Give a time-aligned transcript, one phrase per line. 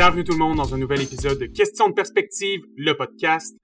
[0.00, 3.54] Bienvenue tout le monde dans un nouvel épisode de Question de perspective, le podcast.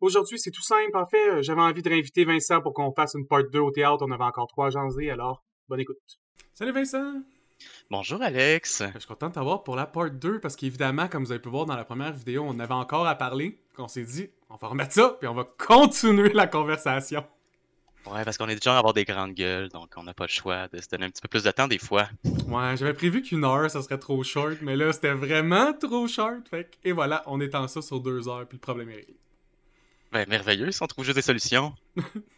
[0.00, 0.94] Aujourd'hui, c'est tout simple.
[0.94, 3.70] En fait, euh, j'avais envie de réinviter Vincent pour qu'on fasse une part 2 au
[3.70, 4.04] théâtre.
[4.06, 5.96] On avait encore trois janvier, alors bonne écoute.
[6.54, 7.22] Salut Vincent!
[7.90, 8.82] Bonjour Alex!
[8.92, 11.48] Je suis content de t'avoir pour la part 2 parce qu'évidemment, comme vous avez pu
[11.48, 13.58] voir dans la première vidéo, on avait encore à parler.
[13.78, 17.24] On s'est dit, on va remettre ça, puis on va continuer la conversation.
[18.04, 20.30] Ouais, parce qu'on est déjà à avoir des grandes gueules, donc on n'a pas le
[20.30, 22.10] choix de se donner un petit peu plus de temps des fois.
[22.46, 26.46] Ouais, j'avais prévu qu'une heure, ça serait trop short, mais là, c'était vraiment trop short.
[26.50, 29.16] Fait et voilà, on étend ça sur deux heures, puis le problème est réglé.
[30.12, 31.72] Ben, merveilleux, si on trouve juste des solutions.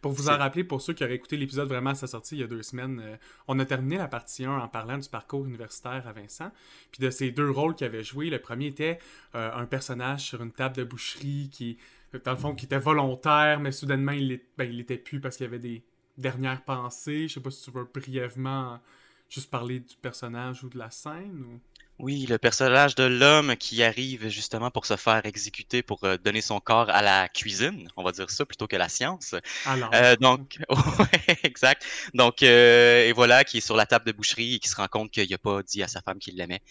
[0.00, 2.40] pour vous en rappeler, pour ceux qui auraient écouté l'épisode vraiment à sa sortie il
[2.40, 3.16] y a deux semaines, euh,
[3.48, 6.50] on a terminé la partie 1 en parlant du parcours universitaire à Vincent,
[6.90, 8.30] puis de ces deux rôles qu'il avait joué.
[8.30, 8.98] Le premier était
[9.34, 11.78] euh, un personnage sur une table de boucherie qui
[12.24, 15.44] dans le fond, qui était volontaire, mais soudainement, il, ben, il était plus parce qu'il
[15.44, 15.82] y avait des
[16.18, 17.28] dernières pensées.
[17.28, 18.80] Je sais pas si tu veux brièvement
[19.28, 21.60] juste parler du personnage ou de la scène ou...
[21.98, 26.40] Oui, le personnage de l'homme qui arrive justement pour se faire exécuter, pour euh, donner
[26.40, 29.34] son corps à la cuisine, on va dire ça, plutôt que la science.
[29.66, 29.90] Alors.
[29.94, 31.86] Euh, donc, ouais, exact.
[32.14, 34.88] Donc, euh, et voilà, qui est sur la table de boucherie et qui se rend
[34.88, 36.62] compte qu'il n'a pas dit à sa femme qu'il l'aimait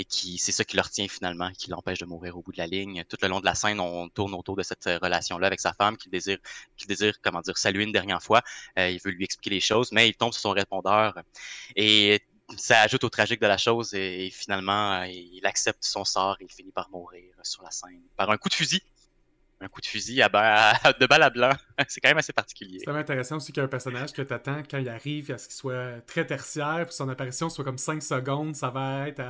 [0.00, 2.58] et qui c'est ça qui le retient finalement, qui l'empêche de mourir au bout de
[2.58, 3.04] la ligne.
[3.06, 5.74] Tout le long de la scène, on tourne autour de cette euh, relation-là avec sa
[5.74, 6.38] femme qu'il désire,
[6.78, 8.40] qu'il désire, comment dire, saluer une dernière fois.
[8.78, 11.14] Euh, il veut lui expliquer les choses, mais il tombe sur son répondeur
[11.76, 12.22] et
[12.56, 16.52] ça ajoute au tragique de la chose et, finalement il accepte son sort et il
[16.52, 18.82] finit par mourir sur la scène par un coup de fusil.
[19.62, 20.28] Un coup de fusil à
[21.00, 21.52] de balle à blanc.
[21.88, 22.80] C'est quand même assez particulier.
[22.82, 25.36] C'est intéressant aussi qu'il y a un personnage que tu attends quand il arrive à
[25.36, 28.56] ce qu'il soit très tertiaire, puis son apparition soit comme 5 secondes.
[28.56, 29.22] Ça va être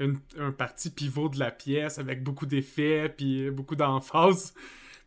[0.00, 4.54] un parti pivot de la pièce avec beaucoup d'effets puis beaucoup d'emphase.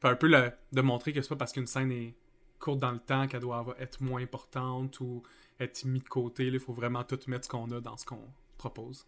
[0.04, 0.30] un peu
[0.72, 2.14] de montrer que c'est pas parce qu'une scène est
[2.60, 5.24] courte dans le temps qu'elle doit être moins importante ou
[5.60, 6.48] être mise de côté.
[6.48, 8.22] Il faut vraiment tout mettre ce qu'on a dans ce qu'on
[8.58, 9.06] propose.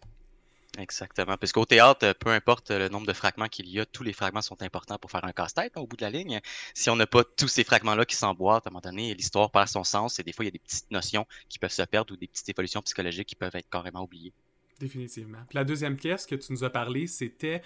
[0.78, 1.36] Exactement.
[1.36, 4.40] Parce qu'au théâtre, peu importe le nombre de fragments qu'il y a, tous les fragments
[4.40, 6.40] sont importants pour faire un casse-tête au bout de la ligne.
[6.72, 9.68] Si on n'a pas tous ces fragments-là qui s'emboîtent, à un moment donné, l'histoire perd
[9.68, 12.14] son sens et des fois, il y a des petites notions qui peuvent se perdre
[12.14, 14.32] ou des petites évolutions psychologiques qui peuvent être carrément oubliées.
[14.80, 15.38] Définitivement.
[15.48, 17.62] Puis la deuxième pièce que tu nous as parlé, c'était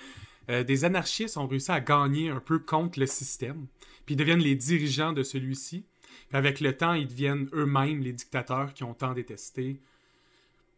[0.51, 3.67] euh, des anarchistes ont réussi à gagner un peu contre le système,
[4.05, 5.85] puis ils deviennent les dirigeants de celui-ci.
[6.29, 9.81] Puis avec le temps, ils deviennent eux-mêmes les dictateurs qui ont tant détesté.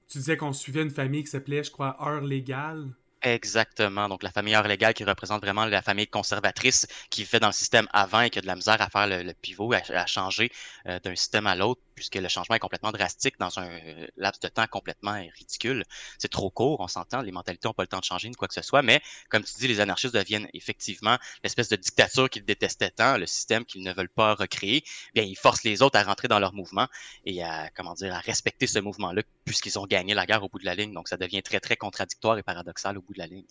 [0.09, 2.89] Tu disais qu'on suivait une famille qui s'appelait, je crois, Heure Légale.
[3.23, 4.09] Exactement.
[4.09, 7.53] Donc, la famille heure légale qui représente vraiment la famille conservatrice qui fait dans le
[7.53, 10.53] système avant et qui a de la misère à faire le, pivot, à, changer
[10.87, 14.41] euh, d'un système à l'autre, puisque le changement est complètement drastique dans un euh, laps
[14.41, 15.85] de temps complètement ridicule.
[16.19, 18.47] C'est trop court, on s'entend, les mentalités n'ont pas le temps de changer ni quoi
[18.47, 22.45] que ce soit, mais comme tu dis, les anarchistes deviennent effectivement l'espèce de dictature qu'ils
[22.45, 24.85] détestaient tant, le système qu'ils ne veulent pas recréer.
[25.15, 26.87] Bien, ils forcent les autres à rentrer dans leur mouvement
[27.25, 30.61] et à, comment dire, à respecter ce mouvement-là, puisqu'ils ont gagné la guerre au bout
[30.61, 30.93] de la ligne.
[30.93, 33.45] Donc, ça devient très, très contradictoire et paradoxal au de la ligne.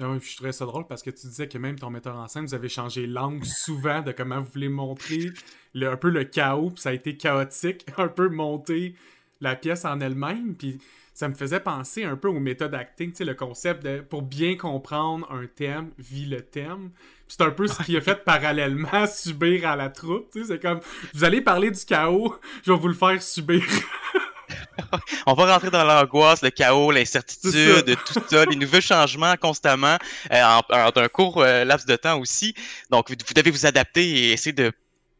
[0.00, 2.26] Ah oui, je trouvais ça drôle parce que tu disais que même ton metteur en
[2.26, 5.32] scène, vous avez changé l'angle souvent de comment vous voulez montrer
[5.74, 8.94] le, un peu le chaos, puis ça a été chaotique, un peu monter
[9.42, 10.78] la pièce en elle-même, puis
[11.12, 14.22] ça me faisait penser un peu aux méthodes acting, tu sais, le concept de pour
[14.22, 16.90] bien comprendre un thème, vit le thème.
[17.28, 20.62] C'est un peu ce qui a fait parallèlement subir à la troupe, tu sais, c'est
[20.62, 20.80] comme
[21.12, 23.62] vous allez parler du chaos, je vais vous le faire subir.
[25.26, 29.96] on va rentrer dans l'angoisse, le chaos, l'incertitude, tout ça, les nouveaux changements constamment
[30.32, 32.54] euh, en, un court euh, laps de temps aussi.
[32.90, 34.72] Donc, vous, devez vous adapter et essayer de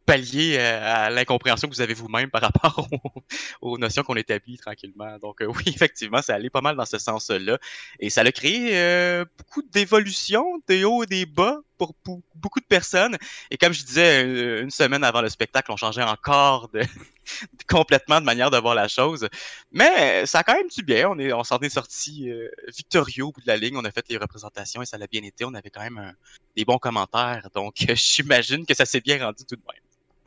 [0.05, 2.89] pallier euh, à l'incompréhension que vous avez vous-même par rapport
[3.61, 5.19] aux, notions qu'on établit tranquillement.
[5.19, 7.59] Donc oui, effectivement, ça allait pas mal dans ce sens-là.
[8.01, 11.61] Et ça a créé beaucoup d'évolutions, des hauts et des bas
[12.05, 13.17] pour, beaucoup de personnes.
[13.51, 16.83] Et comme je disais, une semaine avant le spectacle, on changeait encore de,
[17.69, 19.29] complètement de manière de voir la chose.
[19.71, 21.09] Mais ça a quand même du bien.
[21.11, 23.77] On est, on s'en est sorti euh, victorieux au bout de la ligne.
[23.77, 25.45] On a fait les représentations et ça l'a bien été.
[25.45, 26.15] On avait quand même
[26.57, 27.49] des bons commentaires.
[27.55, 29.83] Donc, j'imagine que ça s'est bien rendu tout de même.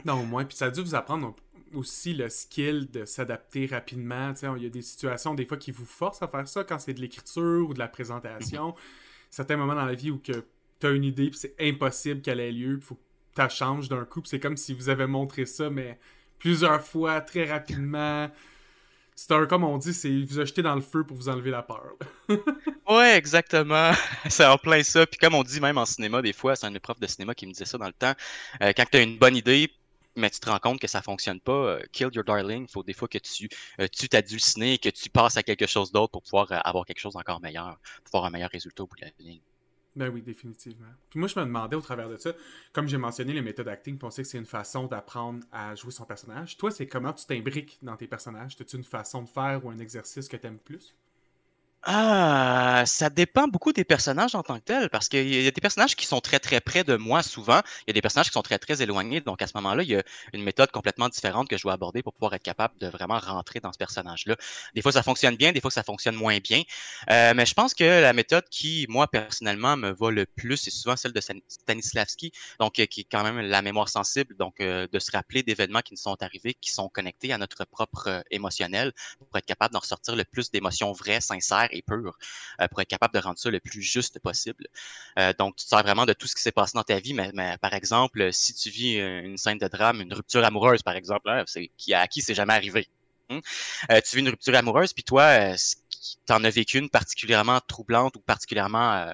[0.06, 0.46] Non, au moins.
[0.46, 1.36] Puis ça a dû vous apprendre
[1.74, 4.34] aussi le skill de s'adapter rapidement.
[4.56, 6.94] il y a des situations, des fois, qui vous forcent à faire ça quand c'est
[6.94, 8.76] de l'écriture ou de la présentation.
[9.30, 10.46] Certains moments dans la vie où que
[10.80, 13.90] tu as une idée, puis c'est impossible qu'elle ait lieu, il faut que tu changes
[13.90, 14.22] d'un coup.
[14.26, 16.00] C'est comme si vous avez montré ça, mais
[16.40, 18.30] plusieurs fois, très rapidement.
[19.18, 21.64] C'est un, comme on dit, c'est vous acheter dans le feu pour vous enlever la
[21.64, 21.94] peur.
[22.90, 23.92] ouais, exactement.
[24.30, 25.06] C'est en plein ça.
[25.06, 27.48] Puis comme on dit même en cinéma, des fois, c'est un prof de cinéma qui
[27.48, 28.14] me disait ça dans le temps.
[28.62, 29.72] Euh, quand tu as une bonne idée,
[30.16, 32.68] mais tu te rends compte que ça fonctionne pas, euh, kill your darling.
[32.68, 33.50] Faut des fois que tu
[33.80, 36.60] euh, tues ta dulcinée et que tu passes à quelque chose d'autre pour pouvoir euh,
[36.64, 39.42] avoir quelque chose d'encore meilleur, pour avoir un meilleur résultat au bout de la ligne.
[39.96, 40.92] Ben oui, définitivement.
[41.10, 42.34] Puis moi, je me demandais au travers de ça,
[42.74, 45.92] comme j'ai mentionné les méthodes acting, on sait que c'est une façon d'apprendre à jouer
[45.92, 46.58] son personnage.
[46.58, 48.58] Toi, c'est comment tu t'imbriques dans tes personnages?
[48.60, 50.94] As-tu une façon de faire ou un exercice que tu aimes plus?
[51.88, 55.62] Ah, ça dépend beaucoup des personnages en tant que tels, parce qu'il y a des
[55.62, 58.32] personnages qui sont très très près de moi souvent, il y a des personnages qui
[58.34, 60.02] sont très très éloignés, donc à ce moment-là, il y a
[60.34, 63.60] une méthode complètement différente que je dois aborder pour pouvoir être capable de vraiment rentrer
[63.60, 64.36] dans ce personnage-là.
[64.74, 66.64] Des fois ça fonctionne bien, des fois ça fonctionne moins bien,
[67.12, 70.72] euh, mais je pense que la méthode qui, moi personnellement, me va le plus, c'est
[70.72, 74.88] souvent celle de Stanislavski, donc euh, qui est quand même la mémoire sensible, donc euh,
[74.92, 78.92] de se rappeler d'événements qui nous sont arrivés, qui sont connectés à notre propre émotionnel,
[79.20, 83.20] pour être capable d'en ressortir le plus d'émotions vraies, sincères euh, pour être capable de
[83.20, 84.68] rendre ça le plus juste possible.
[85.20, 87.14] Euh, donc, tu te sers vraiment de tout ce qui s'est passé dans ta vie,
[87.14, 91.30] mais, par exemple, si tu vis une scène de drame, une rupture amoureuse, par exemple,
[91.30, 91.44] hein,
[91.78, 92.88] qui, à qui c'est jamais arrivé.
[93.30, 93.40] Hein?
[93.92, 98.16] Euh, tu vis une rupture amoureuse, puis toi, tu en as vécu une particulièrement troublante
[98.16, 99.12] ou particulièrement,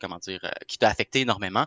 [0.00, 1.66] comment dire, qui t'a affecté énormément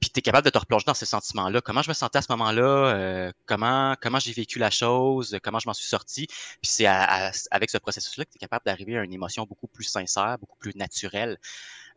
[0.00, 1.60] puis tu es capable de te replonger dans ces sentiments-là.
[1.60, 5.58] Comment je me sentais à ce moment-là, euh, comment comment j'ai vécu la chose, comment
[5.58, 6.26] je m'en suis sorti?
[6.26, 9.84] Puis c'est avec ce processus-là que tu es capable d'arriver à une émotion beaucoup plus
[9.84, 11.38] sincère, beaucoup plus naturelle.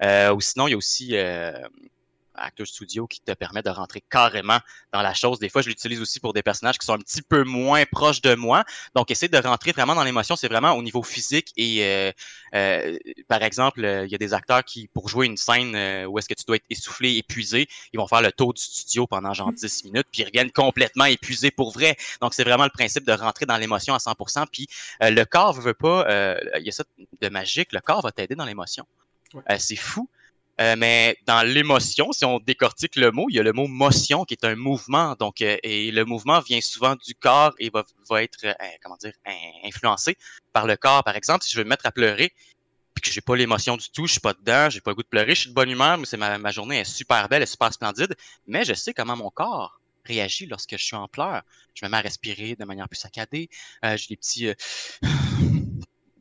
[0.04, 1.52] Euh, ou sinon, il y a aussi euh,
[2.40, 4.60] Actor Studio qui te permet de rentrer carrément
[4.94, 5.40] dans la chose.
[5.40, 8.22] Des fois, je l'utilise aussi pour des personnages qui sont un petit peu moins proches
[8.22, 8.64] de moi.
[8.96, 11.52] Donc, essayer de rentrer vraiment dans l'émotion, c'est vraiment au niveau physique.
[11.58, 12.12] Et euh,
[12.56, 12.98] euh,
[13.28, 16.28] par exemple, euh, il y a des acteurs qui, pour jouer une scène où est-ce
[16.28, 19.52] que tu dois être essoufflé, épuisé, ils vont faire le tour du studio pendant genre
[19.52, 21.96] 10 minutes, puis ils reviennent complètement épuisés pour vrai.
[22.22, 24.46] Donc, c'est vraiment le principe de rentrer dans l'émotion à 100%.
[24.52, 24.68] Puis
[25.02, 26.06] le corps veut pas,
[26.58, 26.84] il y a ça
[27.22, 28.86] de magique, le corps va t'aider dans l'émotion.
[29.58, 30.10] c'est fou.
[30.60, 34.26] Euh, mais dans l'émotion, si on décortique le mot, il y a le mot motion
[34.26, 35.16] qui est un mouvement.
[35.18, 38.54] Donc, euh, et le mouvement vient souvent du corps et va, va être, euh,
[38.84, 39.14] comment dire,
[39.64, 40.18] influencé
[40.52, 41.04] par le corps.
[41.04, 42.34] Par exemple, si je veux me mettre à pleurer,
[42.94, 45.04] puis que j'ai pas l'émotion du tout, je suis pas dedans, j'ai pas le goût
[45.04, 47.42] de pleurer, je suis de bonne humeur, mais c'est ma, ma journée est super belle,
[47.42, 48.14] est super splendide,
[48.46, 51.44] mais je sais comment mon corps réagit lorsque je suis en pleurs.
[51.74, 53.50] Je me mets à respirer de manière plus saccadée.
[53.84, 54.50] j'ai des petits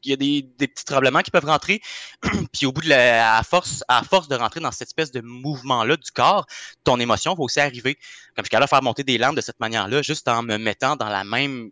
[0.05, 1.81] il y a des, petits tremblements qui peuvent rentrer.
[2.53, 5.21] puis au bout de la, à force, à force de rentrer dans cette espèce de
[5.21, 6.47] mouvement-là du corps,
[6.85, 7.95] ton émotion va aussi arriver.
[8.35, 10.97] Comme je suis capable faire monter des larmes de cette manière-là, juste en me mettant
[10.97, 11.71] dans la même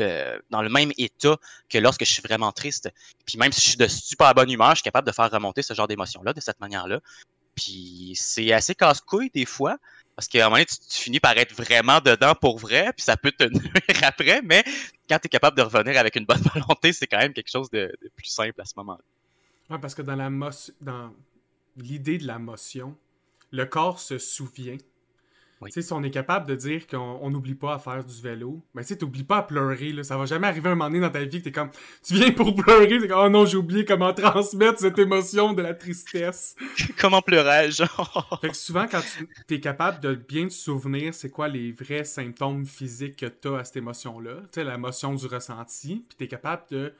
[0.00, 1.36] euh, dans le même état
[1.68, 2.90] que lorsque je suis vraiment triste.
[3.26, 5.62] Puis même si je suis de super bonne humeur, je suis capable de faire remonter
[5.62, 7.00] ce genre d'émotion-là de cette manière-là.
[7.54, 9.76] Puis c'est assez casse-couille des fois,
[10.16, 13.16] parce qu'à un moment donné, tu, finis par être vraiment dedans pour vrai, puis ça
[13.16, 14.62] peut te nuire après, mais
[15.08, 17.70] quand tu es capable de revenir avec une bonne volonté, c'est quand même quelque chose
[17.70, 19.02] de, plus simple à ce moment-là.
[19.70, 20.16] Oui, parce que dans
[20.80, 21.14] dans
[21.76, 22.96] l'idée de la motion,
[23.52, 24.76] le corps se souvient
[25.68, 28.96] si on est capable de dire qu'on n'oublie pas à faire du vélo, mais tu
[29.00, 29.92] n'oublies pas à pleurer.
[29.92, 30.04] Là.
[30.04, 31.70] Ça va jamais arriver un moment donné dans ta vie que tu es comme.
[32.02, 35.62] Tu viens pour pleurer, tu comme Oh non, j'ai oublié comment transmettre cette émotion de
[35.62, 36.56] la tristesse.
[36.98, 37.84] comment pleurais-je
[38.40, 39.02] Fait que souvent, quand
[39.46, 43.48] tu es capable de bien te souvenir, c'est quoi les vrais symptômes physiques que tu
[43.48, 46.94] as à cette émotion-là, tu sais, l'émotion du ressenti, puis tu es capable de,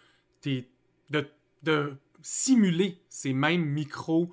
[0.44, 1.26] de,
[1.62, 4.30] de simuler ces mêmes micros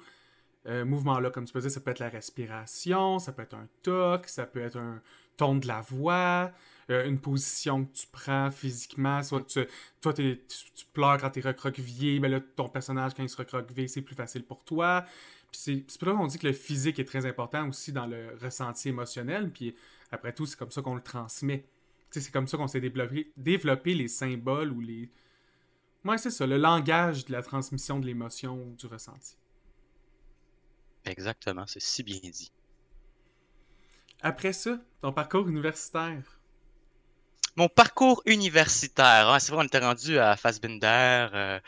[0.67, 3.67] euh, mouvement-là, comme tu peux dire, ça peut être la respiration, ça peut être un
[3.83, 5.01] toc, ça peut être un
[5.37, 6.51] ton de la voix,
[6.89, 9.23] euh, une position que tu prends physiquement.
[9.23, 9.65] Soit tu,
[10.01, 10.39] toi, tu,
[10.93, 14.15] pleures quand tu es recroquevillé, mais là, ton personnage, quand il se recroqueville, c'est plus
[14.15, 15.05] facile pour toi.
[15.51, 18.35] Puis c'est pour ça qu'on dit que le physique est très important aussi dans le
[18.41, 19.51] ressenti émotionnel.
[19.51, 19.75] Puis
[20.11, 21.65] après tout, c'est comme ça qu'on le transmet.
[22.09, 25.11] C'est comme ça qu'on s'est développé, développé les symboles ou les.
[26.03, 29.35] Ouais, c'est ça, le langage de la transmission de l'émotion ou du ressenti.
[31.07, 32.51] Exactement, c'est si bien dit.
[34.21, 36.39] Après ça, ton parcours universitaire?
[37.55, 41.59] Mon parcours universitaire, hein, c'est vrai, on était rendu à Fassbinder, euh,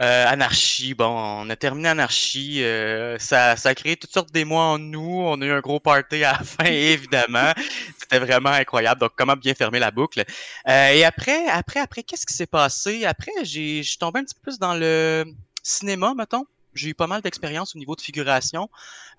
[0.00, 0.94] euh, Anarchie.
[0.94, 2.64] Bon, on a terminé Anarchie.
[2.64, 5.22] Euh, ça, ça a créé toutes sortes d'émois en nous.
[5.24, 7.52] On a eu un gros party à la fin, évidemment.
[8.00, 9.00] C'était vraiment incroyable.
[9.00, 10.24] Donc, comment bien fermer la boucle?
[10.66, 13.04] et après, après, après, qu'est-ce qui s'est passé?
[13.04, 15.24] Après, j'ai, je suis tombé un petit peu plus dans le
[15.62, 16.46] cinéma, mettons
[16.76, 18.68] j'ai eu pas mal d'expérience au niveau de figuration,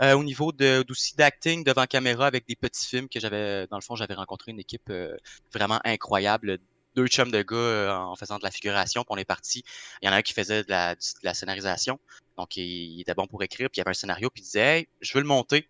[0.01, 0.53] euh, au niveau
[0.89, 4.51] aussi d'acting devant caméra avec des petits films que j'avais, dans le fond, j'avais rencontré
[4.51, 5.15] une équipe euh,
[5.53, 6.59] vraiment incroyable.
[6.95, 9.63] Deux chums de gars euh, en faisant de la figuration, puis on est parti.
[10.01, 11.99] Il y en a un qui faisait de la, de la scénarisation,
[12.37, 14.79] donc il, était bon pour écrire, puis il y avait un scénario, puis il disait
[14.79, 15.67] hey, je veux le monter.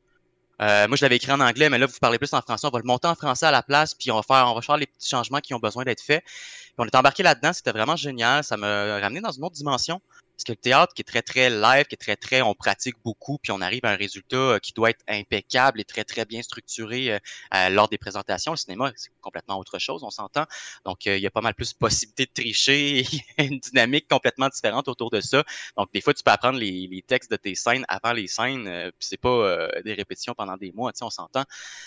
[0.60, 2.66] moi, je l'avais écrit en anglais, mais là, vous parlez plus en français.
[2.68, 4.62] On va le monter en français à la place, puis on va faire, on va
[4.62, 6.24] faire les petits changements qui ont besoin d'être faits.
[6.24, 8.44] Puis on est embarqué là-dedans, c'était vraiment génial.
[8.44, 10.02] Ça m'a ramené dans une autre dimension
[10.38, 12.96] Parce que le théâtre qui est très, très live, qui est très, très, on pratique
[13.04, 16.26] beaucoup, puis on arrive à un résultat euh, qui doit être impeccable et très, très
[16.26, 18.52] bien structuré euh, lors des présentations.
[18.52, 20.46] Le cinéma, c'est complètement autre chose, on s'entend.
[20.86, 23.60] Donc, il y a pas mal plus de possibilités de tricher, il y a une
[23.60, 25.44] dynamique complètement différente autour de ça.
[25.76, 28.92] Donc, des fois, tu peux apprendre les, les textes de tes scènes avant les scènes,
[29.00, 31.46] puis c'est pas des répétitions pendant des mois, tu sais, on s'entend.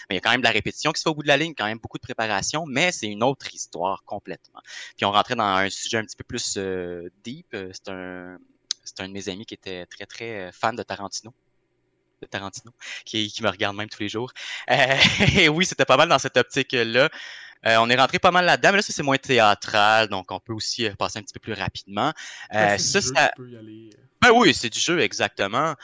[0.09, 1.29] Mais il y a quand même de la répétition qui se fait au bout de
[1.29, 4.61] la ligne, quand même beaucoup de préparation, mais c'est une autre histoire complètement.
[4.97, 6.59] Puis on rentrait dans un sujet un petit peu plus
[7.23, 7.47] deep.
[7.53, 8.40] C'est un
[8.85, 11.33] c'est un de mes amis qui était très, très euh, fan de Tarantino.
[12.21, 12.73] De Tarantino,
[13.05, 14.33] qui, me regarde même tous les jours.
[14.71, 14.75] Euh,
[15.37, 17.09] et oui, c'était pas mal dans cette optique-là.
[17.67, 20.41] Euh, on est rentré pas mal là-dedans, mais là, ça, c'est moins théâtral, donc on
[20.41, 22.13] peut aussi passer un petit peu plus rapidement.
[22.51, 23.31] ça, ça...
[24.23, 25.75] Ben oui, c'est du jeu, exactement.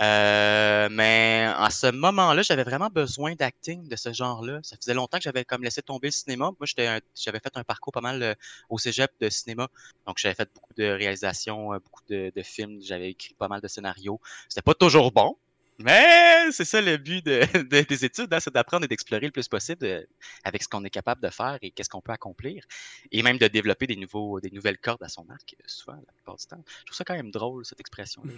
[0.00, 4.60] Euh, mais à ce moment-là, j'avais vraiment besoin d'acting de ce genre-là.
[4.62, 6.50] Ça faisait longtemps que j'avais comme laissé tomber le cinéma.
[6.58, 6.66] Moi,
[7.14, 8.34] j'avais fait un parcours pas mal euh,
[8.68, 9.68] au cégep de cinéma.
[10.06, 12.80] Donc, j'avais fait beaucoup de réalisations, euh, beaucoup de, de films.
[12.82, 14.20] J'avais écrit pas mal de scénarios.
[14.48, 15.36] C'était pas toujours bon,
[15.78, 19.48] mais c'est ça le but de, des études, hein, c'est d'apprendre et d'explorer le plus
[19.48, 20.02] possible euh,
[20.44, 22.64] avec ce qu'on est capable de faire et qu'est-ce qu'on peut accomplir.
[23.10, 26.12] Et même de développer des, nouveaux, des nouvelles cordes à son arc, euh, souvent, la
[26.12, 26.62] plupart du temps.
[26.80, 28.32] Je trouve ça quand même drôle, cette expression-là.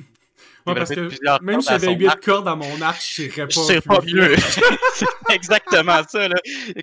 [0.66, 3.48] Ouais, parce que même si j'avais 8 cordes à mon arc, je serais pas.
[3.48, 4.36] Je serais pas mieux.
[4.94, 6.36] c'est exactement ça, là.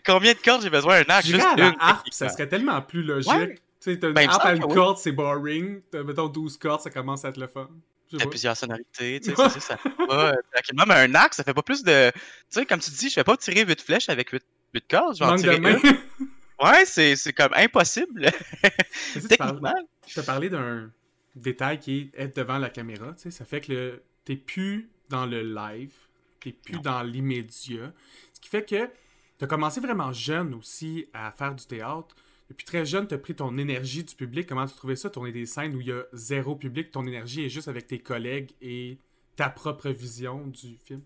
[0.06, 1.26] Combien de cordes j'ai besoin d'un arc?
[1.26, 1.76] Juste une.
[1.80, 3.62] Harpe, ça serait tellement plus logique.
[3.84, 5.82] Tu sais, t'as une ben, harpe à une corde, c'est boring.
[5.94, 7.68] Mettons 12 cordes, ça commence à être le fun.
[8.12, 10.34] Il y a plusieurs sonorités, tu sais, ça, ça fait pas.
[10.74, 12.12] Même un arc, ça fait pas plus de.
[12.12, 12.20] Tu
[12.50, 14.44] sais, comme tu dis, je fais pas tirer 8 flèches avec 8,
[14.76, 15.98] 8 cordes, je vais en tirer une.
[16.62, 18.32] Ouais, c'est, c'est comme impossible.
[19.14, 19.74] Techniquement.
[20.06, 20.92] Tu as parlé d'un
[21.36, 25.26] détail qui est être devant la caméra, tu sais, ça fait que t'es plus dans
[25.26, 25.94] le live,
[26.40, 27.92] t'es plus dans l'immédiat.
[28.34, 28.90] Ce qui fait que
[29.40, 32.16] tu as commencé vraiment jeune aussi à faire du théâtre.
[32.54, 34.48] Depuis très jeune, tu as pris ton énergie du public.
[34.48, 37.44] Comment tu trouvais ça, tourner des scènes où il y a zéro public, ton énergie
[37.44, 39.00] est juste avec tes collègues et
[39.36, 41.02] ta propre vision du film?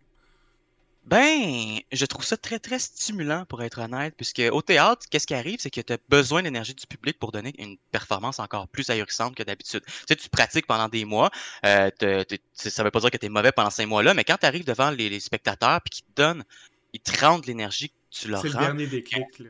[1.05, 5.35] Ben, je trouve ça très, très stimulant, pour être honnête, puisque au théâtre, qu'est-ce qui
[5.35, 8.89] arrive, c'est que tu as besoin d'énergie du public pour donner une performance encore plus
[8.89, 9.85] ahurissante que d'habitude.
[9.85, 11.31] Tu sais, tu pratiques pendant des mois,
[11.65, 11.89] euh,
[12.55, 14.65] ça veut pas dire que tu es mauvais pendant ces mois-là, mais quand tu arrives
[14.65, 16.43] devant les, spectateurs puis qu'ils te donnent,
[16.91, 18.49] ils te rendent l'énergie que tu leur rends.
[18.49, 19.49] C'est le dernier déclic, là.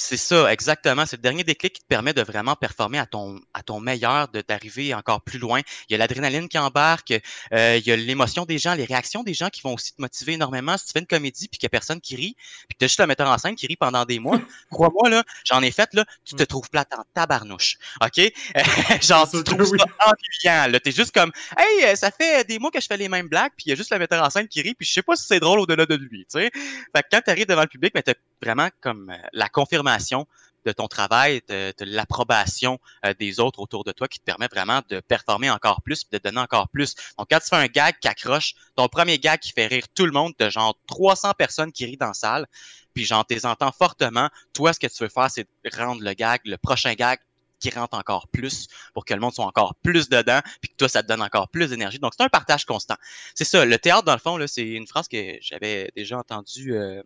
[0.00, 1.06] C'est ça, exactement.
[1.06, 4.28] C'est le dernier déclic qui te permet de vraiment performer à ton, à ton meilleur,
[4.28, 5.60] de d'arriver encore plus loin.
[5.88, 7.14] Il y a l'adrénaline qui embarque,
[7.52, 10.00] euh, il y a l'émotion des gens, les réactions des gens qui vont aussi te
[10.00, 10.78] motiver énormément.
[10.78, 12.36] Si tu fais une comédie puis qu'il n'y a personne qui rit,
[12.68, 14.40] puis que tu as juste le metteur en scène qui rit pendant des mois,
[14.70, 17.76] crois-moi, là, j'en ai fait, là, tu te trouves plate en tabarnouche.
[18.00, 18.20] OK?
[19.02, 20.78] Genre, tu trouves ça ennuyant, là.
[20.78, 23.50] T'es juste comme, hey, euh, ça fait des mois que je fais les mêmes blagues,
[23.56, 25.16] puis il y a juste le metteur en scène qui rit, puis je sais pas
[25.16, 26.52] si c'est drôle au-delà de lui, tu sais.
[26.54, 30.26] Fait que quand tu arrives devant le public, mais ben, vraiment comme euh, la confirmation
[30.64, 34.80] de ton travail, de, l'approbation euh, des autres autour de toi qui te permet vraiment
[34.88, 36.94] de performer encore plus, de donner encore plus.
[37.16, 40.04] Donc, quand tu fais un gag qui accroche, ton premier gag qui fait rire tout
[40.04, 42.46] le monde, de genre 300 personnes qui rient dans la salle,
[42.92, 46.40] puis genre, t'es entends fortement, toi, ce que tu veux faire, c'est rendre le gag,
[46.44, 47.18] le prochain gag,
[47.60, 50.88] qui rentre encore plus pour que le monde soit encore plus dedans, puis que toi,
[50.88, 51.98] ça te donne encore plus d'énergie.
[51.98, 52.94] Donc, c'est un partage constant.
[53.34, 56.74] C'est ça, le théâtre, dans le fond, là, c'est une phrase que j'avais déjà entendue
[56.74, 57.02] euh,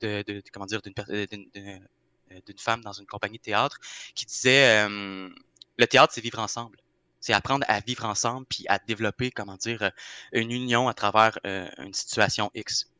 [0.00, 1.26] de, euh,
[2.30, 3.78] euh, d'une femme dans une compagnie de théâtre
[4.14, 6.78] qui disait le théâtre c'est vivre ensemble.
[7.20, 9.90] C'est apprendre à vivre ensemble puis à développer comment dire
[10.32, 12.90] une union à travers euh, une situation X.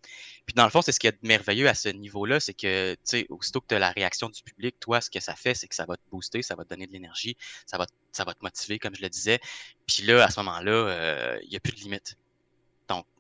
[0.47, 2.95] Puis dans le fond c'est ce qui est merveilleux à ce niveau là c'est que
[2.95, 5.69] tu sais aussitôt que tu la réaction du public toi ce que ça fait c'est
[5.69, 7.37] que ça va te booster ça va te donner de l'énergie
[7.67, 9.41] ça va te motiver comme je le disais.
[9.87, 12.17] Puis là à ce moment là il n'y a plus de limite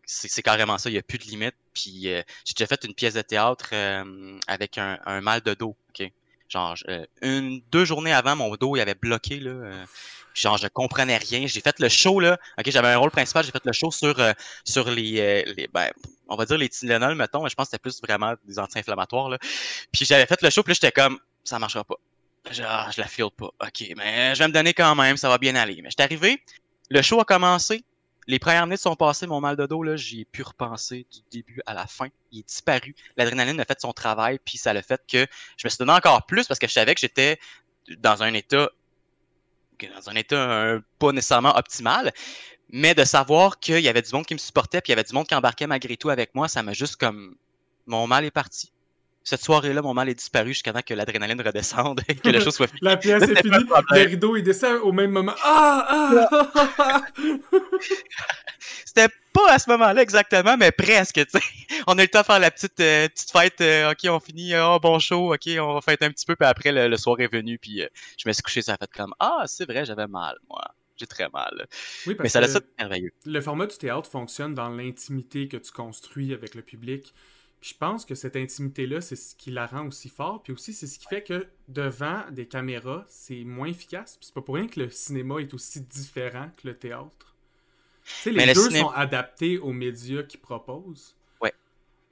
[0.08, 1.54] c'est carrément ça, il n'y a plus de limite.
[1.74, 5.76] Puis euh, j'ai déjà fait une pièce de théâtre euh, avec un, mal de dos.
[5.90, 6.10] ok?
[6.48, 9.84] Genre euh, une, deux journées avant, mon dos il avait bloqué là.
[10.32, 11.46] genre je comprenais rien.
[11.46, 12.38] J'ai fait le show là.
[12.58, 13.44] Ok, j'avais un rôle principal.
[13.44, 14.16] J'ai fait le show sur
[14.64, 15.90] sur les, les ben,
[16.28, 17.42] on va dire les Tylenol mettons.
[17.42, 19.38] Mais je pense que c'était plus vraiment des anti-inflammatoires là.
[19.92, 20.62] Puis j'avais fait le show.
[20.62, 21.96] Puis j'étais comme ça marchera pas.
[22.50, 23.50] Genre je la file pas.
[23.60, 25.18] Ok, mais je vais me donner quand même.
[25.18, 25.82] Ça va bien aller.
[25.82, 26.42] Mais j'étais arrivé.
[26.88, 27.84] Le show a commencé
[28.28, 31.20] les premières minutes sont passées, mon mal de dos, là, j'y ai pu repenser du
[31.32, 32.08] début à la fin.
[32.30, 32.94] Il est disparu.
[33.16, 36.26] L'adrénaline a fait son travail, puis ça a fait que je me suis donné encore
[36.26, 37.40] plus parce que je savais que j'étais
[37.96, 38.70] dans un état
[39.94, 42.12] dans un état pas nécessairement optimal,
[42.68, 45.04] mais de savoir qu'il y avait du monde qui me supportait, puis il y avait
[45.04, 47.36] du monde qui embarquait malgré tout avec moi, ça m'a juste comme
[47.86, 48.72] mon mal est parti
[49.28, 52.54] cette soirée-là, mon mal est disparu jusqu'à temps que l'adrénaline redescende et que la chose
[52.54, 52.80] soit finie.
[52.82, 55.34] la pièce est finie, le rideau il descend au même moment.
[55.44, 56.16] Ah!
[56.16, 57.04] ah!
[58.86, 61.40] C'était pas à ce moment-là exactement, mais presque, tu sais.
[61.86, 63.60] On a eu le temps de faire la petite, euh, petite fête.
[63.60, 66.48] Euh, ok, on finit, oh, bon show, ok, on va fêter un petit peu, puis
[66.48, 69.12] après, le, soir est venu, puis euh, je me suis couché, ça a fait comme,
[69.20, 70.62] ah, c'est vrai, j'avais mal, moi.
[70.96, 71.66] j'ai très mal.
[72.06, 73.12] Oui, parce Mais ça que laisse ça de merveilleux.
[73.26, 77.12] le format du théâtre fonctionne dans l'intimité que tu construis avec le public.
[77.60, 80.42] Puis je pense que cette intimité-là, c'est ce qui la rend aussi fort.
[80.42, 84.16] Puis aussi, c'est ce qui fait que devant des caméras, c'est moins efficace.
[84.16, 87.34] Puis c'est pas pour rien que le cinéma est aussi différent que le théâtre.
[88.04, 91.16] Tu sais, les le deux ciné- sont adaptés aux médias qu'ils proposent.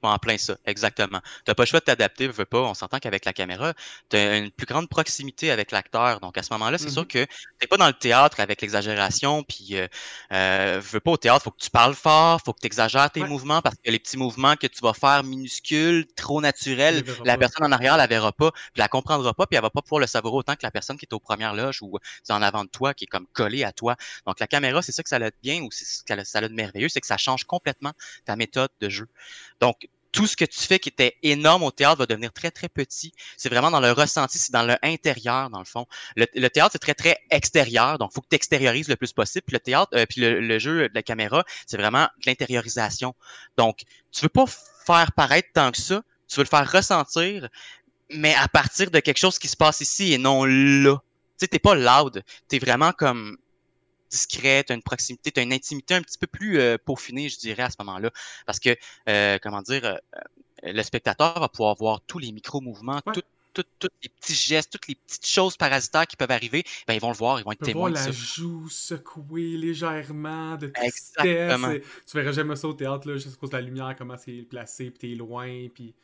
[0.09, 1.21] En plein ça, exactement.
[1.45, 2.61] T'as pas le choix de t'adapter, veux pas.
[2.61, 3.73] On s'entend qu'avec la caméra,
[4.09, 6.21] t'as une plus grande proximité avec l'acteur.
[6.21, 6.91] Donc à ce moment-là, c'est Mhm.
[6.91, 7.27] sûr que
[7.59, 9.89] t'es pas dans le théâtre avec l'exagération, puis euh,
[10.33, 13.23] euh, veux pas au théâtre, faut que tu parles fort, faut que tu exagères tes
[13.23, 13.27] Ouais.
[13.27, 16.41] mouvements parce que les petits mouvements que tu vas faire minuscules, trop
[16.87, 17.39] Tu naturels, la pas.
[17.39, 20.01] personne en arrière la verra pas, puis la comprendra pas, puis elle va pas pouvoir
[20.01, 22.65] le savourer autant que la personne qui est aux premières loges ou c'est en avant
[22.65, 23.97] de toi, qui est comme collée à toi.
[24.27, 25.85] Donc la caméra, c'est ça que ça a de bien ou c'est
[26.25, 27.93] ça a de merveilleux, c'est que ça change complètement
[28.25, 29.07] ta méthode de jeu.
[29.61, 32.71] Donc tout ce que tu fais qui était énorme au théâtre va devenir très très
[32.71, 33.13] petit.
[33.37, 35.85] C'est vraiment dans le ressenti, c'est dans le intérieur dans le fond.
[36.17, 39.45] Le, théâtre c'est très très extérieur, donc faut que tu extériorises le plus possible.
[39.53, 43.15] Le théâtre, euh, puis le, le jeu de la caméra, c'est vraiment de l'intériorisation.
[43.59, 44.47] Donc tu veux pas
[44.87, 47.51] faire paraître tant que ça, tu veux le faire ressentir,
[48.09, 50.97] mais à partir de quelque chose qui se passe ici et non là.
[50.97, 53.37] Tu sais, t'es pas loud, t'es vraiment comme
[54.11, 57.65] discret, t'as une proximité, t'as une intimité un petit peu plus euh, peaufinée, je dirais,
[57.65, 58.11] à ce moment-là.
[58.47, 58.77] Parce que,
[59.09, 59.97] euh, comment dire, euh,
[60.63, 63.13] le spectateur va pouvoir voir tous les micro-mouvements, Ouais.
[63.15, 63.23] tout-
[63.53, 67.01] tout- tous les petits gestes, toutes les petites choses parasitaires qui peuvent arriver, ben ils
[67.01, 70.67] vont le voir, ils vont être Tu voir témoins de la joue secouer légèrement de
[70.67, 71.15] tristesse.
[71.19, 71.73] Exactement.
[72.07, 74.43] Tu verrais jamais ça au théâtre, là, juste à cause de la lumière, comment c'est
[74.43, 75.95] placé, puis t'es loin, puis...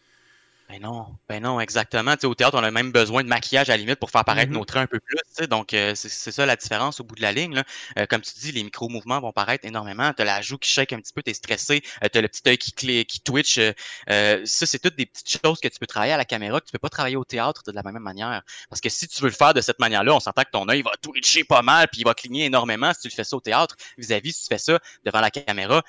[0.73, 2.15] Ben non, ben non, exactement.
[2.15, 4.25] Tu sais, au théâtre, on a même besoin de maquillage à la limite pour faire
[4.25, 4.57] paraître Mhm.
[4.57, 5.47] nos traits un peu plus.
[5.47, 7.55] Donc, euh, c'est ça la différence au bout de la ligne.
[7.57, 7.65] Là.
[7.99, 10.15] Euh, comme tu dis, les micro-mouvements vont paraître énormément.
[10.15, 11.83] Tu as la joue qui shake un petit peu, tu es stressé.
[12.03, 13.59] Euh, tu as le petit œil qui, clé- qui twitch.
[13.59, 13.73] euh,
[14.09, 16.65] euh, ça, c'est toutes des petites choses que tu peux travailler à la caméra, que
[16.65, 18.41] tu peux pas travailler au théâtre de la même manière.
[18.71, 20.81] Parce que si tu veux le faire de cette manière-là, on s'entend que ton œil
[20.81, 23.41] va twitcher pas mal, puis il va cligner énormément si tu le fais ça au
[23.41, 23.77] théâtre.
[23.99, 25.83] Vis-à-vis, si tu fais ça devant la caméra,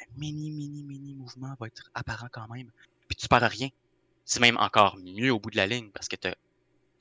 [0.00, 2.70] un mini, mini, mini mouvement va être apparent quand même.
[3.06, 3.68] Puis tu perds rien
[4.30, 6.36] c'est même encore mieux au bout de la ligne parce que tu as,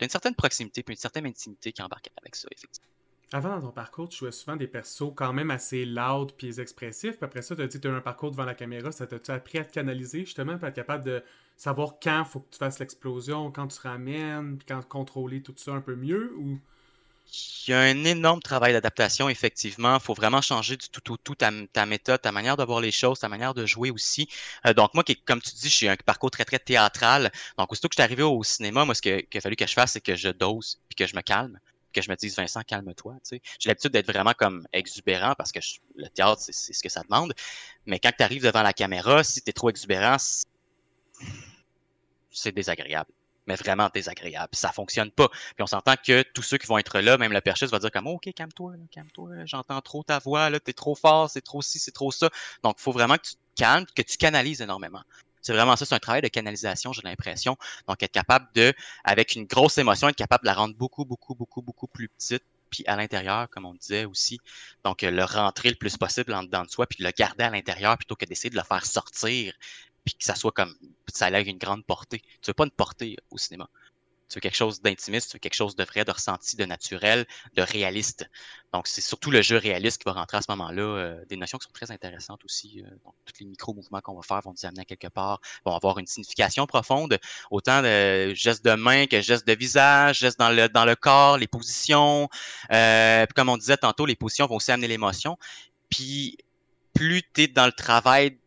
[0.01, 2.89] une certaine proximité puis une certaine intimité qui embarque avec ça, effectivement.
[3.31, 7.17] Avant, dans ton parcours, tu jouais souvent des persos quand même assez loud puis expressifs.
[7.17, 8.91] Puis après ça, tu as dit tu as un parcours devant la caméra.
[8.91, 11.23] Ça t'a-tu appris à te canaliser, justement, pour être capable de
[11.55, 15.73] savoir quand faut que tu fasses l'explosion, quand tu ramènes, puis quand contrôler tout ça
[15.73, 16.33] un peu mieux?
[16.37, 16.57] Ou...
[17.31, 19.95] Il y a un énorme travail d'adaptation, effectivement.
[19.95, 21.51] Il faut vraiment changer du tout au tout ta,
[21.85, 24.27] méthode, ta manière de voir les choses, ta manière de jouer aussi.
[24.65, 27.31] Euh, donc, moi, qui, comme tu dis, j'ai un parcours très, très théâtral.
[27.57, 29.73] Donc, aussitôt que je suis arrivé au cinéma, moi, ce qu'il a fallu que je
[29.73, 31.59] fasse, c'est que je dose puis que je me calme.
[31.93, 33.15] Que je me dise, Vincent, calme-toi.
[33.31, 35.59] J'ai l'habitude d'être vraiment comme exubérant parce que
[35.95, 37.33] le théâtre, c'est ce que ça demande.
[37.85, 40.17] Mais quand tu arrives devant la caméra, si tu es trop exubérant,
[42.31, 43.11] c'est désagréable.
[43.49, 44.49] Mais vraiment désagréable.
[44.53, 45.27] Ça fonctionne pas.
[45.27, 47.89] Puis on s'entend que tous ceux qui vont être là, même le perchiste va dire
[47.89, 51.79] comme OK, calme-toi, calme-toi, j'entends trop ta voix, là, t'es trop fort, c'est trop ci,
[51.79, 52.29] c'est trop ça.
[52.61, 55.01] Donc, il faut vraiment que tu te calmes, que tu canalises énormément.
[55.41, 57.57] C'est vraiment ça, c'est un travail de canalisation, j'ai l'impression.
[57.87, 58.71] Donc, être capable de,
[59.03, 62.43] avec une grosse émotion, être capable de la rendre beaucoup, beaucoup, beaucoup, beaucoup plus petite,
[62.69, 64.39] puis à l'intérieur, comme on disait aussi.
[64.83, 67.49] Donc, euh, le rentrer le plus possible en dedans de soi, puis le garder à
[67.49, 69.55] l'intérieur plutôt que d'essayer de le faire sortir,
[70.15, 70.75] puis que ça soit comme,
[71.13, 72.21] ça ait une grande portée.
[72.41, 73.69] Tu veux pas une portée au cinéma.
[74.29, 77.25] Tu veux quelque chose d'intimiste, tu veux quelque chose de vrai, de ressenti, de naturel,
[77.55, 78.29] de réaliste.
[78.73, 80.83] Donc, c'est surtout le jeu réaliste qui va rentrer à ce moment-là.
[80.83, 82.83] euh, des notions qui sont très intéressantes aussi.
[82.85, 85.75] euh, donc, tous les micro-mouvements qu'on va faire vont nous amener à quelque part, vont
[85.75, 87.17] avoir une signification profonde,
[87.49, 91.39] autant de gestes de main que gestes de visage, gestes dans le, dans le corps,
[91.39, 92.29] les positions.
[92.71, 95.39] Euh, puis comme on disait tantôt, les positions vont aussi amener l'émotion.
[95.89, 96.37] Puis,
[96.93, 98.37] plus tu es dans le travail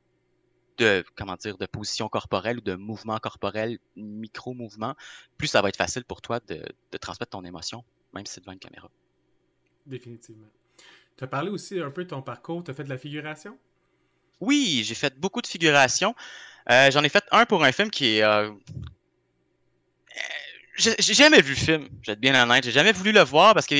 [0.78, 4.94] de comment dire de position corporelle ou de mouvement corporel, micro-mouvement,
[5.36, 8.40] plus ça va être facile pour toi de, de transmettre ton émotion, même si c'est
[8.40, 8.90] devant une caméra.
[9.86, 10.48] Définitivement.
[11.16, 12.64] Tu as parlé aussi un peu de ton parcours.
[12.64, 13.58] Tu as fait de la figuration?
[14.40, 16.14] Oui, j'ai fait beaucoup de figurations.
[16.70, 18.22] Euh, J'en ai fait un pour un film qui est.
[18.22, 18.50] euh,
[20.76, 22.64] J'ai j'ai jamais vu le film, je vais être bien honnête.
[22.64, 23.74] J'ai jamais voulu le voir parce que.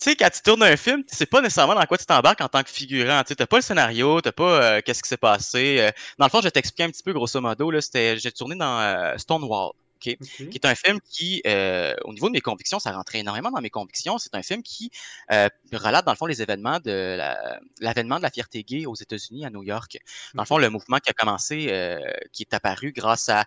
[0.00, 2.40] Tu sais, quand tu tournes un film, tu sais pas nécessairement dans quoi tu t'embarques
[2.40, 3.24] en tant que figurant.
[3.26, 5.78] Tu t'as pas le scénario, t'as pas euh, qu'est-ce qui s'est passé.
[5.80, 7.70] Euh, dans le fond, je vais t'expliquer un petit peu grosso modo.
[7.72, 9.70] Là, j'ai tourné dans euh, Stonewall.
[9.96, 10.16] ok?
[10.20, 10.48] Ok.
[10.50, 13.60] qui est un film qui, euh, au niveau de mes convictions, ça rentrait énormément dans
[13.60, 14.18] mes convictions.
[14.18, 14.92] C'est un film qui
[15.32, 18.94] euh, relate, dans le fond, les événements de la- l'avènement de la fierté gay aux
[18.94, 19.98] États-Unis, à New York.
[20.34, 21.98] Dans le fond, le mouvement qui a commencé, euh,
[22.32, 23.44] qui est apparu grâce à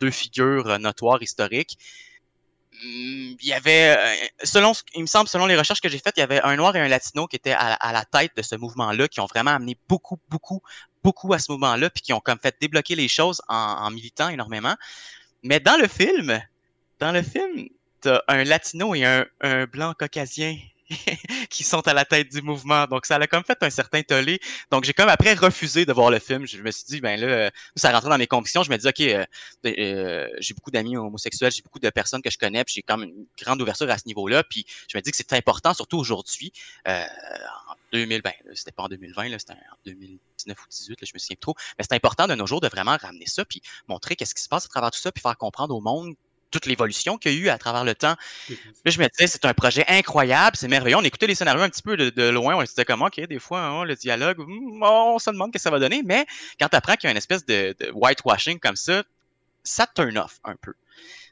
[0.00, 1.78] deux figures notoires historiques.
[2.82, 6.14] Hum, Il y avait, euh, selon, il me semble, selon les recherches que j'ai faites,
[6.16, 8.42] il y avait un noir et un latino qui étaient à, à la tête de
[8.42, 10.60] ce mouvement-là, qui ont vraiment amené beaucoup, beaucoup,
[11.02, 14.28] beaucoup à ce mouvement-là, puis qui ont comme fait débloquer les choses en, en militant
[14.28, 14.74] énormément.
[15.42, 16.40] Mais dans le film,
[16.98, 17.68] dans le film,
[18.00, 20.56] t'as un latino et un, un blanc caucasien
[21.50, 22.86] qui sont à la tête du mouvement.
[22.86, 24.40] Donc, ça a comme fait un certain tollé.
[24.70, 26.46] Donc, j'ai comme après refusé de voir le film.
[26.46, 28.62] Je me suis dit, ben là, euh, ça rentrait dans mes convictions.
[28.62, 29.24] Je me dis, OK, euh,
[29.66, 33.04] euh, j'ai beaucoup d'amis homosexuels, j'ai beaucoup de personnes que je connais, puis j'ai comme
[33.04, 34.44] une grande ouverture à ce niveau-là.
[34.44, 36.52] Puis, je me dis que c'est important, surtout aujourd'hui,
[36.86, 41.14] en 2000, ben, c'était pas en 2020, là, c'était en 2019 ou 2018, là, je
[41.14, 41.54] me souviens trop.
[41.78, 44.48] Mais c'est important de nos jours de vraiment ramener ça, puis montrer qu'est-ce qui se
[44.48, 46.14] passe à travers tout ça, puis faire comprendre au monde
[46.54, 48.14] toute l'évolution qu'il y a eu à travers le temps.
[48.48, 50.96] Là, je me disais, c'est un projet incroyable, c'est merveilleux.
[50.96, 53.40] On écoutait les scénarios un petit peu de, loin, on se disait comment, OK, des
[53.40, 56.26] fois, hein, le dialogue, hmm, on se demande ce que ça va donner, mais
[56.60, 59.02] quand tu apprends qu'il y a une espèce de, whitewashing comme ça,
[59.64, 60.74] ça turn off un peu.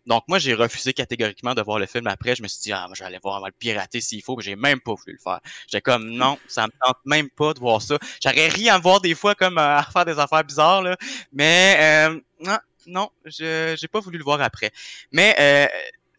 [0.07, 2.35] Donc, moi, j'ai refusé catégoriquement de voir le film après.
[2.35, 4.23] Je me suis dit, ah, moi, je vais aller voir, on va le pirater s'il
[4.23, 5.39] faut, mais j'ai même pas voulu le faire.
[5.69, 7.97] J'étais comme, non, ça me tente même pas de voir ça.
[8.21, 10.97] J'aurais rien à voir des fois comme euh, à faire des affaires bizarres, là,
[11.33, 14.73] mais euh, non, non, je n'ai pas voulu le voir après.
[15.11, 15.67] Mais euh,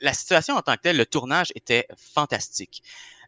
[0.02, 2.84] la situation en tant que telle, le tournage était fantastique.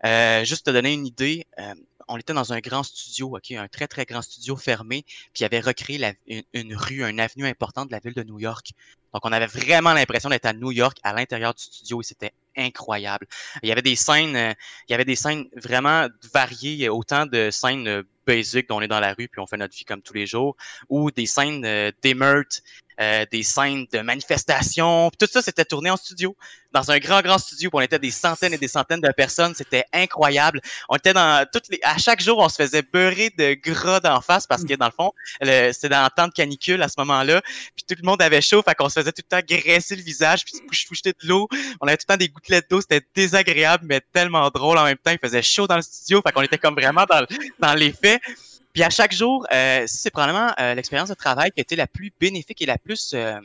[0.06, 1.74] Euh, juste te donner une idée, euh,
[2.08, 5.46] on était dans un grand studio, ok, un très très grand studio fermé, puis il
[5.46, 6.16] avait recréé
[6.54, 8.72] une, rue, une avenue importante de la ville de New York.
[9.14, 12.34] Donc on avait vraiment l'impression d'être à New York à l'intérieur du studio et c'était
[12.58, 13.26] incroyable.
[13.64, 18.04] Il y avait des scènes, il y avait des scènes vraiment variées, autant de scènes
[18.28, 20.28] basiques dont on est dans la rue puis on fait notre vie comme tous les
[20.28, 20.56] jours,
[20.90, 22.62] ou des scènes d'émeutes,
[23.02, 25.12] euh, des scènes de manifestations.
[25.20, 26.36] Tout ça, c'était tourné en studio,
[26.72, 27.70] dans un grand, grand studio.
[27.74, 29.54] on était des centaines et des centaines de personnes.
[29.56, 30.62] C'était incroyable.
[30.90, 31.80] On était dans toutes les.
[31.84, 34.92] À chaque jour, on se faisait beurrer de gras d'en face parce que dans le
[34.92, 37.42] fond, c'était dans le temps de canicule à ce moment-là.
[37.76, 40.02] Puis tout le monde avait chaud, fait qu'on se faisait tout le temps graisser le
[40.02, 41.48] visage, puis se de l'eau.
[41.82, 42.82] On avait tout le temps des gouttelettes d'eau.
[42.82, 45.12] C'était désagréable, mais tellement drôle en même temps.
[45.12, 47.26] Il faisait chaud dans le studio, fait qu'on était comme vraiment dans,
[47.60, 48.22] dans les faits.
[48.76, 51.88] Puis à chaque jour, euh, c'est probablement euh, l'expérience de travail qui a été la
[51.88, 53.40] plus bénéfique et la plus euh,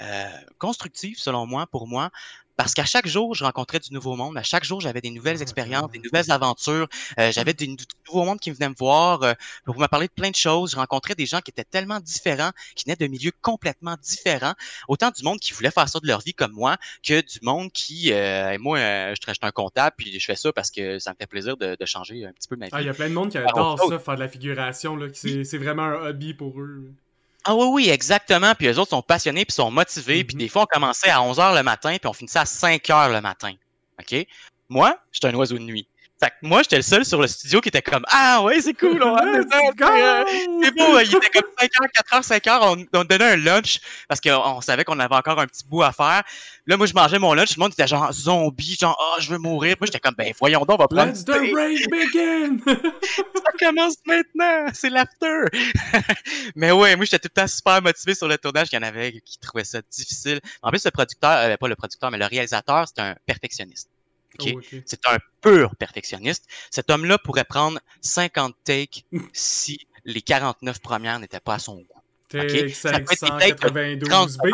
[0.00, 2.10] euh constructive, selon moi, pour moi,
[2.56, 4.36] parce qu'à chaque jour, je rencontrais du nouveau monde.
[4.36, 6.88] À chaque jour, j'avais des nouvelles expériences, des nouvelles aventures.
[7.18, 9.32] Euh, j'avais des nouveaux mondes qui venaient me voir euh,
[9.64, 10.72] pour me parler de plein de choses.
[10.72, 14.54] Je rencontrais des gens qui étaient tellement différents, qui venaient de milieux complètement différents.
[14.88, 17.72] Autant du monde qui voulait faire ça de leur vie comme moi, que du monde
[17.72, 21.16] qui, euh, moi, je, suis un comptable, puis je fais ça parce que ça me
[21.18, 22.70] fait plaisir de, changer un petit peu ma vie.
[22.72, 24.98] Ah, il y a plein de monde qui adore ça, faire de la figuration.
[25.12, 26.94] C'est vraiment un hobby pour eux.
[27.44, 28.54] Ah oui, oui, exactement.
[28.54, 30.24] Puis les autres sont passionnés, puis sont motivés.
[30.24, 30.38] Puis mm-hmm.
[30.38, 33.12] des fois, on commençait à 11 h le matin, puis on finissait à 5 h
[33.12, 33.52] le matin.
[34.00, 34.26] OK?
[34.68, 35.86] Moi, j'étais un oiseau de nuit.
[36.24, 38.72] Fait que moi, j'étais le seul sur le studio qui était comme Ah ouais, c'est
[38.72, 39.20] cool, on va
[39.52, 44.84] C'est beau, il était comme 5h, 4h, 5h, on, donnait un lunch parce qu'on savait
[44.84, 46.22] qu'on avait encore un petit bout à faire.
[46.66, 49.36] Là, moi, je mangeais mon lunch, le monde était genre zombie, genre Ah, je veux
[49.36, 49.76] mourir.
[49.78, 51.12] Moi, j'étais comme Ben voyons donc, on va prendre.
[51.12, 52.56] Let's the race begin!
[53.34, 55.44] Ça commence maintenant, c'est l'after.
[56.56, 58.68] Mais ouais, moi, j'étais tout le temps super motivé sur le tournage.
[58.72, 60.40] Il y en avait qui trouvaient ça difficile.
[60.62, 63.90] En plus, le producteur, euh, pas le producteur, mais le réalisateur, c'est un perfectionniste.
[64.40, 66.46] Oh, c'est un pur perfectionniste.
[66.70, 71.86] Cet homme-là pourrait prendre 50 takes si les 49 premières n'étaient pas à son goût.
[72.34, 72.68] Okay?
[72.68, 74.48] 592 B.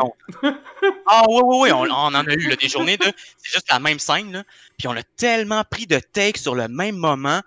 [1.06, 3.06] ah oui, oui, oui, on, en a eu des journées de...
[3.38, 4.44] C'est juste la même scène, là.
[4.76, 7.40] Puis on a tellement pris de takes sur le même moment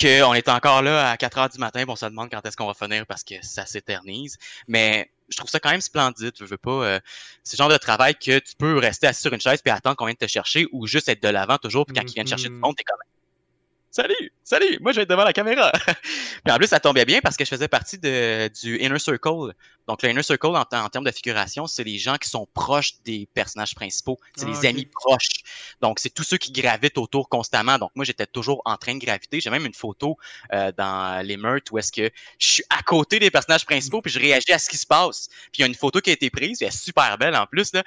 [0.00, 2.66] qu'on est encore là à 4 heures du matin, on se demande quand est-ce qu'on
[2.66, 4.38] va finir parce que ça s'éternise.
[4.66, 6.32] Mais je trouve ça quand même splendide.
[6.38, 6.70] Je veux pas.
[6.70, 7.00] Euh,
[7.42, 9.96] c'est le genre de travail que tu peux rester assis sur une chaise puis attendre
[9.96, 11.86] qu'on vienne te chercher ou juste être de l'avant toujours.
[11.86, 12.58] Puis quand ils viennent chercher du mm-hmm.
[12.58, 12.98] monde, t'es comme
[13.94, 15.70] Salut, salut, moi je vais être devant la caméra.
[16.44, 19.52] puis en plus, ça tombait bien parce que je faisais partie de, du Inner Circle.
[19.86, 23.28] Donc, le Inner Circle, en, termes de figuration, c'est les gens qui sont proches des
[23.34, 24.18] personnages principaux.
[24.34, 25.42] C'est les ah, amis proches.
[25.82, 27.76] Donc, c'est tous ceux qui gravitent autour constamment.
[27.76, 29.40] Donc, moi, j'étais toujours en train de graviter.
[29.42, 30.16] J'ai même une photo
[30.54, 34.10] euh, dans les meurtres où est-ce que je suis à côté des personnages principaux puis
[34.10, 35.28] je réagis à ce qui se passe.
[35.52, 37.44] Puis, il y a une photo qui a été prise, elle est super belle en
[37.44, 37.74] plus.
[37.74, 37.82] Là.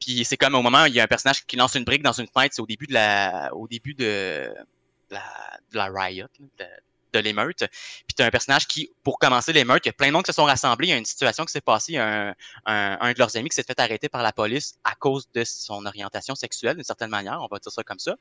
[0.00, 2.02] Puis, c'est comme au moment où il y a un personnage qui lance une brique
[2.02, 2.56] dans une fenêtre.
[2.56, 3.50] C'est au début de la...
[3.54, 4.52] Au début de
[5.14, 6.26] la, de la riot,
[6.58, 6.66] de,
[7.12, 7.58] de l'émeute.
[7.58, 10.24] Puis tu as un personnage qui, pour commencer l'émeute, il y a plein de monde
[10.24, 10.88] qui se sont rassemblés.
[10.88, 11.96] Il y a une situation qui s'est passée.
[11.96, 12.34] Un,
[12.66, 15.84] un, de leurs amis qui s'est fait arrêter par la police à cause de son
[15.86, 17.40] orientation sexuelle, d'une certaine manière.
[17.42, 18.16] On va dire ça comme ça.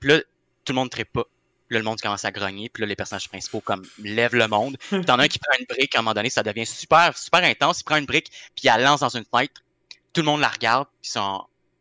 [0.00, 0.20] Puis là,
[0.64, 1.24] tout le monde ne pas.
[1.68, 2.68] Là, le monde commence à grogner.
[2.68, 4.76] Puis là, les personnages principaux, comme, lèvent le monde.
[4.78, 5.94] Puis t'en as un qui prend une brique.
[5.96, 7.80] À un moment donné, ça devient super, super intense.
[7.80, 9.62] Il prend une brique, puis il la lance dans une fenêtre.
[10.12, 10.86] Tout le monde la regarde.
[11.02, 11.12] Puis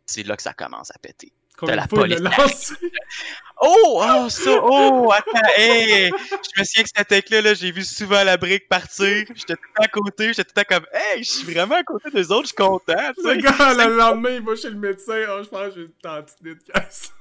[0.08, 2.20] c'est là que ça commence à péter de la police.
[3.62, 7.86] Oh, oh, ça, oh, attends, hey, je me souviens que cette tech-là, -là, j'ai vu
[7.86, 11.54] souvent la brique partir, j'étais tout à côté, j'étais tout à comme, hey, je suis
[11.54, 14.70] vraiment à côté des autres, je suis content, Le gars, le lendemain, il va chez
[14.70, 17.12] le médecin, oh, je pense que j'ai une tendinite de caisse.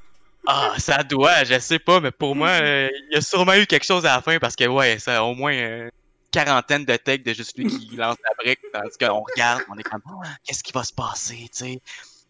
[0.46, 3.66] Ah, ça doit, je sais pas, mais pour moi, euh, il y a sûrement eu
[3.66, 5.90] quelque chose à la fin, parce que, ouais, ça a au moins une
[6.32, 9.84] quarantaine de techs de juste lui qui lance la brique, tandis qu'on regarde, on est
[9.84, 11.80] comme, oh, qu'est-ce qui va se passer, tu sais?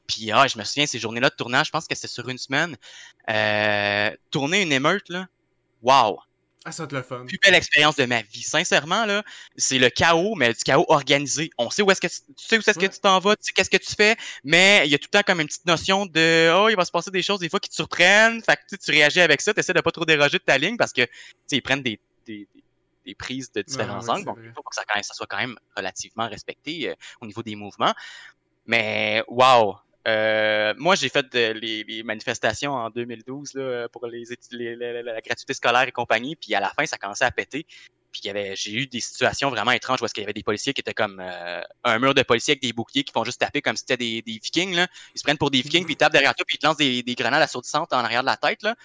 [0.06, 2.38] Puis ah, je me souviens, ces journées-là de tournage, je pense que c'était sur une
[2.38, 2.76] semaine.
[3.30, 5.26] Euh, tourner une émeute, là,
[5.82, 6.18] wow!
[6.66, 7.26] Ah, ça te le fun.
[7.26, 8.42] Plus belle expérience de ma vie.
[8.42, 9.22] Sincèrement, là,
[9.54, 11.50] c'est le chaos, mais du chaos organisé.
[11.58, 13.42] On sait où est-ce que tu, tu sais où est-ce que tu t'en vas, tu
[13.44, 15.66] sais qu'est-ce que tu fais, mais il y a tout le temps comme une petite
[15.66, 18.42] notion de oh, il va se passer des choses des fois qui te surprennent.
[18.42, 20.44] Fait que tu sais, tu réagis avec ça, tu essaies de pas trop déroger de
[20.44, 21.10] ta ligne parce que tu
[21.46, 22.64] sais, ils prennent des, des, des-
[23.04, 24.24] des prises de différents Ouais, angles.
[24.24, 27.92] Donc, il faut que ça, soit quand même relativement respecté euh, au niveau des mouvements.
[28.64, 29.76] Mais wow!
[30.06, 34.76] Euh, moi, j'ai fait de- les, les manifestations en 2012 là, pour les, étu- les-
[34.76, 36.36] la, gratuité scolaire et compagnie.
[36.36, 37.64] Puis à la fin, ça commençait à péter.
[38.12, 40.32] Puis il y avait, j'ai eu des situations vraiment étranges où est-ce qu'il y avait
[40.32, 43.24] des policiers qui étaient comme euh, un mur de policiers avec des boucliers qui font
[43.24, 44.74] juste taper comme si c'était des, des vikings.
[44.76, 44.86] Là.
[45.14, 46.76] Ils se prennent pour des vikings, puis ils tapent derrière toi, puis ils te lancent
[46.76, 48.62] des, des grenades assourdissantes en arrière de la tête.
[48.62, 48.76] Là.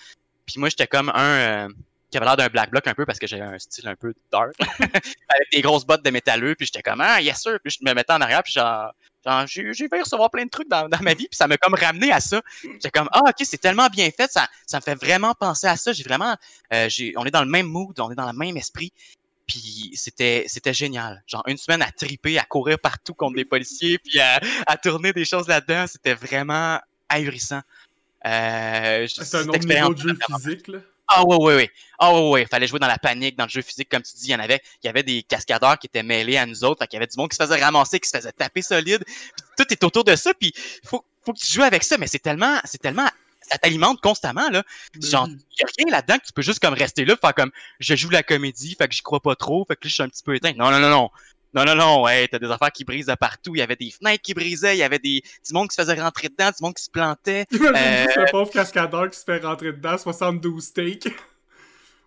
[0.47, 1.67] Puis moi, j'étais comme un...
[1.67, 1.69] euh,
[2.09, 4.15] qui avait l'air d'un black bloc un peu parce que j'avais un style un peu
[4.31, 7.87] dark avec des grosses bottes de métalleux puis j'étais comme ah yes sir puis je
[7.87, 8.91] me mettais en arrière puis genre
[9.25, 11.57] Genre, j'ai j'ai failli recevoir plein de trucs dans, dans ma vie, puis ça m'a
[11.57, 12.41] comme ramené à ça.
[12.63, 15.75] J'étais comme, ah, ok, c'est tellement bien fait, ça, ça me fait vraiment penser à
[15.75, 15.91] ça.
[15.91, 16.35] J'ai vraiment,
[16.73, 18.93] euh, j'ai, on est dans le même mood, on est dans le même esprit.
[19.45, 21.23] Puis c'était, c'était génial.
[21.25, 25.11] Genre, une semaine à triper, à courir partout contre des policiers, puis à, à tourner
[25.11, 26.79] des choses là-dedans, c'était vraiment
[27.09, 27.61] ahurissant.
[28.25, 30.79] Euh, C'est un autre niveau de jeu physique, là.
[31.09, 31.71] Ah ouais, ouais, ouais.
[31.97, 32.45] Ah ouais, ouais.
[32.45, 34.27] Fallait jouer dans la panique, dans le jeu physique, comme tu dis.
[34.27, 36.79] Il y en avait, il y avait des cascadeurs qui étaient mêlés à nous autres.
[36.79, 39.03] Fait qu'il y avait du monde qui se faisait ramasser, qui se faisait taper solide.
[39.05, 40.33] Puis tout est autour de ça.
[40.33, 40.53] Puis
[40.85, 41.97] faut, faut que tu joues avec ça.
[41.97, 43.09] Mais c'est tellement, c'est tellement,
[43.49, 44.63] ça t'alimente constamment, là.
[45.01, 47.51] Genre, il y a rien là-dedans que tu peux juste comme rester là, faire comme,
[47.79, 50.03] je joue la comédie, fait que j'y crois pas trop, fait que là, je suis
[50.03, 50.53] un petit peu éteint.
[50.53, 51.09] Non, non, non, non.
[51.53, 53.55] Non, non, non, ouais, t'as des affaires qui brisent de partout.
[53.55, 55.81] Il y avait des fenêtres qui brisaient, il y avait des, du monde qui se
[55.81, 57.45] faisait rentrer dedans, du monde qui se plantait.
[57.69, 61.07] Euh, le pauvre cascadeur qui se fait rentrer dedans, 72 steaks.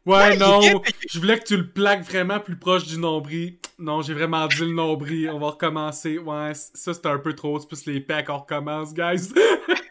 [0.05, 0.61] Ouais, Ouais, non,
[1.09, 3.59] je voulais que tu le plaques vraiment plus proche du nombril.
[3.78, 5.31] Non, j'ai vraiment dit le nombril.
[5.31, 6.18] On va recommencer.
[6.18, 7.61] Ouais, ça c'était un peu trop.
[7.61, 9.28] C'est plus les packs, on recommence, guys.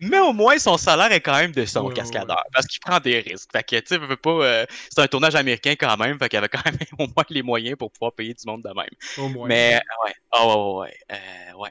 [0.00, 2.42] Mais au moins, son salaire est quand même de son Ouais, cascadeur.
[2.52, 3.50] Parce qu'il prend des risques.
[3.52, 4.30] Fait que, tu sais, pas.
[4.30, 6.18] euh, c'est un tournage américain quand même.
[6.18, 8.68] Fait qu'il avait quand même au moins les moyens pour pouvoir payer du monde de
[8.68, 8.90] même.
[9.16, 9.48] Au moins.
[9.48, 10.14] Mais, ouais.
[10.32, 10.98] Ah ouais, ouais, ouais.
[11.12, 11.70] Euh, ouais.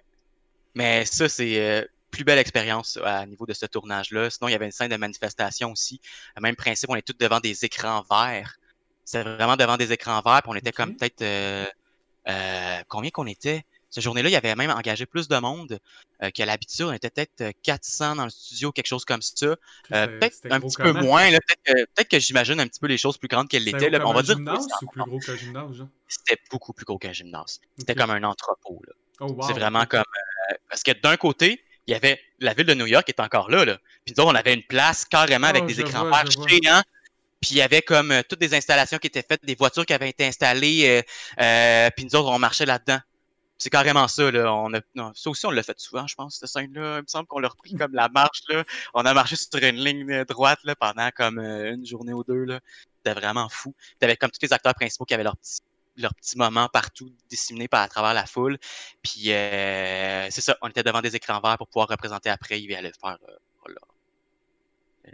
[0.76, 1.60] Mais ça, c'est.
[1.60, 4.30] euh, plus belle expérience à niveau de ce tournage-là.
[4.30, 6.02] Sinon, il y avait une scène de manifestation aussi.
[6.38, 8.56] Le même principe, on est tous devant des écrans verts.
[9.06, 11.66] C'est vraiment devant des écrans verts, puis on était comme peut-être euh,
[12.30, 13.66] euh, combien qu'on était?
[13.89, 15.80] Cette journée-là, il y avait même engagé plus de monde
[16.21, 16.86] euh, qu'à l'habitude.
[16.86, 19.45] On était peut-être euh, 400 dans le studio, quelque chose comme ça.
[19.45, 19.56] Euh,
[20.19, 21.30] peut-être un petit peu moins.
[21.30, 23.89] Peut-être que, j'imagine un petit peu les choses plus grandes qu'elles l'étaient.
[24.04, 25.88] On va un dire gymnase plus, ou plus gros qu'un gymnase, genre?
[26.08, 27.60] c'était beaucoup plus gros qu'un gymnase.
[27.78, 28.82] C'était comme un entrepôt.
[28.86, 28.93] Là.
[29.19, 29.47] Oh, wow.
[29.47, 30.04] C'est vraiment comme.
[30.52, 33.21] euh, parce que d'un côté, il y avait la ville de New York qui est
[33.21, 33.63] encore là.
[33.65, 33.78] là.
[34.06, 36.82] Puis nous autres, on avait une place carrément avec Oh, des écrans verts géants.
[37.41, 39.93] Puis il y avait comme euh, toutes des installations qui étaient faites, des voitures qui
[39.93, 40.86] avaient été installées.
[40.88, 43.00] euh, euh, puis nous autres, on marchait là-dedans.
[43.58, 44.54] C'est carrément ça, là.
[44.54, 46.98] On a, non, ça aussi, on l'a fait souvent, je pense, cette scène-là.
[47.00, 48.63] Il me semble qu'on l'a repris comme la marche, là.
[48.93, 52.43] On a marché sur une ligne droite, là, pendant comme euh, une journée ou deux,
[52.43, 52.60] là.
[52.98, 53.74] C'était vraiment fou.
[54.00, 55.62] T'avais comme tous les acteurs principaux qui avaient leur petit,
[55.96, 58.60] leur petit moment partout, disséminés par à travers la foule.
[59.02, 62.62] Puis, euh, c'est ça, on était devant des écrans verts pour pouvoir représenter après.
[62.62, 63.80] Il allait faire euh, voilà,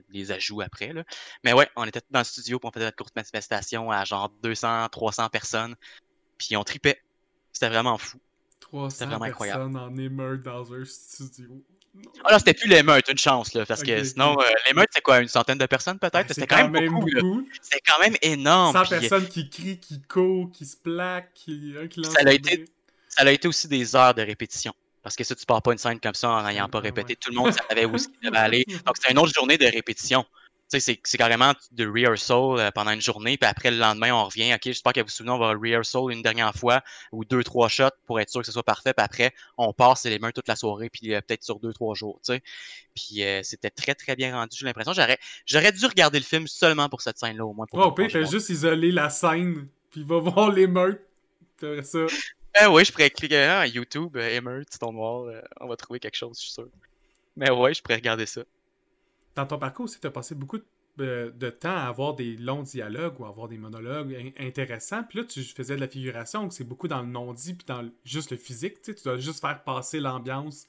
[0.10, 0.92] les ajouts après.
[0.92, 1.04] Là.
[1.46, 4.30] Mais ouais, on était dans le studio pour on faisait notre courte manifestation à genre
[4.44, 5.76] 200, 300 personnes.
[6.38, 7.02] Puis on tripait.
[7.54, 8.20] C'était vraiment fou.
[8.64, 9.72] 300 vraiment incroyable.
[9.72, 11.62] personnes en émeute dans un studio.
[12.26, 15.20] Ah là, c'était plus l'émeute, une chance, là, parce que sinon, euh, l'émeute, c'est quoi,
[15.20, 16.28] une centaine de personnes peut-être?
[16.28, 17.48] Ben, c'est quand, même beaucoup.
[17.62, 18.76] C'était quand même énorme.
[18.76, 22.14] 100 puis, euh, personnes qui crient, qui courent, qui se plaquent, qui, un qui lance
[22.14, 22.66] Ça a été-
[23.10, 24.74] ça a été aussi des heures de répétition.
[25.04, 27.14] Parce que ça, tu pars pas une scène comme ça en n'ayant pas Ah, répété.
[27.14, 27.18] ouais.
[27.20, 28.66] Tout le monde savait où qu'il devait aller.
[28.88, 30.26] Donc, c'était une autre journée de répétition.
[30.80, 34.54] C'est- c'est carrément de rehearsal euh, pendant une journée, puis après, le lendemain, on revient.
[34.54, 36.82] OK, j'espère que vous vous souvenez, on va rehearsal une dernière fois,
[37.12, 40.06] ou deux, trois shots pour être sûr que ce soit parfait, puis après, on passe
[40.06, 42.20] les mains toute la soirée, puis euh, peut-être sur deux, trois jours.
[42.96, 44.94] Puis euh, c'était très, très bien rendu, j'ai l'impression.
[44.94, 47.66] J'aurais j'aurais dû regarder le film seulement pour cette scène-là, au moins.
[47.66, 51.02] Pour Oh, puis fait juste isoler la scène, puis va voir l'émeute.
[51.60, 52.00] C'est ça.
[52.62, 55.26] Eh oui, je pourrais cliquer à YouTube, euh, Emery, ton noir,
[55.60, 56.68] on va trouver quelque chose, je suis sûr.
[57.36, 58.42] Mais ouais, je pourrais regarder ça.
[59.36, 60.60] Dans ton parcours aussi, tu as passé beaucoup
[60.98, 65.04] de, de temps à avoir des longs dialogues ou à avoir des monologues in- intéressants.
[65.04, 67.90] Puis là, tu faisais de la figuration, donc c'est beaucoup dans le non-dit puis dans
[68.06, 68.82] juste le physique.
[68.82, 70.68] Tu tu dois juste faire passer l'ambiance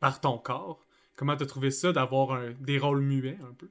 [0.00, 0.86] par ton corps.
[1.16, 3.68] Comment t'as trouvé ça d'avoir des rôles muets un peu?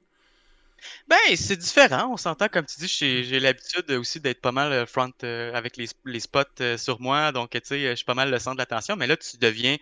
[1.08, 4.86] Ben, c'est différent, on s'entend, comme tu dis, j'ai l'habitude aussi d'être pas mal euh,
[4.86, 8.30] front euh, avec les, spots euh, sur moi, donc tu sais, je suis pas mal
[8.30, 9.76] le centre de l'attention, mais là, tu deviens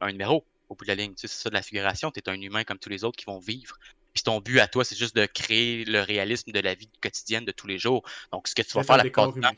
[0.00, 1.14] un numéro au bout de la ligne.
[1.14, 3.18] Tu sais, c'est ça de la figuration, tu es un humain comme tous les autres
[3.18, 3.78] qui vont vivre.
[4.14, 7.44] Puis ton but à toi, c'est juste de créer le réalisme de la vie quotidienne
[7.44, 8.02] de tous les jours.
[8.32, 9.52] Donc, ce que tu vas faire la plupart du temps.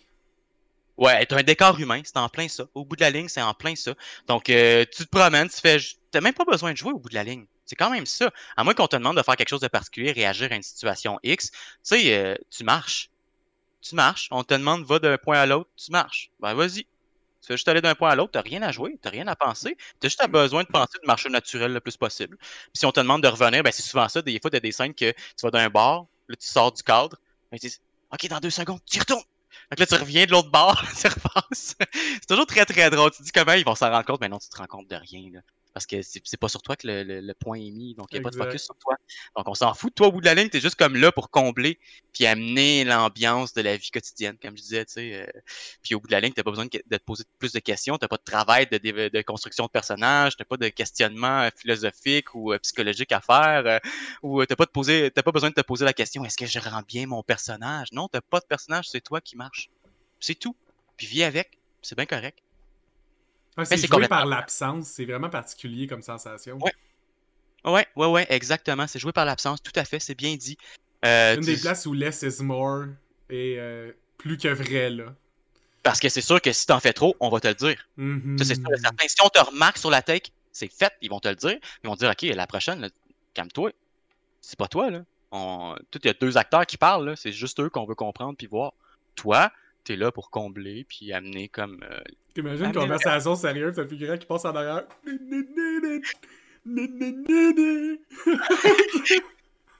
[0.98, 2.66] Ouais, t'as un décor humain, c'est en plein ça.
[2.74, 3.94] Au bout de la ligne, c'est en plein ça.
[4.26, 5.78] Donc, euh, tu te promènes, tu fais.
[6.10, 7.46] T'as même pas besoin de jouer au bout de la ligne.
[7.64, 8.30] C'est quand même ça.
[8.56, 11.18] À moins qu'on te demande de faire quelque chose de particulier, réagir à une situation
[11.22, 13.10] X, tu sais, euh, tu marches.
[13.80, 14.28] Tu marches.
[14.30, 16.30] On te demande, va d'un point à l'autre, tu marches.
[16.40, 16.86] Ben, vas-y.
[17.42, 19.34] Tu fais juste aller d'un point à l'autre, t'as rien à jouer, t'as rien à
[19.34, 19.76] penser.
[20.00, 22.36] T'as juste besoin de penser de marcher naturel le plus possible.
[22.38, 24.22] Puis si on te demande de revenir, ben c'est souvent ça.
[24.22, 27.16] Des fois, t'as des scènes que tu vas d'un bar, là, tu sors du cadre,
[27.50, 27.78] ben, tu dis,
[28.12, 29.24] OK, dans deux secondes, tu retournes.
[29.70, 31.76] Donc là, tu reviens de l'autre bord, tu repasses.
[31.92, 33.10] c'est toujours très, très drôle.
[33.10, 34.96] Tu dis comment ils vont s'en rendre compte, mais non, tu te rends compte de
[34.96, 35.30] rien.
[35.32, 35.40] Là
[35.72, 38.22] parce que c'est pas sur toi que le, point est mis, donc il n'y a
[38.22, 38.96] pas de focus sur toi.
[39.36, 39.94] Donc on s'en fout.
[39.94, 41.78] Toi, au bout de la ligne, tu es juste comme là pour combler
[42.12, 45.22] puis amener l'ambiance de la vie quotidienne, comme je disais, tu sais.
[45.22, 45.40] Euh,
[45.82, 47.96] puis au bout de la ligne, tu pas besoin de, te poser plus de questions,
[47.96, 52.34] tu pas de travail de, de, construction de personnages, tu pas de questionnement euh, philosophique
[52.34, 53.80] ou euh, psychologique à faire,
[54.22, 57.06] ou tu pas, pas besoin de te poser la question est-ce que je rends bien
[57.06, 57.88] mon personnage?
[57.92, 59.70] Non, tu pas de personnage, c'est toi qui marche.
[60.20, 60.56] C'est tout.
[60.96, 62.38] Puis vis avec, c'est bien correct
[63.64, 66.58] c'est joué par l'absence, c'est vraiment particulier comme sensation.
[66.58, 66.72] Ouais.
[67.64, 68.86] Ouais, ouais, ouais, exactement.
[68.86, 70.56] C'est joué par l'absence, tout à fait, c'est bien dit.
[71.04, 72.86] Euh, Une des places où less is more
[73.30, 75.14] est euh, plus que vrai, là.
[75.82, 77.88] Parce que c'est sûr que si t'en fais trop, on va te le dire.
[77.98, 78.38] Mm-hmm.
[78.38, 79.08] Ça, c'est sûr certain.
[79.08, 81.58] Si on te remarque sur la take, c'est fait, ils vont te le dire.
[81.82, 82.88] Ils vont te dire, OK, la prochaine,
[83.34, 83.72] calme-toi.
[84.40, 85.02] C'est pas toi, là.
[85.32, 85.74] On...
[85.90, 88.46] Tout, il y a deux acteurs qui parlent, C'est juste eux qu'on veut comprendre puis
[88.46, 88.72] voir.
[89.16, 89.50] Toi,
[89.84, 91.82] t'es là pour combler puis amener comme.
[91.90, 92.00] Euh,
[92.34, 94.84] T'imagines une conversation sérieuse, un figurant qui passe en arrière.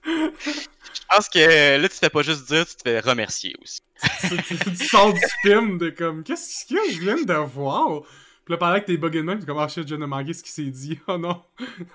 [0.05, 3.81] Je pense que là, tu te fais pas juste dire, tu te fais remercier aussi.
[4.77, 8.03] tu, sors du film de comme, qu'est-ce que je viens de voir?
[8.45, 10.05] Puis là, pendant que t'es buggé de même, t'es comme, ah shit, je viens de
[10.05, 10.99] manquer ce qui s'est dit.
[11.09, 11.43] Oh non.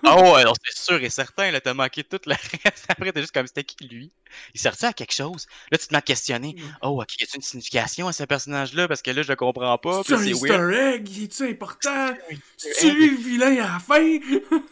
[0.06, 2.86] oh ouais, c'est sûr et certain, là, t'as manqué toute la reste.
[2.88, 4.12] Après, t'es juste comme, c'était qui lui?
[4.54, 5.48] Il sert à quelque chose?
[5.72, 6.56] Là, tu te mets à questionner.
[6.58, 6.78] Mm.
[6.84, 8.88] Oh, ok, y a-t-il une signification à ce personnage-là?
[8.88, 10.02] Parce que là, je le comprends pas.
[10.06, 11.10] C'est un easter egg?
[11.24, 12.14] Est-tu important?
[12.58, 14.20] C'est lui le vilain à la fin?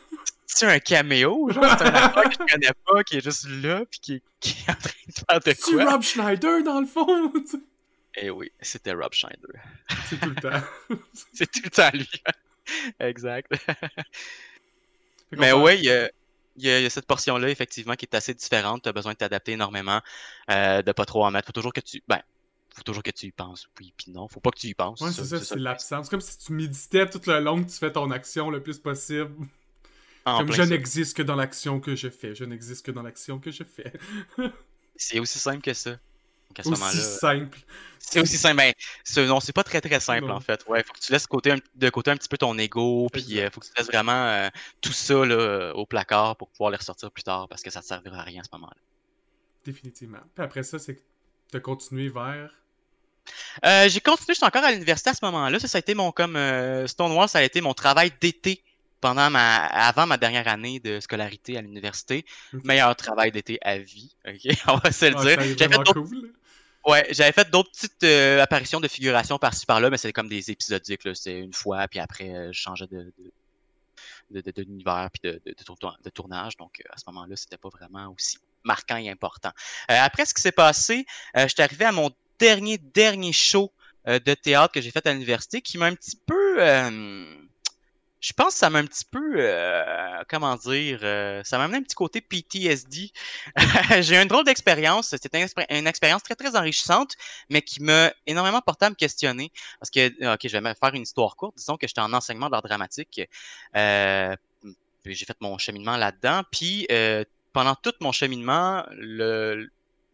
[0.47, 3.81] C'est un caméo, genre, c'est un acteur que je connais pas, qui est juste là,
[3.89, 5.83] puis qui, qui est en train de faire de quoi?
[5.83, 7.33] C'est Rob Schneider, dans le fond!
[8.17, 9.51] Eh oui, c'était Rob Schneider.
[10.09, 10.61] C'est tout le temps.
[11.33, 12.07] c'est tout le temps lui.
[12.99, 13.51] exact.
[15.31, 15.79] Mais oui,
[16.57, 18.83] il y, a, cette portion-là, effectivement, qui est assez différente.
[18.83, 20.01] Tu as besoin de t'adapter énormément,
[20.49, 21.47] euh, de pas trop en mettre.
[21.47, 22.01] Faut toujours que tu.
[22.07, 22.21] Ben,
[22.73, 24.27] faut toujours que tu y penses, oui, puis non.
[24.27, 24.99] Faut pas que tu y penses.
[25.01, 26.05] Ouais, c'est ça, c'est l'absence.
[26.05, 28.79] C'est comme si tu méditais tout le long que tu fais ton action le plus
[28.79, 29.31] possible.
[30.25, 32.35] comme je n'existe que dans l'action que je fais.
[32.35, 33.93] Je n'existe que dans l'action que je fais.
[34.95, 35.97] c'est aussi simple que ça
[36.65, 37.59] aussi simple.
[37.99, 38.57] C'est aussi simple.
[38.57, 38.73] Ben,
[39.27, 40.63] non, c'est pas très très simple en fait.
[40.67, 43.39] Ouais, faut que tu laisses côté de côté un petit peu ton ego, puis il
[43.39, 44.49] euh, faut que tu laisses vraiment euh,
[44.81, 47.85] tout ça là, au placard pour pouvoir les ressortir plus tard parce que ça ne
[47.85, 48.77] servira à rien à ce moment-là.
[49.63, 50.19] Définitivement.
[50.35, 51.01] Puis après ça, c'est que
[51.51, 52.51] tu as continué vers?
[53.65, 55.59] Euh, j'ai continué, je suis encore à l'université à ce moment-là.
[55.59, 56.37] Ça, ça a été mon comme
[56.85, 58.61] Stonewall, ça a été mon travail d'été
[59.05, 62.25] pendant ma, avant ma dernière année de scolarité à l'université.
[62.63, 65.55] Meilleur travail d'été à vie, ok, on va se le dire.
[65.59, 66.33] J'avais cool.
[66.87, 70.49] Ouais, j'avais fait d'autres petites euh, apparitions de figuration par-ci par-là, mais c'était comme des
[70.49, 73.11] épisodiques, c'est une fois, puis après, euh, je changeais de,
[74.63, 76.57] d'univers puis de, de, tournage.
[76.57, 79.51] Donc, euh, à ce moment-là, c'était pas vraiment aussi marquant et important.
[79.87, 83.71] après ce qui s'est passé, je suis arrivé à mon dernier, dernier show
[84.07, 86.57] de théâtre que j'ai fait à l'université qui m'a un petit peu
[88.25, 91.77] je pense que ça m'a un petit peu, euh, comment dire, euh, ça m'a amené
[91.77, 93.11] un petit côté PTSD.
[94.01, 95.09] j'ai eu une drôle d'expérience.
[95.09, 97.13] C'était une, expérience très, très enrichissante,
[97.51, 99.51] mais qui m'a énormément porté à me questionner.
[99.79, 101.55] Parce que, OK, je vais faire une histoire courte.
[101.57, 103.21] Disons que j'étais en enseignement d'art dramatique.
[103.75, 104.35] Euh,
[105.05, 106.41] j'ai fait mon cheminement là-dedans.
[106.51, 106.87] Puis,
[107.53, 108.87] pendant tout mon cheminement,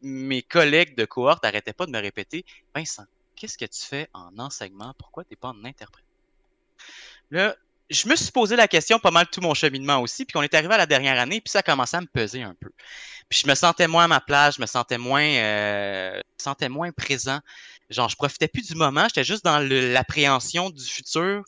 [0.02, 2.44] mes collègues de cohorte n'arrêtaient pas de me répéter
[2.76, 3.06] Vincent,
[3.38, 4.94] qu'est-ce que tu fais en enseignement?
[4.98, 6.04] Pourquoi tu n'es pas en interprète
[7.30, 7.56] Là,
[7.92, 10.54] je me suis posé la question pas mal tout mon cheminement aussi, puis on est
[10.54, 12.70] arrivé à la dernière année, puis ça a commencé à me peser un peu.
[13.30, 16.70] Puis je me sentais moins à ma place, je me sentais moins, euh, me sentais
[16.70, 17.40] moins présent.
[17.90, 21.44] Genre, je profitais plus du moment, j'étais juste dans l'appréhension du futur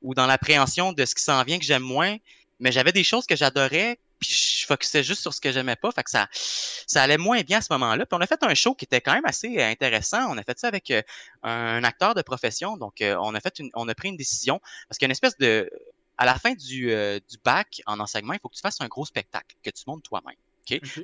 [0.00, 2.16] ou dans l'appréhension de ce qui s'en vient que j'aime moins.
[2.60, 5.90] Mais j'avais des choses que j'adorais, puis je focusais juste sur ce que j'aimais pas,
[5.92, 8.06] fait que ça, ça allait moins bien à ce moment-là.
[8.06, 10.30] Puis on a fait un show qui était quand même assez euh, intéressant.
[10.30, 11.02] On a fait ça avec euh,
[11.42, 14.60] un acteur de profession, donc euh, on a fait une, on a pris une décision
[14.88, 15.70] parce qu'il y espèce de,
[16.16, 19.04] à la fin du, du bac en enseignement, il faut que tu fasses un gros
[19.04, 20.36] spectacle que tu montes toi-même.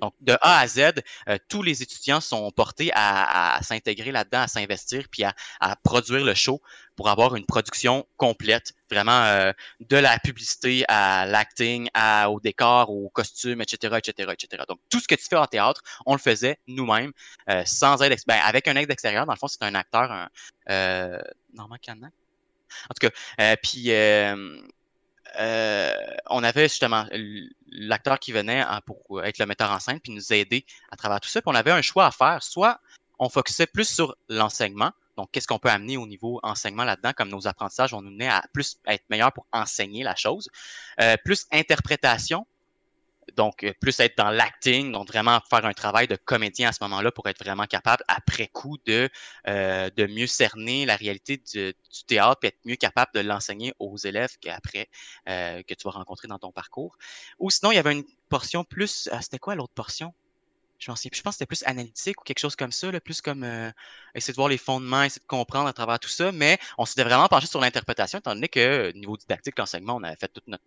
[0.01, 0.93] Donc, de A à Z,
[1.29, 5.35] euh, tous les étudiants sont portés à, s'intégrer là-dedans, à s'investir, puis à,
[5.83, 6.61] produire le show
[6.97, 11.89] pour avoir une production complète, vraiment euh, de la publicité à l'acting,
[12.29, 14.63] au décor, au costume, etc., etc., etc.
[14.69, 17.13] Donc, tout ce que tu fais en théâtre, on le faisait nous-mêmes,
[17.51, 19.27] euh, sans aide, ben, avec un aide extérieur.
[19.27, 21.19] Dans le fond, c'est un acteur, un,
[21.55, 22.11] Normand Canan.
[22.91, 23.91] En tout cas, puis
[25.39, 25.95] euh,
[26.31, 27.07] on avait justement
[27.71, 31.29] l'acteur qui venait pour être le metteur en scène puis nous aider à travers tout
[31.29, 31.41] ça.
[31.43, 32.43] Puis on avait un choix à faire.
[32.43, 32.81] Soit
[33.19, 37.29] on focusait plus sur l'enseignement, donc qu'est-ce qu'on peut amener au niveau enseignement là-dedans, comme
[37.29, 40.51] nos apprentissages, on nous menait à plus être meilleur pour enseigner la chose,
[41.01, 42.47] euh, plus interprétation,
[43.37, 46.83] donc, euh, plus être dans l'acting, donc vraiment faire un travail de comédien à ce
[46.85, 49.09] moment-là pour être vraiment capable, après coup, de,
[49.49, 51.75] euh, de mieux cerner la réalité du,
[52.07, 54.89] théâtre et être mieux capable de l'enseigner aux élèves qu'après,
[55.29, 56.97] euh, que tu vas rencontrer dans ton parcours.
[57.39, 59.09] Ou sinon, il y avait une portion plus.
[59.21, 60.13] c'était quoi l'autre portion?
[60.79, 63.45] Je, pense que c'était plus analytique ou quelque chose comme ça, plus comme
[64.15, 67.05] essayer de voir les fondements, essayer de comprendre à travers tout ça, mais on s'était
[67.05, 70.65] vraiment penché sur l'interprétation, étant donné que niveau didactique, l'enseignement, on avait fait toute notre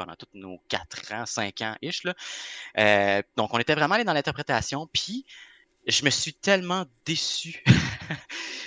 [0.00, 2.02] pendant tous nos quatre ans, cinq ans ish.
[2.78, 4.88] Euh, donc, on était vraiment allé dans l'interprétation.
[4.92, 5.26] Puis,
[5.86, 7.62] je me suis tellement déçu.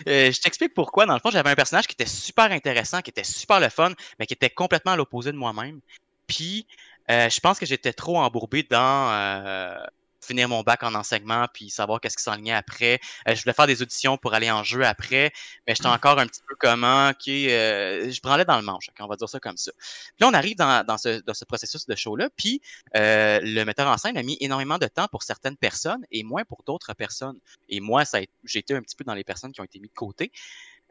[0.07, 1.05] Euh, je t'explique pourquoi.
[1.05, 3.91] Dans le fond, j'avais un personnage qui était super intéressant, qui était super le fun,
[4.17, 5.81] mais qui était complètement à l'opposé de moi-même.
[6.25, 6.65] Puis,
[7.11, 9.85] euh, je pense que j'étais trop embourbé dans
[10.23, 12.99] finir mon bac en enseignement puis savoir qu'est-ce qui s'enlignait après.
[13.27, 15.31] Euh, je voulais faire des auditions pour aller en jeu après,
[15.67, 15.93] mais j'étais mmh.
[15.93, 19.29] encore un petit peu comment, ok, euh, je prendrais dans le manche, on va dire
[19.29, 19.71] ça comme ça.
[19.77, 22.61] Puis là, on arrive dans, dans, ce, dans ce processus de show-là, puis
[22.95, 26.43] euh, le metteur en scène a mis énormément de temps pour certaines personnes et moins
[26.43, 27.39] pour d'autres personnes.
[27.69, 29.91] Et moi, ça j'ai été un petit peu dans les personnes qui ont été mises
[29.91, 30.31] de côté.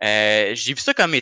[0.01, 1.14] j'ai vu ça comme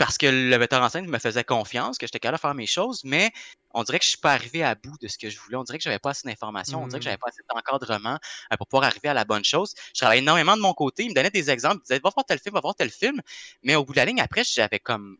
[0.00, 2.64] parce que le metteur en scène me faisait confiance, que j'étais capable de faire mes
[2.64, 3.30] choses, mais
[3.74, 5.58] on dirait que je suis pas arrivé à bout de ce que je voulais.
[5.58, 7.18] On dirait que j'avais pas assez d'informations, on dirait que j'avais mmh.
[7.18, 8.18] pas assez d'encadrement
[8.50, 9.74] euh, pour pouvoir arriver à la bonne chose.
[9.94, 12.24] Je travaillais énormément de mon côté, il me donnait des exemples, il disait va voir
[12.24, 13.20] tel film, va voir tel film,
[13.62, 15.18] mais au bout de la ligne après, j'avais comme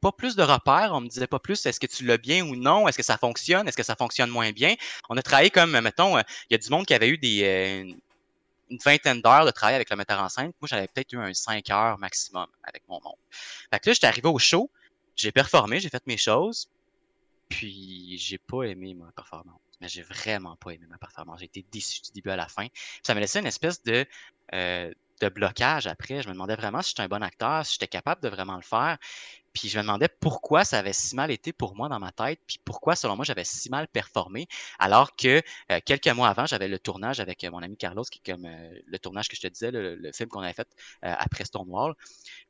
[0.00, 2.56] pas plus de repères, on me disait pas plus est-ce que tu l'as bien ou
[2.56, 4.74] non, est-ce que ça fonctionne, est-ce que ça fonctionne moins bien?
[5.10, 7.42] On a travaillé comme mettons, euh, il y a du monde qui avait eu des
[7.44, 7.92] euh,
[8.70, 10.52] une vingtaine d'heures de travail avec le metteur en scène.
[10.60, 13.16] Moi, j'avais peut-être eu un 5 heures maximum avec mon monde.
[13.70, 14.70] Fait que là, j'étais arrivé au show,
[15.14, 16.68] j'ai performé, j'ai fait mes choses,
[17.48, 19.60] puis j'ai pas aimé ma performance.
[19.80, 21.40] Mais j'ai vraiment pas aimé ma performance.
[21.40, 22.66] J'ai été déçu du début à la fin.
[23.02, 24.06] ça me laissait une espèce de,
[24.54, 26.22] euh, de blocage après.
[26.22, 28.62] Je me demandais vraiment si j'étais un bon acteur, si j'étais capable de vraiment le
[28.62, 28.98] faire.
[29.56, 32.38] Puis je me demandais pourquoi ça avait si mal été pour moi dans ma tête,
[32.46, 34.48] puis pourquoi, selon moi, j'avais si mal performé,
[34.78, 35.40] alors que
[35.72, 38.44] euh, quelques mois avant, j'avais le tournage avec euh, mon ami Carlos, qui est comme
[38.44, 40.68] euh, le tournage que je te disais, le, film qu'on avait fait
[41.00, 41.94] après Stonewall.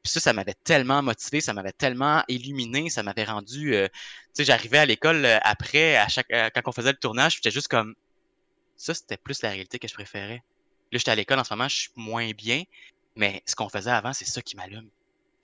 [0.03, 3.71] Puis ça, ça m'avait tellement motivé, ça m'avait tellement illuminé, ça m'avait rendu...
[3.71, 3.89] tu
[4.33, 7.95] sais, j'arrivais à l'école après, à chaque, quand on faisait le tournage, j'étais juste comme...
[8.77, 10.43] Ça, c'était plus la réalité que je préférais.
[10.93, 12.63] Là, j'étais à l'école en ce moment, je suis moins bien,
[13.17, 14.89] mais ce qu'on faisait avant, c'est ça qui m'allume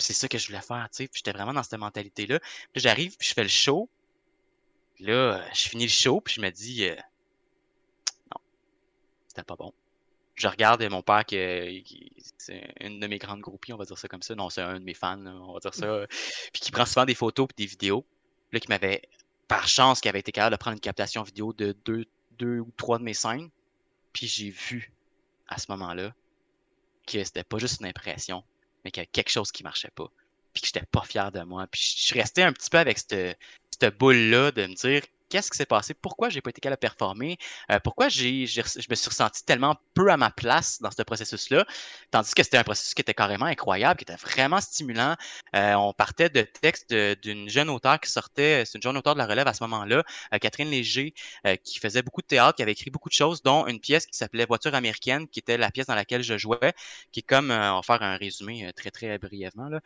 [0.02, 1.10] c'est ça que je voulais faire, tu sais.
[1.12, 2.40] j'étais vraiment dans cette mentalité-là.
[2.72, 3.88] Puis j'arrive, puis je fais le show.
[4.94, 6.96] Puis là, je finis le show, puis je me dis, euh,
[8.30, 8.40] non,
[9.28, 9.72] c'était pas bon.
[10.34, 14.08] Je regarde mon père, qui, c'est une de mes grandes groupies, on va dire ça
[14.08, 14.34] comme ça.
[14.34, 16.06] Non, c'est un de mes fans, on va dire ça.
[16.52, 18.04] Puis qui prend souvent des photos puis des vidéos.
[18.50, 19.02] Là, qui m'avait,
[19.48, 22.70] par chance, qui avait été capable de prendre une captation vidéo de deux, deux ou
[22.76, 23.50] trois de mes scènes.
[24.12, 24.92] Puis j'ai vu,
[25.48, 26.14] à ce moment-là,
[27.06, 28.44] que c'était pas juste une impression,
[28.84, 30.10] mais qu'il y a quelque chose qui marchait pas.
[30.52, 31.66] Puis que j'étais pas fier de moi.
[31.66, 33.38] Puis je suis resté un petit peu avec cette,
[33.70, 35.02] cette boule-là de me dire
[35.32, 37.38] qu'est-ce qui s'est passé, pourquoi j'ai pas été capable de performer,
[37.70, 38.60] euh, pourquoi j'ai, je
[38.90, 41.64] me suis ressenti tellement peu à ma place dans ce processus-là,
[42.10, 45.16] tandis que c'était un processus qui était carrément incroyable, qui était vraiment stimulant.
[45.56, 49.20] Euh, on partait de textes d'une jeune auteure qui sortait, c'est une jeune auteure de
[49.20, 50.02] la relève à ce moment-là,
[50.34, 51.14] euh, Catherine Léger,
[51.64, 54.18] qui faisait beaucoup de théâtre, qui avait écrit beaucoup de choses, dont une pièce qui
[54.18, 56.74] s'appelait Voiture américaine, qui était la pièce dans laquelle je jouais,
[57.10, 59.80] qui est comme, on va faire un résumé très très brièvement, là,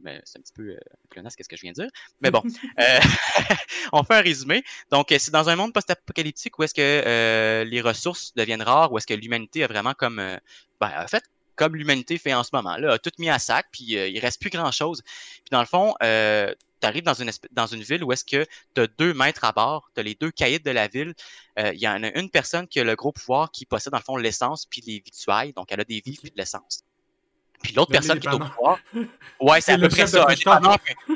[0.00, 0.76] mais c'est un petit peu
[1.10, 2.42] plonasse qu'est-ce que je viens de dire, mais bon,
[3.92, 4.63] on fait un résumé.
[4.90, 8.98] Donc, c'est dans un monde post-apocalyptique où est-ce que euh, les ressources deviennent rares, où
[8.98, 10.36] est-ce que l'humanité a vraiment comme, euh,
[10.80, 11.24] ben, en fait,
[11.56, 14.18] comme l'humanité fait en ce moment, là, a tout mis à sac, puis euh, il
[14.18, 15.02] reste plus grand-chose.
[15.02, 18.80] Puis dans le fond, tu arrives dans une, dans une ville où est-ce que tu
[18.80, 21.14] as deux maîtres à bord, tu as les deux caïds de la ville.
[21.56, 24.04] Il y en a une personne qui a le gros pouvoir qui possède dans le
[24.04, 26.82] fond l'essence puis les victuailles, donc elle a des vies puis de l'essence.
[27.64, 28.78] Puis l'autre personne qui est au pouvoir.
[29.40, 30.26] Ouais, c'est à peu près ça.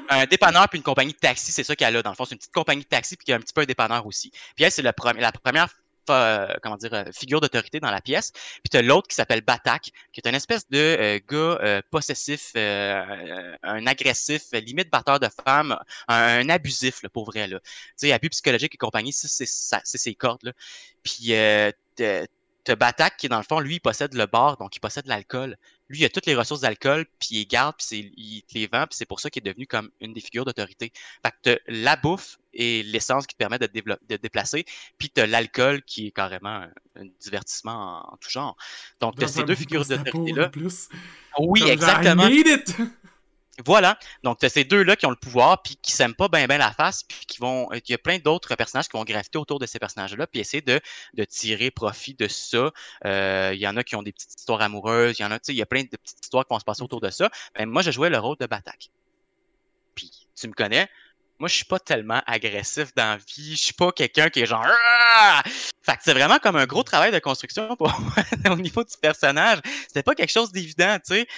[0.09, 2.03] Un dépanneur, puis une compagnie de taxi, c'est ça qu'elle a.
[2.03, 3.61] Dans le fond, c'est une petite compagnie de taxi puis qui a un petit peu
[3.61, 4.31] un dépanneur aussi.
[4.57, 5.31] Puis elle, c'est la première
[6.63, 8.33] comment dire, figure d'autorité dans la pièce.
[8.33, 14.45] Puis t'as l'autre qui s'appelle Batak, qui est une espèce de gars possessif, un agressif,
[14.53, 15.79] limite batteur de femmes,
[16.09, 17.47] un, abusif, là, pour vrai.
[17.47, 17.61] Là.
[17.61, 20.45] Tu sais, abus psychologique et compagnie, c'est ses cordes.
[20.45, 20.53] Là.
[21.03, 21.33] Puis
[21.97, 25.57] t'as Batak qui, dans le fond, lui, il possède le bar, donc il possède l'alcool.
[25.89, 28.87] Lui, il a toutes les ressources d'alcool, puis il garde, puis il te les vend,
[28.87, 30.93] puis c'est pour ça qu'il est devenu comme une des figures d'autorité.
[31.25, 34.65] Fait que t'as la bouffe et l'essence qui te permet de te, de déplacer,
[34.99, 36.67] puis t'as l'alcool qui est carrément
[36.97, 38.57] un, divertissement en, tout genre.
[39.01, 40.51] Donc, t'as ces deux figures d'autorité-là.
[41.39, 42.29] Oui, exactement.
[43.65, 43.99] Voilà.
[44.23, 46.73] Donc, tu ces deux-là qui ont le pouvoir, puis qui s'aiment pas bien ben la
[46.73, 47.69] face, puis qui vont.
[47.73, 50.63] Il y a plein d'autres personnages qui vont graviter autour de ces personnages-là, puis essayer
[50.63, 50.81] de,
[51.25, 52.71] tirer profit de ça.
[53.05, 55.39] Euh, il y en a qui ont des petites histoires amoureuses, il y en a,
[55.39, 57.11] tu sais, il y a plein de petites histoires qui vont se passer autour de
[57.11, 57.31] ça.
[57.57, 58.91] Ben, moi, je jouais le rôle de Batak.
[59.95, 60.89] Puis, tu me connais,
[61.39, 63.53] moi, je suis pas tellement agressif dans la vie.
[63.53, 64.67] Je suis pas quelqu'un qui est genre.
[64.67, 65.43] Ah!
[65.83, 67.93] Fait que c'est vraiment comme un gros travail de construction pour
[68.51, 69.61] au niveau du personnage.
[69.87, 71.29] C'était pas quelque chose d'évident, tu sais.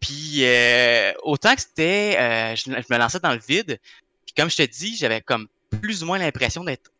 [0.00, 3.80] Puis euh, autant que c'était, euh, je, me lançais dans le vide.
[4.26, 5.48] Puis comme je te dis, j'avais comme
[5.80, 6.90] plus ou moins l'impression d'être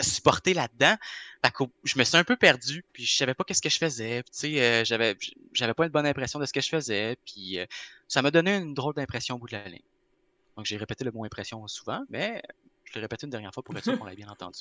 [0.00, 0.96] supporté là-dedans.
[1.44, 3.78] Fait que je me suis un peu perdu, puis je savais pas qu'est-ce que je
[3.78, 4.22] faisais.
[4.24, 5.16] Tu sais, euh, j'avais,
[5.52, 7.16] j'avais pas une bonne impression de ce que je faisais.
[7.24, 7.58] Puis
[8.06, 9.82] ça m'a donné une drôle d'impression au bout de la ligne.
[10.56, 12.42] Donc j'ai répété le mot impression souvent, mais
[12.84, 14.60] je l'ai répété une dernière fois pour être sûr qu'on l'ait bien entendu.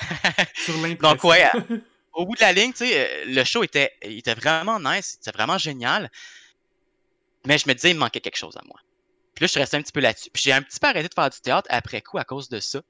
[0.54, 1.44] Sur Donc ouais,
[2.12, 5.36] au bout de la ligne, tu sais, le show était, il était vraiment nice, c'était
[5.36, 6.10] vraiment génial.
[7.46, 8.78] Mais je me disais, il me manquait quelque chose à moi.
[9.34, 10.30] Puis là, je suis resté un petit peu là-dessus.
[10.32, 12.58] Puis j'ai un petit peu arrêté de faire du théâtre après coup à cause de
[12.58, 12.80] ça.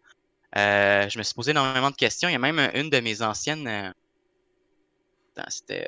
[0.56, 2.28] Euh, je me suis posé énormément de questions.
[2.28, 3.66] Il y a même une de mes anciennes.
[3.66, 5.86] Euh, c'était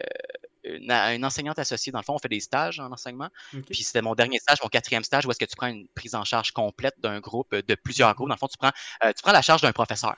[0.67, 1.93] euh, une, enseignante associée.
[1.93, 3.29] Dans le fond, on fait des stages en enseignement.
[3.71, 6.15] Puis c'était mon dernier stage, mon quatrième stage, où est-ce que tu prends une prise
[6.15, 8.29] en charge complète d'un groupe, de plusieurs groupes.
[8.29, 10.17] Dans le fond, tu prends, tu prends la charge d'un professeur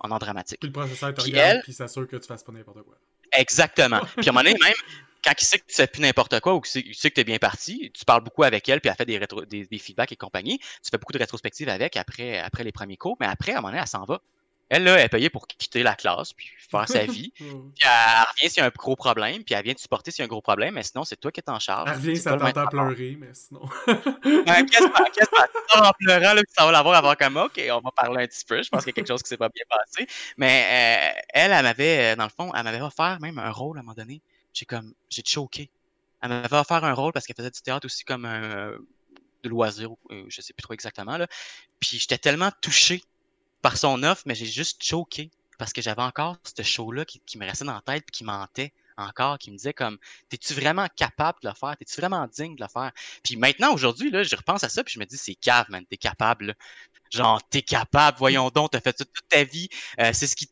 [0.00, 0.58] en art dramatique.
[0.58, 2.96] Puis le professeur te puis regarde, elle, puis s'assure que tu fasses pas n'importe quoi.
[3.32, 4.00] Exactement.
[4.16, 4.74] puis à un moment donné, même,
[5.22, 7.24] quand il sait que tu fais plus n'importe quoi ou qu'il sait que tu es
[7.24, 10.16] bien parti, tu parles beaucoup avec elle, puis elle fait des, rétro, des, feedbacks et
[10.16, 10.58] compagnie.
[10.58, 13.60] Tu fais beaucoup de rétrospectives avec après, après les premiers cours, mais après, à un
[13.60, 14.20] moment donné, elle s'en va.
[14.68, 17.30] Elle, là, elle est payée pour quitter la classe, puis faire sa vie.
[17.36, 20.20] puis elle revient s'il y a un gros problème, puis elle vient te supporter s'il
[20.20, 21.90] y a un gros problème, mais sinon, c'est toi qui es en charge.
[21.90, 23.60] Elle revient, ça t'entend pleurer, mais sinon.
[23.86, 27.90] qu'est-ce que tu en pleurant, là, puis ça va l'avoir avant comme, OK, on va
[27.90, 28.62] parler un petit peu.
[28.62, 30.08] Je pense qu'il y a quelque chose qui s'est pas bien passé.
[30.38, 33.80] Mais euh, elle, elle m'avait, dans le fond, elle m'avait offert même un rôle à
[33.80, 34.22] un moment donné
[34.52, 35.70] j'ai comme, j'ai choqué.
[36.20, 38.72] Elle m'avait offert un rôle parce qu'elle faisait du théâtre aussi comme un,
[39.42, 41.26] de loisir, euh, je sais plus trop exactement, là.
[41.80, 43.02] Puis j'étais tellement touché
[43.60, 47.44] par son offre, mais j'ai juste choqué parce que j'avais encore ce show-là qui, me
[47.44, 49.98] restait dans la tête puis qui mentait encore, qui me disait comme,
[50.28, 51.76] t'es-tu vraiment capable de le faire?
[51.76, 52.92] T'es-tu vraiment digne de le faire?
[53.22, 55.84] Puis maintenant, aujourd'hui, là, je repense à ça puis je me dis, c'est cave, man,
[55.86, 56.56] t'es capable,
[57.12, 59.68] Genre, t'es capable, voyons donc, t'as fait ça toute ta vie.
[60.00, 60.48] Euh, c'est ce qui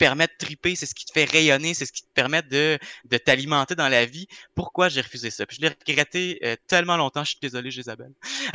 [0.00, 2.78] permet de triper, c'est ce qui te fait rayonner, c'est ce qui te permet de,
[3.04, 4.26] de t'alimenter dans la vie.
[4.54, 5.44] Pourquoi j'ai refusé ça?
[5.50, 8.14] Je l'ai regretté euh, tellement longtemps, je suis désolé, Isabelle.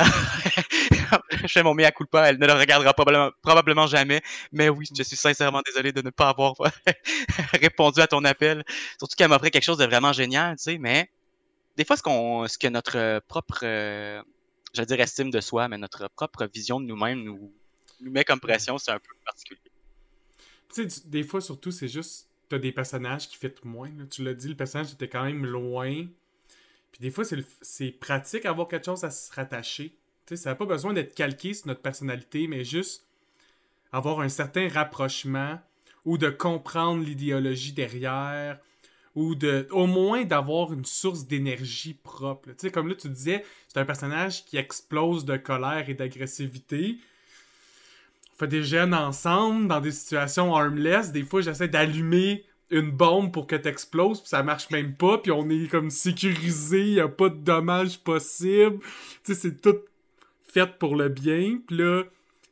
[1.42, 4.22] je fais mon mea culpa, elle ne le regardera probablement, probablement jamais.
[4.50, 6.54] Mais oui, je suis sincèrement désolé de ne pas avoir
[7.52, 8.64] répondu à ton appel.
[8.98, 11.08] Surtout qu'elle m'a offert quelque chose de vraiment génial, tu sais, mais
[11.76, 14.20] des fois, ce, qu'on, ce que notre propre, euh,
[14.74, 17.52] je veux dire, estime de soi, mais notre propre vision de nous-mêmes nous,
[18.00, 19.65] nous met comme pression, c'est un peu particulier.
[20.76, 22.28] Tu sais, des fois, surtout, c'est juste.
[22.48, 23.90] T'as des personnages qui fitent moins.
[24.08, 26.06] Tu l'as dit, le personnage était quand même loin.
[26.92, 27.24] Puis des fois,
[27.60, 29.96] c'est pratique d'avoir quelque chose à se rattacher.
[30.26, 33.04] Tu sais, ça n'a pas besoin d'être calqué sur notre personnalité, mais juste
[33.90, 35.58] avoir un certain rapprochement
[36.04, 38.60] ou de comprendre l'idéologie derrière
[39.16, 42.50] ou de au moins d'avoir une source d'énergie propre.
[42.50, 46.98] Tu sais, comme là, tu disais, c'est un personnage qui explose de colère et d'agressivité
[48.36, 51.10] fait des gènes ensemble dans des situations armless.
[51.12, 55.30] Des fois, j'essaie d'allumer une bombe pour que t'exploses, puis ça marche même pas, puis
[55.30, 58.78] on est comme sécurisé, y a pas de dommages possibles.
[59.24, 59.76] Tu sais, c'est tout
[60.42, 62.02] fait pour le bien, puis là,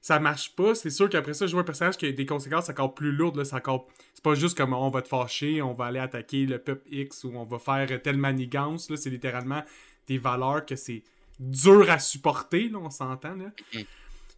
[0.00, 0.74] ça marche pas.
[0.74, 3.44] C'est sûr qu'après ça, jouer un personnage qui a des conséquences encore plus lourdes, là,
[3.44, 3.88] c'est encore...
[4.14, 7.24] C'est pas juste comme on va te fâcher, on va aller attaquer le peuple X,
[7.24, 9.62] ou on va faire telle manigance, là, c'est littéralement
[10.06, 11.02] des valeurs que c'est
[11.40, 13.50] dur à supporter, là, on s'entend, là.
[13.74, 13.86] Mm-hmm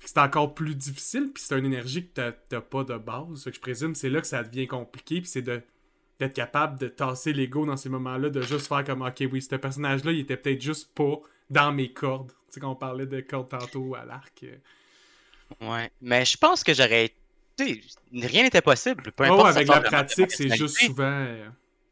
[0.04, 3.44] c'est encore plus difficile, puis c'est une énergie que t'as pas de base.
[3.44, 7.32] que je présume c'est là que ça devient compliqué, puis c'est d'être capable de tasser
[7.32, 10.62] l'ego dans ces moments-là, de juste faire comme ok oui, ce personnage-là, il était peut-être
[10.62, 11.20] juste pas
[11.50, 12.30] dans mes cordes.
[12.30, 14.44] Tu sais, quand on parlait de cordes tantôt à l'arc.
[14.44, 14.56] Euh.
[15.60, 17.12] Ouais, mais je pense que j'aurais.
[17.56, 17.82] Tu
[18.12, 19.12] sais, rien n'était possible.
[19.12, 19.56] Peu importe.
[19.56, 21.26] avec la pratique, c'est juste souvent.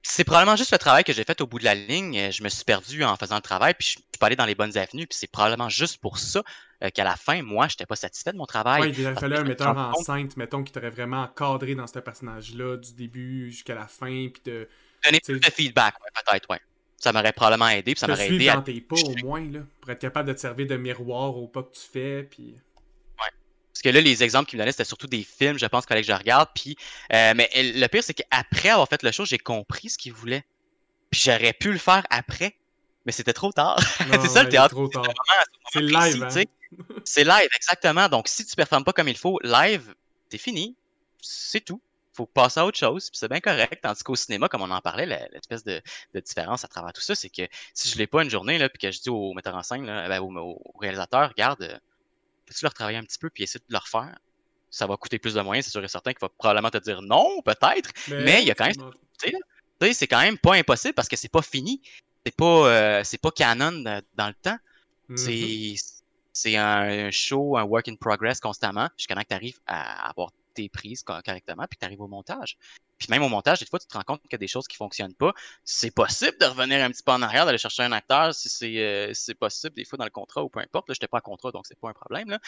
[0.04, 2.30] Euh, c'est probablement juste le travail que j'ai fait au bout de la ligne.
[2.30, 4.54] Je me suis perdu en faisant le travail, puis je suis pas allé dans les
[4.54, 5.06] bonnes avenues.
[5.06, 6.42] Puis c'est probablement juste pour ça
[6.82, 8.82] euh, qu'à la fin, moi, je n'étais pas satisfait de mon travail.
[8.82, 12.76] Oui, il fallait un metteur en scène, mettons, qui t'aurait vraiment encadré dans ce personnage-là,
[12.76, 14.68] du début jusqu'à la fin, puis de...
[15.04, 16.60] Donner plus de feedback, peut-être, ouais.
[16.96, 18.56] Ça m'aurait probablement aidé, puis ça m'aurait aidé à...
[18.56, 21.46] dans tes pas, au moins, là, pour être capable de te servir de miroir au
[21.46, 22.54] pas que tu fais, puis...
[23.74, 25.88] Parce que là, les exemples qu'il me donnait, c'était surtout des films, je pense, qu'il
[25.88, 26.48] fallait que je regarde.
[26.54, 26.76] Puis,
[27.12, 30.44] euh, mais le pire, c'est qu'après avoir fait le show, j'ai compris ce qu'il voulait.
[31.10, 32.56] Puis j'aurais pu le faire après,
[33.04, 33.80] mais c'était trop tard.
[34.22, 34.76] c'est ça le théâtre.
[35.72, 36.22] C'est live.
[36.22, 36.44] Hein?
[37.04, 38.08] c'est live, exactement.
[38.08, 39.92] Donc, si tu performes pas comme il faut, live,
[40.30, 40.76] c'est fini.
[41.20, 41.80] C'est tout.
[42.12, 43.80] Faut passer à autre chose, puis c'est bien correct.
[43.82, 45.82] Tandis qu'au cinéma, comme on en parlait, l'espèce de,
[46.24, 48.78] différence à travers tout ça, c'est que si je l'ai pas une journée, là, puis
[48.78, 51.80] que je dis au metteur en scène, là, ben, au, au, réalisateur, regarde,
[52.46, 54.18] peux-tu leur travailler un petit peu puis essayer de le refaire?
[54.70, 57.00] Ça va coûter plus de moyens, c'est sûr et certain qu'il va probablement te dire
[57.02, 58.92] non, peut-être, mais, il y a quand même.
[59.20, 59.30] Tu
[59.80, 61.80] sais, c'est quand même pas impossible parce que c'est pas fini.
[62.26, 63.72] C'est pas, euh, c'est pas canon
[64.14, 64.58] dans le temps.
[65.10, 65.78] Mm-hmm.
[66.32, 70.30] C'est un show, un work in progress constamment, jusqu'à temps que tu arrives à avoir
[70.54, 72.56] tes prises correctement, puis tu arrives au montage.
[72.98, 74.68] Puis même au montage, des fois, tu te rends compte qu'il y a des choses
[74.68, 75.34] qui fonctionnent pas.
[75.64, 78.78] C'est possible de revenir un petit peu en arrière, d'aller chercher un acteur si c'est
[78.78, 80.88] euh, possible, des fois dans le contrat ou peu importe.
[80.88, 82.30] Là, je n'étais pas en contrat, donc c'est pas un problème.
[82.30, 82.38] Là.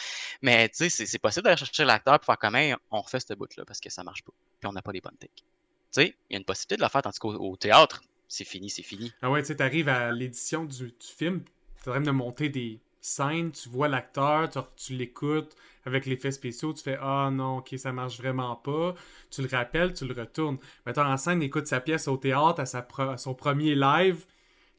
[0.41, 2.57] Mais tu sais, c'est possible d'aller chercher l'acteur pour faire comme
[2.91, 4.33] on refait ce bout-là parce que ça marche pas.
[4.59, 5.31] Puis on n'a pas les bonnes takes.
[5.35, 5.43] Tu
[5.91, 8.83] sais, il y a une possibilité de le faire, tandis qu'au théâtre, c'est fini, c'est
[8.83, 9.13] fini.
[9.21, 11.43] Ah ouais, tu sais, arrives à l'édition du, du, film,
[11.83, 15.55] tu de monter des scènes, tu vois l'acteur, tu l'écoutes,
[15.85, 18.93] avec l'effet spéciaux, tu fais Ah non, ok, ça marche vraiment pas.
[19.31, 20.57] Tu le rappelles, tu le retournes.
[20.85, 22.85] Metteur en scène écoute sa pièce au théâtre à, sa
[23.17, 24.25] son premier live.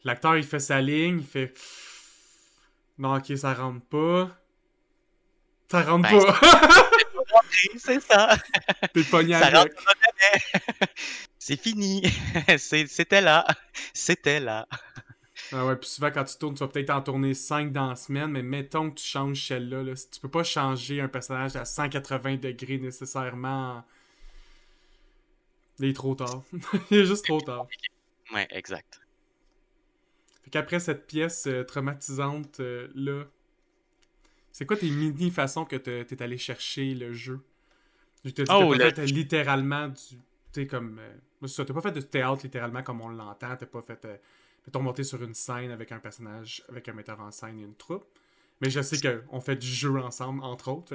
[0.04, 1.54] L'acteur, il fait sa ligne, il fait
[2.98, 4.36] Non, ok, ça rentre pas.
[5.70, 6.40] Ça rentre ben, pas.
[7.76, 8.36] C'est ça.
[8.92, 9.72] T'es pogné avec.
[11.38, 12.02] C'est fini.
[12.58, 13.46] C'était là.
[13.94, 14.66] C'était là.
[15.52, 17.96] Ah ouais, puis souvent quand tu tournes, tu vas peut-être en tourner 5 dans la
[17.96, 19.82] semaine, mais mettons que tu changes celle-là.
[19.82, 23.84] Là, tu peux pas changer un personnage à 180 degrés nécessairement.
[25.78, 26.42] Il est trop tard.
[26.90, 27.66] Il est juste trop tard.
[28.32, 29.00] Ouais, exact.
[30.42, 33.24] Fait qu'après cette pièce euh, traumatisante euh, là,
[34.52, 37.40] c'est quoi tes mini façons que t'es allé chercher le jeu?
[38.24, 39.94] Je te dis oh, pas fait littéralement du.
[39.94, 40.16] Tu
[40.52, 40.98] sais, comme.
[40.98, 44.20] Euh, t'as pas fait de théâtre littéralement comme on l'entend, t'as pas fait
[44.68, 47.74] mettons, monter sur une scène avec un personnage, avec un metteur en scène et une
[47.74, 48.04] troupe.
[48.60, 50.94] Mais je sais qu'on fait du jeu ensemble, entre autres.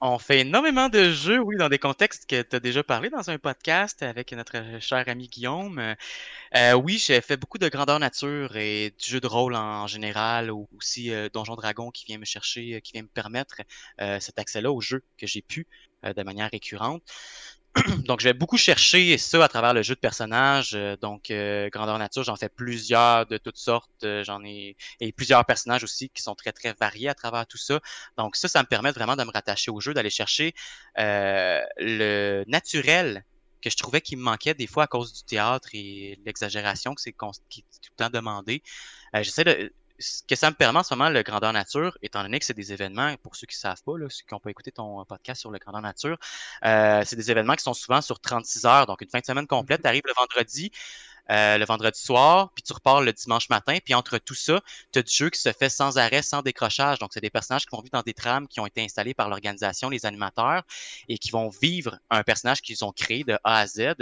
[0.00, 3.30] On fait énormément de jeux, oui, dans des contextes que tu as déjà parlé dans
[3.30, 5.96] un podcast avec notre cher ami Guillaume.
[6.56, 10.50] Euh, oui, j'ai fait beaucoup de grandeur nature et du jeu de rôle en, général,
[10.50, 13.56] ou aussi euh, Donjon Dragon qui vient me chercher, qui vient me permettre
[14.00, 15.66] euh, cet accès-là au jeu que j'ai pu
[16.04, 17.02] de manière récurrente.
[18.06, 20.72] donc, je vais beaucoup chercher ça à travers le jeu de personnages.
[20.74, 24.04] Euh, donc, euh, grandeur nature, j'en fais plusieurs de toutes sortes.
[24.04, 27.58] Euh, j'en ai et plusieurs personnages aussi qui sont très très variés à travers tout
[27.58, 27.80] ça.
[28.16, 30.54] Donc, ça, ça me permet vraiment de me rattacher au jeu, d'aller chercher
[30.96, 33.24] le naturel
[33.60, 37.00] que je trouvais qu'il me manquait des fois à cause du théâtre et l'exagération que
[37.00, 37.14] c'est
[37.48, 38.62] qui est tout le temps demandé.
[39.14, 42.38] J'essaie de ce que ça me permet en ce moment, le grandeur nature, étant donné
[42.38, 44.70] que c'est des événements, pour ceux qui ne savent pas, ceux qui n'ont pas écouté
[44.70, 46.16] ton podcast sur le grandeur nature,
[46.64, 48.86] euh, c'est des événements qui sont souvent sur 36 heures.
[48.86, 50.70] Donc, une fin de semaine complète, tu arrives le vendredi,
[51.30, 53.78] euh, le vendredi soir, puis tu repars le dimanche matin.
[53.84, 54.60] Puis entre tout ça,
[54.92, 56.98] tu as du jeu qui se fait sans arrêt, sans décrochage.
[57.00, 59.28] Donc, c'est des personnages qui vont vivre dans des trames qui ont été installées par
[59.28, 60.62] l'organisation, les animateurs,
[61.08, 63.94] et qui vont vivre un personnage qu'ils ont créé de A à Z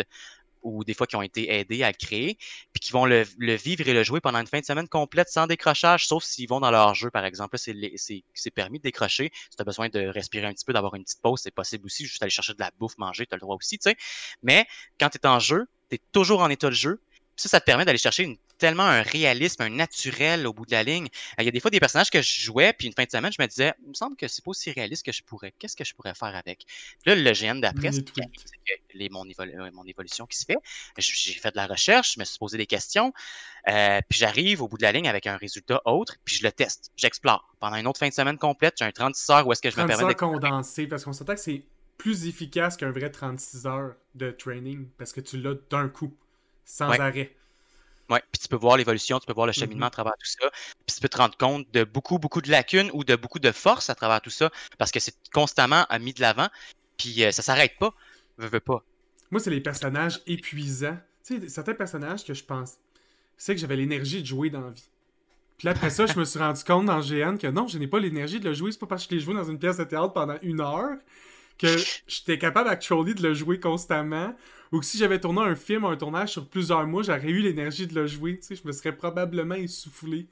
[0.67, 2.37] ou des fois qui ont été aidés à le créer,
[2.73, 3.23] puis qui vont le,
[3.55, 6.61] vivre et le jouer pendant une fin de semaine complète sans décrochage, sauf s'ils vont
[6.61, 7.57] dans leur jeu, par exemple.
[7.59, 9.31] C'est permis de décrocher.
[9.51, 11.87] Si tu as besoin de respirer un petit peu, d'avoir une petite pause, c'est possible
[11.87, 12.05] aussi.
[12.05, 13.97] Juste aller chercher de la bouffe, manger, tu as le droit aussi, tu sais.
[14.43, 14.67] Mais
[14.99, 17.01] quand tu es en jeu, tu es toujours en état de jeu.
[17.37, 20.73] Ça, ça te permet d'aller chercher une tellement un réalisme, un naturel au bout de
[20.73, 21.07] la ligne.
[21.07, 23.11] Euh, il y a des fois des personnages que je jouais, puis une fin de
[23.11, 25.53] semaine, je me disais, il me semble que c'est pas aussi réaliste que je pourrais.
[25.59, 26.65] Qu'est-ce que je pourrais faire avec?
[26.67, 28.05] Puis là, le GN d'après, c'est
[28.95, 30.57] les, mon, euh, mon, évolution qui se fait.
[30.99, 33.13] J'ai fait de la recherche, je me suis posé des questions,
[33.69, 36.53] euh, puis j'arrive au bout de la ligne avec un résultat autre, puis je le
[36.53, 37.55] teste, j'explore.
[37.61, 39.81] Pendant une autre fin de semaine complète, j'ai un 36 heures où est-ce que je
[39.81, 41.63] me permets de condensé, parce qu'on s'entend que c'est
[41.99, 46.15] plus efficace qu'un vrai 36 heures de training, parce que tu l'as d'un coup,
[46.65, 47.35] sans arrêt.
[48.09, 49.89] Ouais, puis tu peux voir l'évolution, tu peux voir le cheminement mm-hmm.
[49.89, 50.49] à travers tout ça.
[50.87, 53.51] Puis tu peux te rendre compte de beaucoup, beaucoup de lacunes ou de beaucoup de
[53.51, 56.49] force à travers tout ça, parce que c'est constamment mis de l'avant,
[56.97, 57.93] puis euh, ça s'arrête pas,
[58.39, 58.83] veux, veux pas.
[59.31, 60.99] Moi, c'est les personnages épuisants.
[61.25, 62.75] Tu sais, certains personnages que je pense,
[63.37, 64.89] c'est que j'avais l'énergie de jouer dans la vie.
[65.59, 67.99] Puis après ça, je me suis rendu compte dans GN que non, je n'ai pas
[67.99, 68.73] l'énergie de le jouer.
[68.73, 70.97] C'est pas parce que je l'ai joué dans une pièce de théâtre pendant une heure
[71.59, 71.77] que
[72.07, 74.35] j'étais capable actually de le jouer constamment.
[74.73, 77.87] Ou que si j'avais tourné un film, un tournage sur plusieurs mois, j'aurais eu l'énergie
[77.87, 78.39] de le jouer.
[78.39, 80.27] Tu sais, je me serais probablement essoufflé.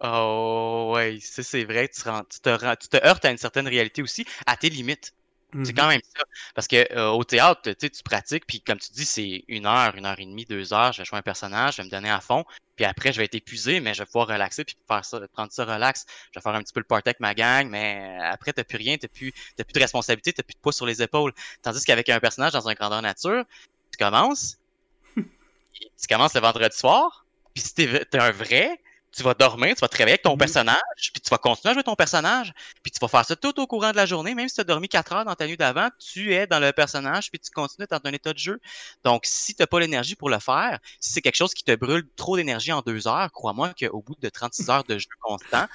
[0.00, 1.88] Oh, ouais, c'est vrai.
[1.88, 5.14] Tu, tu te heurtes à une certaine réalité aussi, à tes limites.
[5.52, 5.74] C'est mm-hmm.
[5.74, 6.24] quand même ça.
[6.54, 10.06] Parce que euh, au théâtre, tu pratiques, puis comme tu dis, c'est une heure, une
[10.06, 12.20] heure et demie, deux heures, je vais jouer un personnage, je vais me donner à
[12.20, 12.44] fond,
[12.76, 15.52] puis après, je vais être épuisé, mais je vais pouvoir relaxer, puis faire ça, prendre
[15.52, 16.06] ça relax.
[16.32, 18.78] Je vais faire un petit peu le party avec ma gang, mais après, t'as plus
[18.78, 21.32] rien, t'as plus, plus de responsabilité, t'as plus de poids sur les épaules.
[21.60, 23.44] Tandis qu'avec un personnage dans un grandeur nature,
[23.90, 24.58] tu commences,
[25.16, 28.80] tu commences le vendredi soir, puis si t'es un vrai,
[29.14, 31.74] tu vas dormir, tu vas te réveiller avec ton personnage, puis tu vas continuer à
[31.74, 32.52] jouer ton personnage,
[32.82, 34.64] puis tu vas faire ça tout au courant de la journée, même si tu as
[34.64, 37.86] dormi 4 heures dans ta nuit d'avant, tu es dans le personnage, puis tu continues
[37.90, 38.60] dans un état de jeu.
[39.04, 41.74] Donc, si tu n'as pas l'énergie pour le faire, si c'est quelque chose qui te
[41.74, 45.66] brûle trop d'énergie en deux heures, crois-moi qu'au bout de 36 heures de jeu constant,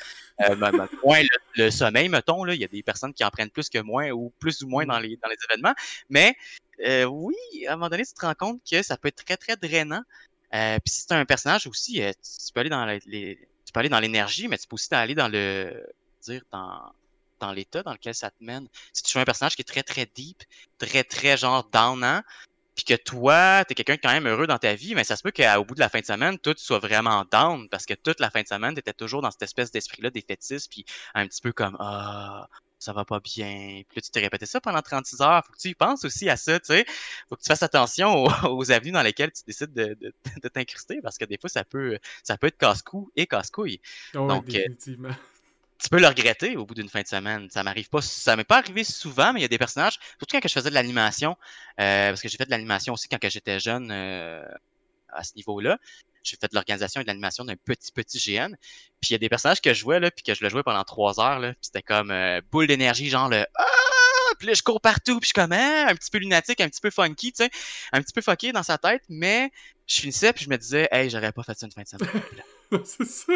[0.42, 0.56] euh,
[1.56, 4.34] le, sommeil, mettons, il y a des personnes qui en prennent plus que moins ou
[4.40, 5.74] plus ou moins dans les, dans les événements,
[6.10, 6.36] mais
[6.86, 7.36] euh, oui,
[7.68, 10.04] à un moment donné, tu te rends compte que ça peut être très, très drainant.
[10.54, 13.00] Euh, puis si c'est un personnage aussi, euh, tu peux aller dans les,
[13.66, 15.86] tu peux aller dans l'énergie, mais tu peux aussi aller dans le
[16.22, 16.92] dire dans
[17.40, 18.68] dans l'état dans lequel ça te mène.
[18.94, 20.44] Si tu joues un personnage qui est très très deep,
[20.80, 22.22] très très genre downant,
[22.78, 25.32] puis que toi, t'es quelqu'un quand même heureux dans ta vie, mais ça se peut
[25.32, 28.20] qu'au bout de la fin de semaine, toi, tu sois vraiment down, parce que toute
[28.20, 30.86] la fin de semaine, t'étais toujours dans cette espèce d'esprit-là défaitiste, puis
[31.16, 32.48] un petit peu comme ah,
[32.80, 33.82] ça va pas bien.
[33.88, 35.44] Puis là, tu t'es répété ça pendant 36 heures.
[35.46, 36.86] Faut que tu y penses aussi à ça, tu sais.
[37.30, 39.98] Faut que tu fasses attention aux, avenues dans lesquelles tu décides de,
[40.44, 43.82] de, t'incruster parce que des fois, ça peut, ça peut être casse-cou et casse-couille.
[44.14, 45.16] Donc, euh, définitivement.
[45.80, 47.50] tu peux le regretter au bout d'une fin de semaine.
[47.50, 50.38] Ça m'arrive pas, ça m'est pas arrivé souvent, mais il y a des personnages, surtout
[50.38, 51.36] quand je faisais de l'animation,
[51.80, 54.46] euh, parce que j'ai fait de l'animation aussi quand j'étais jeune euh,
[55.10, 55.80] à ce niveau-là
[56.28, 58.56] j'ai fait de l'organisation et de l'animation d'un petit, petit GN.
[59.02, 60.64] Puis il y a des personnages que je jouais, là, puis que je le jouais
[60.64, 63.64] pendant trois heures, là, puis c'était comme euh, boule d'énergie, genre le Ah!
[64.38, 65.88] Puis là, je cours partout, puis je suis comme ah!
[65.88, 67.50] un petit peu lunatique, un petit peu funky, tu sais,
[67.92, 69.52] un petit peu fucké dans sa tête, mais
[69.88, 72.24] je finissais, puis je me disais, hey, j'aurais pas fait ça une fin de semaine.
[72.86, 73.34] C'est ça.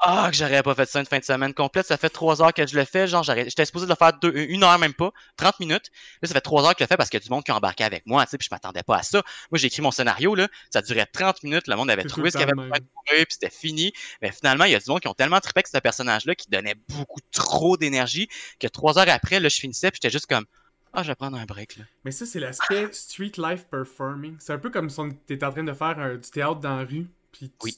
[0.00, 1.86] Ah, que j'aurais pas fait ça une fin de semaine complète.
[1.86, 3.08] Ça fait trois heures que je le fais.
[3.08, 5.90] Genre, j'étais supposé de le faire deux, une heure même pas, 30 minutes.
[6.22, 7.42] Là, ça fait trois heures que je le fais parce qu'il y a du monde
[7.42, 9.22] qui a embarqué avec moi, tu sais, puis je m'attendais pas à ça.
[9.50, 10.46] Moi, j'ai écrit mon scénario, là.
[10.70, 11.66] Ça durait 30 minutes.
[11.66, 13.92] Le monde avait trouvé ce qu'il avait besoin de trouver, puis c'était fini.
[14.22, 16.48] Mais finalement, il y a du monde qui ont tellement trippé avec ce personnage-là qui
[16.48, 18.28] donnait beaucoup trop d'énergie
[18.60, 20.44] que trois heures après, là, je finissais, puis j'étais juste comme,
[20.92, 21.84] ah, je vais prendre un break, là.
[22.04, 24.36] Mais ça, c'est l'aspect street life performing.
[24.38, 27.08] C'est un peu comme si t'étais en train de faire du théâtre dans la rue,
[27.32, 27.76] puis oui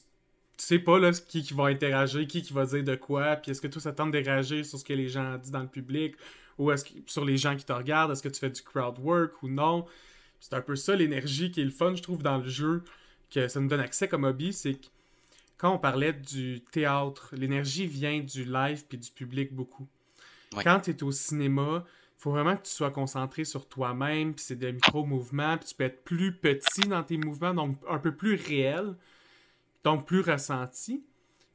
[0.61, 3.49] tu sais pas là, qui, qui va interagir, qui, qui va dire de quoi, puis
[3.49, 5.67] est-ce que tout ça tente de réagir sur ce que les gens disent dans le
[5.67, 6.15] public,
[6.59, 8.99] ou est-ce que sur les gens qui te regardent, est-ce que tu fais du crowd
[8.99, 9.87] work ou non?
[10.39, 12.83] C'est un peu ça l'énergie qui est le fun, je trouve, dans le jeu,
[13.31, 14.85] que ça nous donne accès comme hobby, c'est que
[15.57, 19.87] quand on parlait du théâtre, l'énergie vient du live puis du public beaucoup.
[20.63, 24.45] Quand tu es au cinéma, il faut vraiment que tu sois concentré sur toi-même, puis
[24.45, 28.13] c'est des micro-mouvements, puis tu peux être plus petit dans tes mouvements, donc un peu
[28.13, 28.95] plus réel
[29.83, 31.03] donc plus ressenti.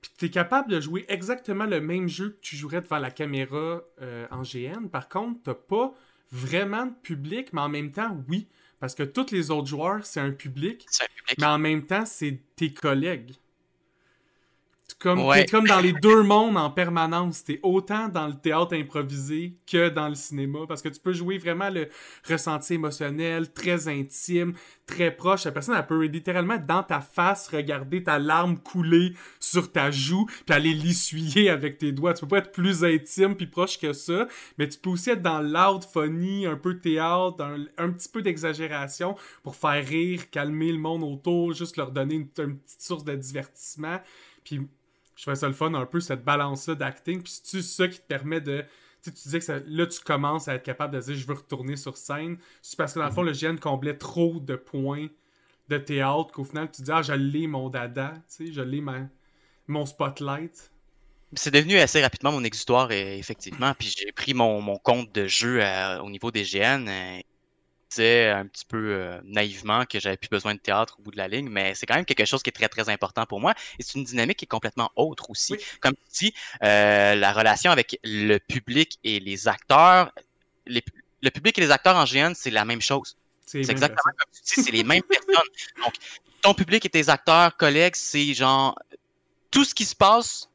[0.01, 3.11] Puis tu es capable de jouer exactement le même jeu que tu jouerais devant la
[3.11, 4.89] caméra euh, en GN.
[4.89, 5.95] Par contre, tu pas
[6.31, 8.49] vraiment de public, mais en même temps, oui.
[8.79, 10.87] Parce que tous les autres joueurs, c'est un public.
[11.39, 13.33] Mais en même temps, c'est tes collègues
[14.99, 15.21] comme,
[15.51, 17.45] comme dans les deux mondes en permanence.
[17.45, 21.39] T'es autant dans le théâtre improvisé que dans le cinéma parce que tu peux jouer
[21.39, 21.89] vraiment le
[22.29, 24.55] ressenti émotionnel, très intime,
[24.87, 25.45] très proche.
[25.45, 29.91] La personne, elle peut littéralement être dans ta face, regarder ta larme couler sur ta
[29.91, 32.15] joue, puis aller l'essuyer avec tes doigts.
[32.15, 35.23] Tu peux pas être plus intime puis proche que ça, mais tu peux aussi être
[35.23, 40.73] dans loud, funny, un peu théâtre, un, un petit peu d'exagération pour faire rire, calmer
[40.73, 44.01] le monde autour, juste leur donner une, une petite source de divertissement.
[44.45, 44.61] Puis
[45.17, 47.23] je trouvais ça le fun un peu, cette balance-là d'acting.
[47.23, 48.65] Puis c'est ça qui te permet de.
[49.03, 51.97] Tu disais que là, tu commences à être capable de dire je veux retourner sur
[51.97, 52.39] scène.
[52.61, 55.07] C'est parce que dans le fond, le GN comblait trop de points
[55.69, 58.83] de théâtre qu'au final, tu dis ah, je l'ai mon dada, tu sais, je l'ai
[59.69, 60.71] mon spotlight.
[61.33, 63.75] C'est devenu assez rapidement mon exutoire, effectivement.
[63.79, 66.89] Puis j'ai pris mon, compte de jeu euh, au niveau des GN.
[67.97, 71.17] Disais un petit peu euh, naïvement que j'avais plus besoin de théâtre au bout de
[71.17, 73.55] la ligne, mais c'est quand même quelque chose qui est très, très important pour moi.
[73.79, 75.57] Et c'est une dynamique qui est complètement autre aussi.
[75.81, 80.13] Comme tu dis, euh, la relation avec le public et les acteurs,
[80.67, 83.17] le public et les acteurs en GN, c'est la même chose.
[83.47, 85.49] C'est exactement comme tu dis, c'est les mêmes personnes.
[85.83, 85.95] Donc,
[86.43, 88.79] ton public et tes acteurs, collègues, c'est genre
[89.51, 90.51] tout ce qui se passe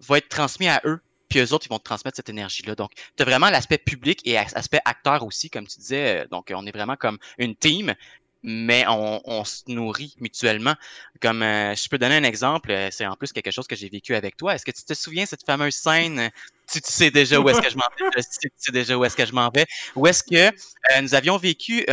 [0.00, 1.00] va être transmis à eux
[1.32, 2.74] puis eux autres, ils vont transmettre cette énergie-là.
[2.74, 6.24] Donc, tu as vraiment l'aspect public et l'aspect acteur aussi, comme tu disais.
[6.24, 7.94] Euh, donc, on est vraiment comme une team.
[8.42, 10.74] mais on, se nourrit mutuellement.
[11.22, 13.88] Comme euh, je peux donner un exemple, euh, c'est en plus quelque chose que j'ai
[13.88, 14.54] vécu avec toi.
[14.54, 16.30] Est-ce que tu te souviens cette fameuse scène
[16.70, 19.24] tu, sais déjà où est-ce que je m'en vais, tu sais déjà où est-ce que
[19.24, 19.64] je m'en vais,
[19.94, 21.86] où est-ce que nous avions vécu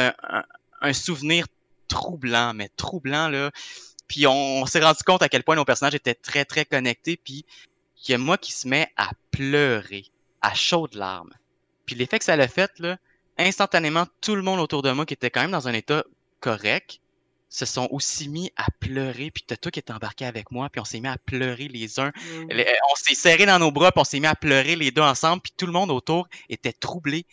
[0.82, 1.46] un, souvenir
[1.88, 3.52] troublant, mais troublant là.
[4.08, 7.46] Puis on, s'est rendu compte à quel point nos personnages étaient très très connectés, puis
[8.02, 10.06] qu'il y a moi qui se met à pleurer
[10.42, 11.34] à chaudes larmes.
[11.86, 12.98] Puis l'effet que ça l'a fait là,
[13.38, 16.04] instantanément, tout le monde autour de moi qui était quand même dans un état
[16.40, 17.00] correct,
[17.50, 20.80] se sont aussi mis à pleurer, puis t'as toi qui est embarqué avec moi, puis
[20.80, 22.10] on s'est mis à pleurer les uns.
[22.10, 22.48] Mmh.
[22.92, 25.42] on s'est serré dans nos bras, puis on s'est mis à pleurer les deux ensemble,
[25.42, 27.26] puis tout le monde autour était troublé.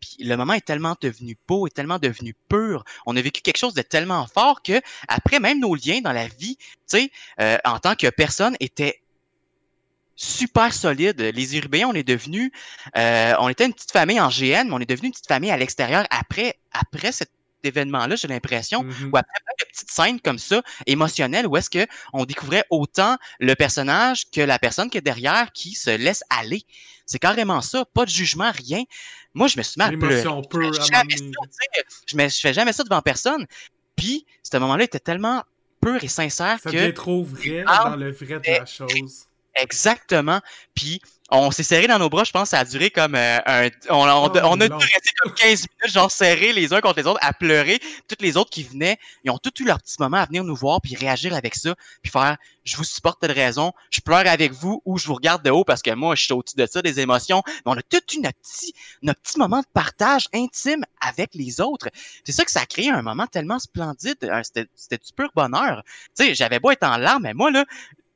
[0.00, 2.84] Puis le moment est tellement devenu beau, est tellement devenu pur.
[3.04, 6.28] On a vécu quelque chose de tellement fort que après même nos liens dans la
[6.28, 7.10] vie, tu sais,
[7.40, 9.02] euh, en tant que personne, étaient
[10.18, 11.20] super solides.
[11.20, 12.52] Les Urbains, on est devenu,
[12.96, 15.50] euh, on était une petite famille en GN, mais on est devenu une petite famille
[15.50, 17.30] à l'extérieur après, après cette
[17.62, 19.10] événement-là, j'ai l'impression, mm-hmm.
[19.12, 23.54] ou après de petites scènes comme ça, émotionnelles, où est-ce que on découvrait autant le
[23.54, 26.62] personnage que la personne qui est derrière qui se laisse aller.
[27.06, 28.82] C'est carrément ça, pas de jugement, rien.
[29.34, 30.22] Moi, je me suis mis à pleurer.
[30.22, 33.46] Je, fais fais jamais ça devant personne.
[33.96, 35.42] Puis, ce moment-là était tellement
[35.80, 36.76] pur et sincère ça que...
[36.76, 39.28] Ça devient trop vrai dans le vrai de la chose.
[39.54, 40.40] Exactement.
[40.74, 43.68] Puis on s'est serré dans nos bras, je pense, ça a duré comme euh, un.
[43.90, 46.98] On, on, oh, on a dû rester comme 15 minutes, genre serrés les uns contre
[47.00, 47.80] les autres, à pleurer.
[48.08, 50.56] Toutes les autres qui venaient, ils ont tous eu leur petit moment à venir nous
[50.56, 54.52] voir, puis réagir avec ça, puis faire Je vous supporte de raison, je pleure avec
[54.52, 56.80] vous ou je vous regarde de haut parce que moi, je suis au-dessus de ça,
[56.80, 57.42] des émotions.
[57.46, 58.72] Mais on a tout eu notre petit,
[59.02, 61.88] notre petit moment de partage intime avec les autres.
[62.24, 64.16] C'est ça que ça a créé un moment tellement splendide.
[64.42, 65.82] C'était du pur bonheur.
[66.16, 67.66] Tu sais, j'avais beau être en larmes, mais moi, là,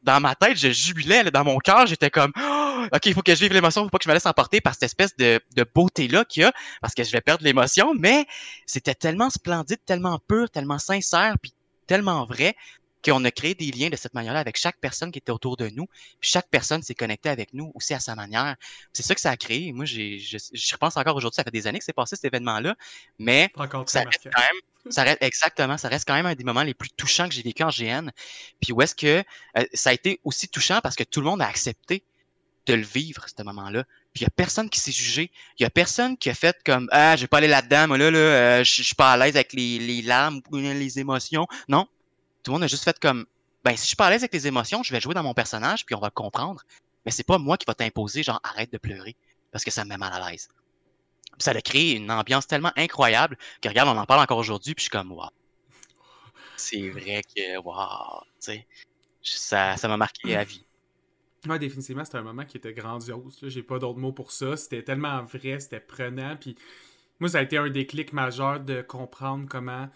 [0.03, 3.34] dans ma tête, je jubilais, dans mon cœur, j'étais comme oh, OK, il faut que
[3.34, 5.66] je vive l'émotion, faut pas que je me laisse emporter par cette espèce de, de
[5.74, 8.26] beauté-là qu'il y a, parce que je vais perdre l'émotion, mais
[8.66, 11.53] c'était tellement splendide, tellement pur, tellement sincère, puis
[11.86, 12.57] tellement vrai
[13.05, 15.68] qu'on a créé des liens de cette manière-là avec chaque personne qui était autour de
[15.68, 15.86] nous.
[16.20, 18.57] Puis chaque personne s'est connectée avec nous aussi à sa manière.
[18.92, 19.72] C'est ça que ça a créé.
[19.72, 22.76] Moi, je, je repense encore aujourd'hui, ça fait des années que c'est passé cet événement-là,
[23.18, 23.50] mais
[23.86, 26.90] ça reste quand même, ça exactement, ça reste quand même un des moments les plus
[26.90, 28.10] touchants que j'ai vécu en GN.
[28.60, 29.22] Puis où est-ce que
[29.58, 32.02] euh, ça a été aussi touchant parce que tout le monde a accepté
[32.66, 33.84] de le vivre, ce moment-là.
[34.12, 35.30] Puis il y a personne qui s'est jugé.
[35.58, 37.98] Il y a personne qui a fait comme Ah, je vais pas aller là-dedans, moi
[37.98, 41.46] là, euh, je suis pas à l'aise avec les, larmes ou les émotions.
[41.68, 41.86] Non,
[42.42, 43.26] tout le monde a juste fait comme,
[43.64, 45.34] ben, si je suis pas à l'aise avec les émotions, je vais jouer dans mon
[45.34, 46.62] personnage, puis on va comprendre.
[47.04, 49.16] Mais c'est pas moi qui va t'imposer, genre, arrête de pleurer,
[49.50, 50.48] parce que ça me met mal à l'aise.
[51.38, 54.82] Ça a créé une ambiance tellement incroyable que, regarde, on en parle encore aujourd'hui, puis
[54.82, 55.28] je suis comme, waouh.
[56.56, 58.66] C'est vrai que, waouh, tu sais,
[59.22, 60.64] ça, m'a marqué à vie.
[61.48, 63.38] Ouais, définitivement, c'était un moment qui était grandiose.
[63.42, 64.56] J'ai pas d'autres mots pour ça.
[64.56, 66.36] C'était tellement vrai, c'était prenant.
[66.36, 66.56] Puis
[67.18, 69.88] moi, ça a été un déclic majeur de comprendre comment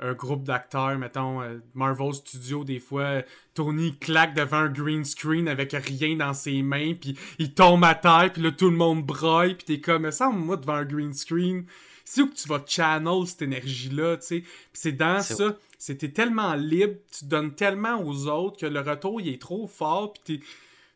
[0.00, 3.22] un groupe d'acteurs, mettons, euh, Marvel Studios, des fois,
[3.54, 7.94] Tony claque devant un green screen avec rien dans ses mains, puis il tombe à
[7.94, 11.14] terre, puis là, tout le monde braille, puis t'es comme, ça, moi, devant un green
[11.14, 11.64] screen,
[12.04, 14.40] c'est où que tu vas channel cette énergie-là, tu sais?
[14.40, 19.20] Puis c'est dans ça, c'était tellement libre, tu donnes tellement aux autres que le retour,
[19.20, 20.42] il est trop fort, puis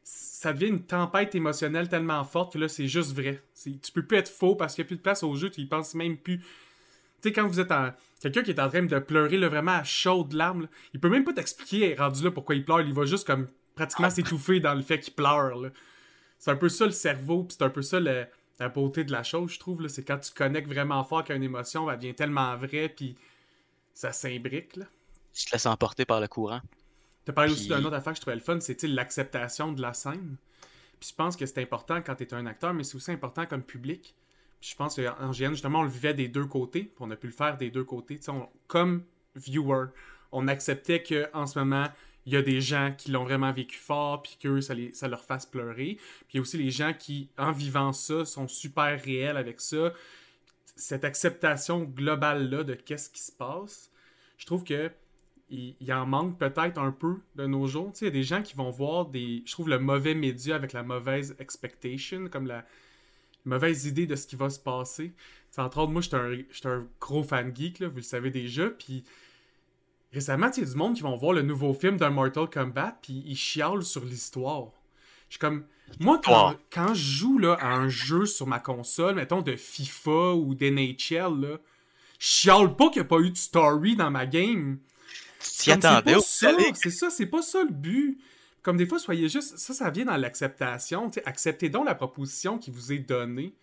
[0.05, 3.43] ça devient une tempête émotionnelle tellement forte que là, c'est juste vrai.
[3.63, 5.61] Tu peux plus être faux parce qu'il n'y a plus de place au jeu, tu
[5.61, 6.39] y penses même plus.
[6.39, 6.45] Tu
[7.25, 7.91] sais, quand vous êtes en
[8.21, 11.25] Quelqu'un qui est en train de pleurer là, vraiment à chaudes larmes, il peut même
[11.25, 14.11] pas t'expliquer rendu là pourquoi il pleure, il va juste comme pratiquement ah.
[14.11, 15.71] s'étouffer dans le fait qu'il pleure.
[16.39, 19.23] C'est un peu ça le cerveau, puis c'est un peu ça la beauté de la
[19.23, 19.89] chose, je trouve.
[19.89, 23.17] C'est quand tu connectes vraiment fort qu'une émotion, elle devient tellement vraie, puis
[23.95, 24.79] ça s'imbrique.
[25.33, 26.61] Tu te laisses emporter par le courant.
[27.25, 29.81] Tu as parlé aussi d'une autre affaire que je trouvais le fun, c'est l'acceptation de
[29.81, 30.37] la scène.
[30.99, 33.47] Puis je pense que c'est important quand tu es un acteur, mais c'est aussi important
[33.47, 34.15] comme public
[34.61, 36.93] je pense qu'en GN, justement, on le vivait des deux côtés.
[37.01, 38.21] on a pu le faire des deux côtés.
[38.67, 39.05] comme
[39.35, 39.87] viewer,
[40.33, 41.87] on acceptait qu'en ce moment,
[42.27, 45.25] il y a des gens qui l'ont vraiment vécu fort, puis que ça, ça leur
[45.25, 45.97] fasse pleurer.
[45.97, 49.61] Puis il y a aussi les gens qui, en vivant ça, sont super réels avec
[49.61, 49.93] ça.
[50.77, 53.91] Cette acceptation globale-là de qu'est-ce qui se passe,
[54.37, 54.91] je trouve que
[55.51, 57.93] il, en manque peut-être un peu de nos jours.
[58.01, 60.73] Il y a des gens qui vont voir des, je trouve, le mauvais média avec
[60.73, 62.65] la mauvaise expectation, comme la,
[63.45, 65.13] mauvaise idée de ce qui va se passer.
[65.57, 66.09] entre autres, moi, je
[66.53, 69.05] suis un, gros fan geek, là, vous le savez déjà, puis
[70.13, 72.99] récemment, il y a du monde qui vont voir le nouveau film d'un Mortal Kombat,
[73.03, 74.73] puis ils chialent sur l'histoire.
[75.29, 75.65] Je suis comme...
[75.99, 80.35] Moi, quand, quand, je joue là, à un jeu sur ma console, mettons de FIFA
[80.35, 81.59] ou d'NHL, là,
[82.21, 84.79] je chiale pas qu'il n'y a pas eu de story dans ma game.
[85.59, 86.15] Tu attendais
[86.75, 88.21] C'est ça, c'est pas ça le but.
[88.63, 89.57] Comme des fois, soyez juste.
[89.59, 91.11] Ça, ça vient dans l'acceptation.
[91.25, 93.55] Acceptez donc la proposition qui vous est donnée.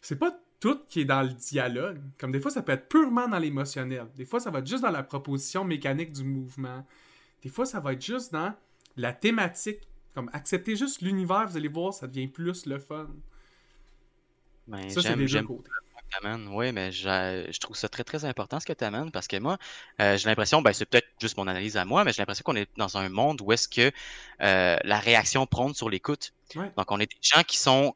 [0.00, 2.00] C'est pas tout qui est dans le dialogue.
[2.18, 4.06] Comme des fois, ça peut être purement dans l'émotionnel.
[4.16, 6.86] Des fois, ça va être juste dans la proposition mécanique du mouvement.
[7.42, 8.54] Des fois, ça va être juste dans
[8.96, 9.80] la thématique.
[10.14, 13.08] Comme accepter juste l'univers, vous allez voir, ça devient plus le fun.
[14.66, 15.70] Ben, Ça, c'est des deux côtés.
[16.10, 16.48] T'amènes.
[16.48, 19.36] Oui, mais je, je trouve ça très, très important ce que tu amènes parce que
[19.38, 19.58] moi,
[20.00, 22.56] euh, j'ai l'impression, ben, c'est peut-être juste mon analyse à moi, mais j'ai l'impression qu'on
[22.56, 23.92] est dans un monde où est-ce que
[24.42, 26.32] euh, la réaction prône sur l'écoute.
[26.54, 26.70] Ouais.
[26.76, 27.94] Donc, on est des gens qui sont.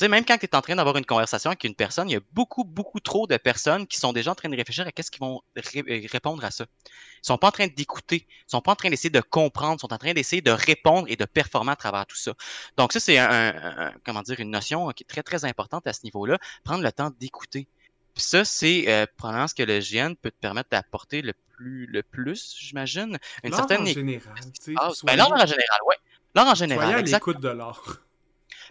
[0.00, 2.14] Tu sais, même quand tu es en train d'avoir une conversation avec une personne, il
[2.14, 4.92] y a beaucoup, beaucoup trop de personnes qui sont déjà en train de réfléchir à
[4.92, 6.64] qu'est-ce qu'ils vont ré- euh, répondre à ça.
[6.86, 9.80] Ils sont pas en train d'écouter, ils sont pas en train d'essayer de comprendre, ils
[9.80, 12.32] sont en train d'essayer de répondre et de performer à travers tout ça.
[12.78, 15.86] Donc, ça, c'est un, un- un- comment dire, une notion qui est très, très importante
[15.86, 17.66] à ce niveau-là, prendre le temps d'écouter.
[18.14, 21.84] Puis ça, c'est euh, probablement ce que le GN peut te permettre d'apporter le plus,
[21.84, 23.18] le plus, j'imagine.
[23.44, 24.32] Une certaine en général,
[24.76, 25.94] Ah, ben, soyez- l'art en général, oui.
[26.34, 27.26] L'art en soyez général, à exact.
[27.26, 28.00] l'écoute de l'art.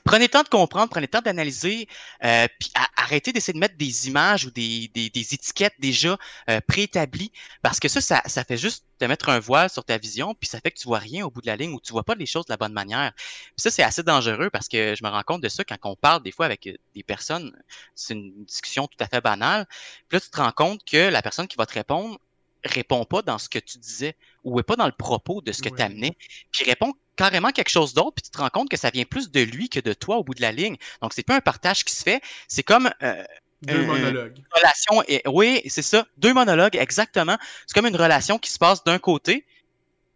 [0.10, 1.88] Prenez le temps de comprendre, prenez le temps d'analyser,
[2.24, 6.18] euh, puis arrêtez d'essayer de mettre des images ou des, des, des étiquettes déjà
[6.50, 7.32] euh, préétablies,
[7.62, 10.50] parce que ça, ça, ça fait juste te mettre un voile sur ta vision, puis
[10.50, 12.16] ça fait que tu vois rien au bout de la ligne ou tu vois pas
[12.16, 13.14] les choses de la bonne manière.
[13.16, 15.96] Puis ça, c'est assez dangereux parce que je me rends compte de ça quand on
[15.96, 17.56] parle des fois avec euh, des personnes,
[17.94, 19.68] c'est une discussion tout à fait banale,
[20.08, 22.18] puis là, tu te rends compte que la personne qui va te répondre
[22.66, 25.62] répond pas dans ce que tu disais ou est pas dans le propos de ce
[25.62, 25.78] que Ouais.
[25.78, 26.18] tu amenais,
[26.52, 29.30] puis répond carrément quelque chose d'autre, puis tu te rends compte que ça vient plus
[29.30, 30.78] de lui que de toi au bout de la ligne.
[31.02, 33.24] Donc, c'est pas un partage qui se fait, c'est comme euh,
[33.62, 34.38] Deux Euh, monologues.
[34.38, 35.04] une relation.
[35.10, 37.38] Et, oui, c'est ça, deux monologues, exactement.
[37.68, 39.46] C'est comme une relation qui se passe d'un côté,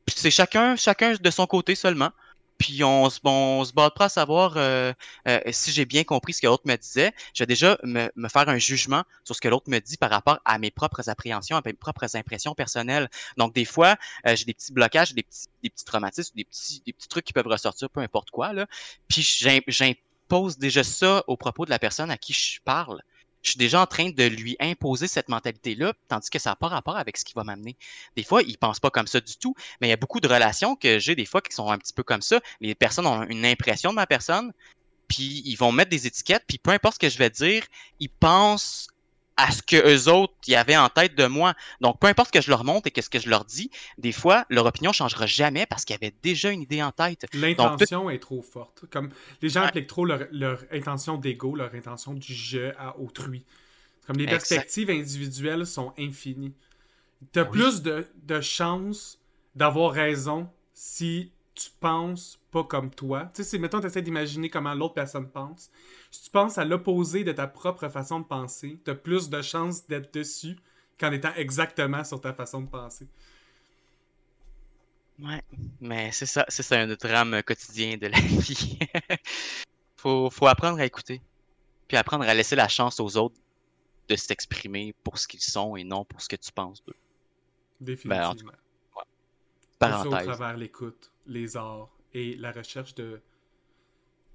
[0.06, 2.12] puis c'est chacun, chacun de son côté seulement.
[2.64, 4.94] Puis on, se- bon, on se bat pas à savoir euh,
[5.28, 7.12] euh, si j'ai bien compris ce que l'autre me disait.
[7.34, 10.10] Je vais déjà me, me faire un jugement sur ce que l'autre me dit par
[10.10, 13.10] rapport à mes propres appréhensions, à mes propres impressions personnelles.
[13.36, 13.98] Donc des fois,
[14.28, 17.26] euh, j'ai des petits blocages, des petits, des petits traumatismes, des petits, des petits trucs
[17.26, 18.54] qui peuvent ressortir, peu importe quoi.
[18.54, 18.66] Là.
[19.10, 23.02] Puis j'im- j'impose déjà ça au propos de la personne à qui je parle.
[23.44, 26.70] Je suis déjà en train de lui imposer cette mentalité-là, tandis que ça n'a pas
[26.70, 27.76] rapport avec ce qui va m'amener.
[28.16, 30.28] Des fois, il pense pas comme ça du tout, mais il y a beaucoup de
[30.28, 32.40] relations que j'ai des fois qui sont un petit peu comme ça.
[32.62, 34.54] Les personnes ont une impression de ma personne,
[35.10, 37.66] puis ils vont mettre des étiquettes, puis peu importe ce que je vais dire,
[38.00, 38.88] ils pensent
[39.38, 41.54] à ce que eux autres y avaient en tête de moi.
[41.82, 44.12] Donc, peu importe ce que je leur montre et qu'est-ce que je leur dis, des
[44.12, 47.26] fois, leur opinion changera jamais parce qu'ils avaient déjà une idée en tête.
[47.34, 48.86] L'intention est trop forte.
[48.92, 49.10] Comme
[49.42, 53.44] les gens appliquent trop leur, leur intention d'ego, leur intention du je à autrui.
[54.06, 54.40] Comme les Exact.
[54.40, 56.54] perspectives individuelles sont infinies.
[57.32, 57.52] T'as Oui.
[57.52, 59.20] plus de, de chances
[59.56, 63.32] d'avoir raison si tu penses pas comme toi.
[63.34, 65.72] Tu sais, si mettons, tu essaies d'imaginer comment l'autre personne pense.
[66.12, 69.86] Si tu penses à l'opposé de ta propre façon de penser, t'as plus de chances
[69.88, 70.58] d'être dessus
[71.00, 73.08] qu'en étant exactement sur ta façon de penser.
[75.20, 75.44] Ouais,
[75.80, 78.80] mais c'est ça, c'est ça un drame quotidien de la vie.
[79.96, 81.22] faut, faut apprendre à écouter,
[81.88, 83.40] puis apprendre à laisser la chance aux autres
[84.10, 86.98] de s'exprimer pour ce qu'ils sont et non pour ce que tu penses d'eux.
[87.80, 88.30] Définitivement.
[88.30, 88.48] en tout
[89.92, 90.26] ça au Parenthèse.
[90.26, 93.22] travers l'écoute, les arts et la recherche de.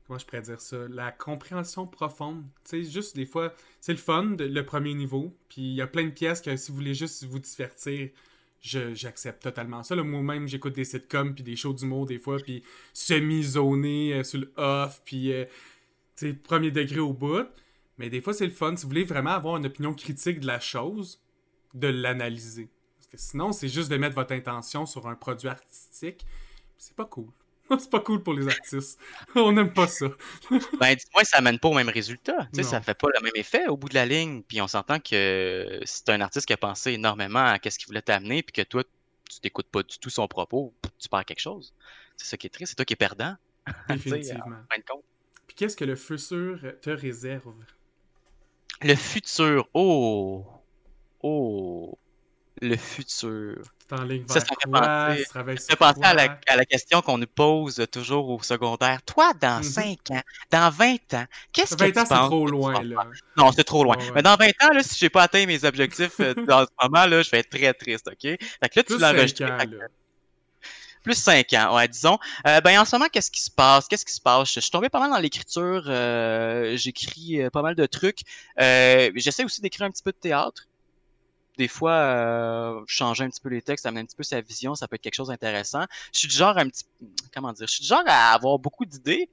[0.06, 2.44] Comment je pourrais dire ça La compréhension profonde.
[2.64, 5.36] Tu sais, juste des fois, c'est le fun, le premier niveau.
[5.48, 8.08] Puis il y a plein de pièces que si vous voulez juste vous divertir,
[8.60, 9.94] j'accepte totalement ça.
[9.96, 12.62] Moi-même, j'écoute des sitcoms puis des shows d'humour des fois, puis
[12.92, 15.44] semi-zoné euh, sur le off, puis euh,
[16.18, 17.46] sais, premier degré au bout.
[17.98, 18.76] Mais des fois, c'est le fun.
[18.76, 21.20] Si vous voulez vraiment avoir une opinion critique de la chose,
[21.74, 22.68] de l'analyser.
[22.96, 26.24] Parce que sinon, c'est juste de mettre votre intention sur un produit artistique.
[26.78, 27.28] C'est pas cool.
[27.78, 28.98] c'est pas cool pour les artistes.
[29.34, 30.06] On n'aime pas ça.
[30.80, 32.48] Ben, dis-moi, ça mène pas au même résultat.
[32.52, 34.42] Tu sais, ça fait pas le même effet au bout de la ligne.
[34.42, 37.88] Puis on s'entend que si t'es un artiste qui a pensé énormément à qu'est-ce qu'il
[37.88, 38.84] voulait t'amener, puis que toi,
[39.28, 41.74] tu t'écoutes pas du tout son propos, tu perds quelque chose.
[42.16, 43.36] C'est ça qui est triste, c'est toi qui es perdant.
[43.88, 44.44] Définitivement.
[44.44, 45.04] en fin de compte.
[45.46, 47.54] Puis qu'est-ce que le futur te réserve?
[48.80, 50.46] Le futur, oh,
[51.22, 51.98] oh,
[52.62, 53.62] le futur.
[53.88, 54.80] Tu t'enlignes Ça, vers ça fait quoi?
[54.80, 58.42] penser- Tu travailles sur pensais à la, à la question qu'on nous pose toujours au
[58.42, 59.00] secondaire.
[59.06, 59.62] Toi, dans Mhm.
[59.62, 60.20] 5 ans,
[60.50, 63.06] dans 20 ans, qu'est-ce que 20 tu ans, c'est trop tu loin, là.
[63.36, 63.96] Non, c'est trop loin.
[63.96, 64.10] Ouais.
[64.14, 67.06] Mais dans 20 ans, là, si j'ai pas atteint mes objectifs euh, dans ce moment,
[67.06, 68.20] là, je vais être très triste, OK?
[68.20, 69.44] Fait que là, tu Plus l'as 5 enregistré.
[69.50, 69.84] ans, fait que- là.
[71.04, 72.18] Plus 5 ans, ouais, disons.
[72.46, 73.86] Euh, ben, en ce moment, qu'est-ce qui se passe?
[73.88, 74.52] Qu'est-ce qui se passe?
[74.52, 75.84] Je suis tombé pas mal dans l'écriture.
[75.86, 78.18] euh, J'écris pas mal de trucs.
[78.60, 80.64] Euh, J'essaie aussi d'écrire un petit peu de théâtre.
[81.58, 84.74] Des fois, euh, changer un petit peu les textes, amener un petit peu sa vision,
[84.74, 85.84] ça peut être quelque chose d'intéressant.
[86.12, 86.84] Je suis du genre un petit...
[87.34, 87.66] Comment dire?
[87.66, 89.28] Je suis du genre à avoir beaucoup d'idées,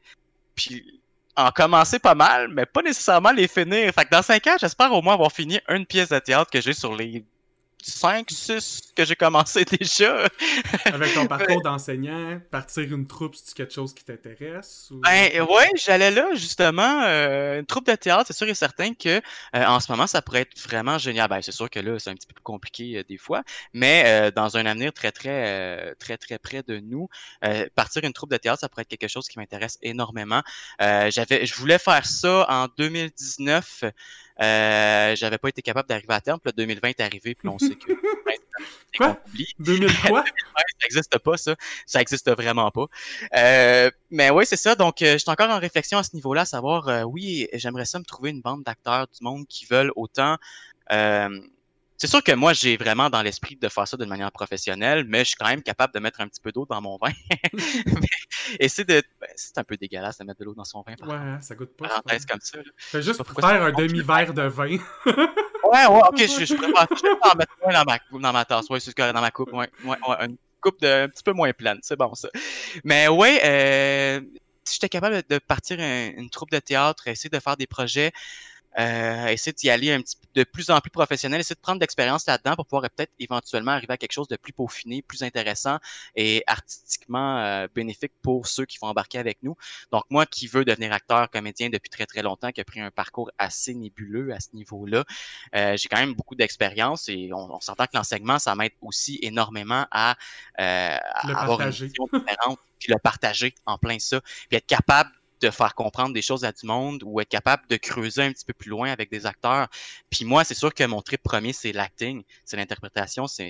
[0.55, 1.01] puis
[1.35, 3.93] en commencer pas mal, mais pas nécessairement les finir.
[3.93, 6.61] Fait que dans 5 ans, j'espère au moins avoir fini une pièce de théâtre que
[6.61, 7.23] j'ai sur les
[7.85, 10.27] 5, 6 que j'ai commencé déjà.
[10.85, 14.89] Avec ton parcours d'enseignant, partir une troupe, c'est quelque chose qui t'intéresse?
[14.91, 17.03] Ben ouais, j'allais là justement.
[17.03, 19.21] Euh, une troupe de théâtre, c'est sûr et certain que
[19.55, 21.29] euh, en ce moment, ça pourrait être vraiment génial.
[21.29, 24.31] Ben, c'est sûr que là, c'est un petit peu plus compliqué euh, des fois, mais
[24.31, 27.07] dans un avenir très, très, très, très près de nous,
[27.75, 30.41] partir une troupe de théâtre, ça pourrait être quelque chose qui m'intéresse énormément.
[30.79, 33.83] j'avais, je voulais faire ça en 2019.
[34.41, 36.39] Euh, j'avais pas été capable d'arriver à terme.
[36.39, 37.91] Puis là, 2020 est arrivé, puis on sait que.
[38.97, 39.17] quoi?
[39.59, 40.23] 2000 quoi?
[40.57, 41.55] ça n'existe pas, ça.
[41.85, 42.85] Ça n'existe vraiment pas.
[43.35, 44.75] Euh, mais oui, c'est ça.
[44.75, 47.85] Donc, euh, je suis encore en réflexion à ce niveau-là, à savoir, euh, oui, j'aimerais
[47.85, 50.37] ça me trouver une bande d'acteurs du monde qui veulent autant
[51.97, 55.19] c'est sûr que moi, j'ai vraiment dans l'esprit de faire ça d'une manière professionnelle, mais
[55.19, 57.11] je suis quand même capable de mettre un petit peu d'eau dans mon vin.
[58.59, 60.95] et c'est de, ben, c'est un peu dégueulasse de mettre de l'eau dans son vin.
[61.07, 61.87] ouais, ça goûte pas.
[61.87, 62.59] Parenthèse comme ça.
[62.77, 64.65] Fais juste faire un demi-verre de vin.
[64.65, 64.77] ouais,
[65.63, 68.79] ouais, ok, je, je, préfère, je en mettre un dans ma, dans ma tasse, ouais,
[68.79, 71.79] c'est dans ma coupe, ouais, ouais, ouais, une coupe de, un petit peu moins pleine,
[71.81, 72.27] c'est bon ça.
[72.83, 74.21] Mais ouais, euh,
[74.65, 78.11] si j'étais capable de partir une troupe de théâtre, essayer de faire des projets,
[78.79, 81.83] euh, essayer d'y aller un petit de plus en plus professionnel, essayer de prendre de
[81.83, 85.79] l'expérience là-dedans pour pouvoir peut-être éventuellement arriver à quelque chose de plus peaufiné, plus intéressant
[86.15, 89.55] et artistiquement euh, bénéfique pour ceux qui vont embarquer avec nous.
[89.91, 92.91] Donc moi qui veux devenir acteur, comédien depuis très très longtemps, qui a pris un
[92.91, 95.05] parcours assez nébuleux à ce niveau-là,
[95.55, 99.87] euh, j'ai quand même beaucoup d'expérience et on, s'entend que l'enseignement, ça m'aide aussi énormément
[99.91, 100.17] à,
[100.59, 100.97] euh,
[101.33, 104.19] avoir une vision différente puis le partager en plein ça,
[104.49, 105.09] puis être capable
[105.41, 108.45] de faire comprendre des choses à du monde ou être capable de creuser un petit
[108.45, 109.67] peu plus loin avec des acteurs.
[110.09, 113.49] Puis moi, c'est sûr que mon trip premier, c'est l'acting, c'est l'interprétation, c'est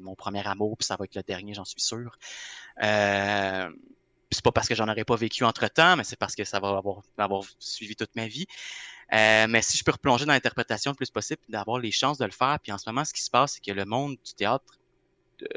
[0.00, 2.16] mon premier amour, puis ça va être le dernier, j'en suis sûr.
[2.82, 3.70] Euh,
[4.30, 6.60] c'est pas parce que j'en aurais pas vécu entre temps, mais c'est parce que ça
[6.60, 6.80] va
[7.16, 8.46] avoir, suivi toute ma vie.
[9.12, 12.24] Euh, mais si je peux replonger dans l'interprétation le plus possible, d'avoir les chances de
[12.24, 14.34] le faire, puis en ce moment, ce qui se passe, c'est que le monde du
[14.34, 14.79] théâtre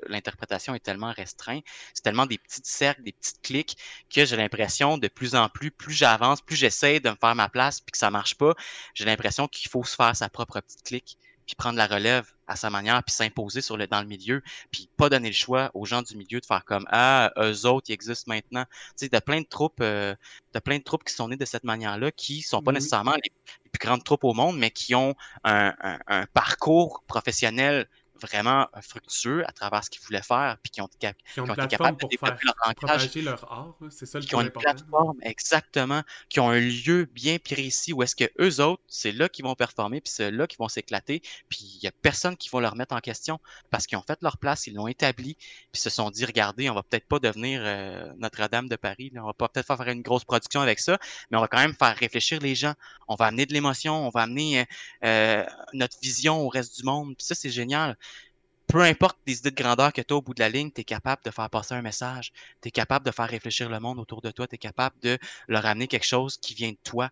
[0.08, 1.60] l'interprétation est tellement restreint,
[1.94, 3.78] c'est tellement des petits cercles, des petites clics
[4.14, 7.50] que j'ai l'impression de plus en plus, plus j'avance, plus j'essaie de me faire ma
[7.50, 8.54] place puis que ça marche pas,
[8.94, 12.56] j'ai l'impression qu'il faut se faire sa propre petite clique puis prendre la relève à
[12.56, 15.86] sa manière, puis s'imposer sur le dans le milieu, puis pas donner le choix aux
[15.86, 18.66] gens du milieu de faire comme ah eux autres ils existent maintenant.
[18.66, 20.16] Tu sais, t'as plein de troupes, euh,
[20.52, 23.32] t'as plein de troupes qui sont nées de cette manière-là, qui sont pas nécessairement les,
[23.72, 25.74] plus grandes troupes au monde, mais qui ont un,
[26.08, 27.88] un parcours professionnel
[28.22, 31.08] vraiment fructueux à travers ce qu'ils voulaient faire, puis qui ont, qui
[31.40, 33.16] ont, été capables de développer leur ancrage.
[33.16, 37.38] leur art, c'est ça le Qui ont une plateforme, exactement, qui ont un lieu bien
[37.40, 40.60] précis où est-ce que eux autres, c'est là qu'ils vont performer, puis c'est là qu'ils
[40.60, 43.40] vont s'éclater, puis il y a personne qui va leur mettre en question
[43.70, 45.36] parce qu'ils ont fait leur place, ils l'ont établi,
[45.72, 49.24] puis se sont dit, regardez, on va peut-être pas devenir euh, Notre-Dame de Paris, là,
[49.24, 50.98] on va pas peut-être faire une grosse production avec ça,
[51.32, 52.74] mais on va quand même faire réfléchir les gens,
[53.08, 54.66] on va amener de l'émotion, on va amener euh,
[55.06, 57.98] euh notre vision au reste du monde, puis ça c'est génial
[58.68, 60.82] peu importe les idées de grandeur que tu as au bout de la ligne, tu
[60.82, 64.00] es capable de faire passer un message, tu es capable de faire réfléchir le monde
[64.00, 67.10] autour de toi, tu es capable de leur amener quelque chose qui vient de toi,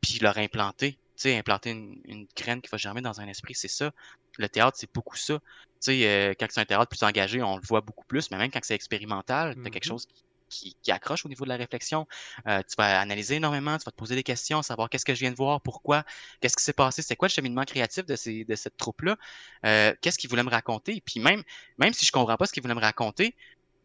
[0.00, 0.92] puis leur implanter.
[0.92, 3.92] Tu sais, implanter une, graine qui va germer dans un esprit, c'est ça.
[4.38, 5.38] Le théâtre, c'est beaucoup ça.
[5.38, 5.42] Tu
[5.80, 8.50] sais, euh, quand c'est un théâtre plus engagé, on le voit beaucoup plus, mais même
[8.50, 9.88] quand c'est expérimental, tu as quelque mm-hmm.
[9.88, 12.06] chose qui qui, accroche au niveau de la réflexion.
[12.46, 15.20] Euh, tu vas analyser énormément, tu vas te poser des questions, savoir qu'est-ce que je
[15.20, 16.04] viens de voir, pourquoi,
[16.40, 19.16] qu'est-ce qui s'est passé, c'est quoi le cheminement créatif de, ces, de cette troupe-là,
[19.64, 21.00] euh, qu'est-ce qu'il voulait me raconter.
[21.04, 21.42] Puis même,
[21.78, 23.34] même si je comprends pas ce qu'il voulait me raconter,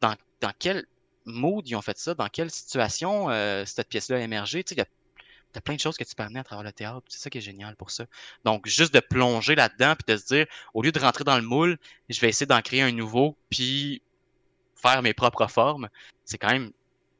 [0.01, 0.85] dans, dans quel
[1.25, 4.85] mood ils ont fait ça, dans quelle situation euh, cette pièce-là a émergé, tu sais,
[5.55, 7.03] T'as plein de choses que tu peux amener à travers le théâtre.
[7.07, 8.05] C'est ça qui est génial pour ça.
[8.43, 11.43] Donc, juste de plonger là-dedans, puis de se dire, au lieu de rentrer dans le
[11.43, 11.77] moule,
[12.09, 14.01] je vais essayer d'en créer un nouveau, puis
[14.75, 15.87] faire mes propres formes,
[16.25, 16.71] c'est quand même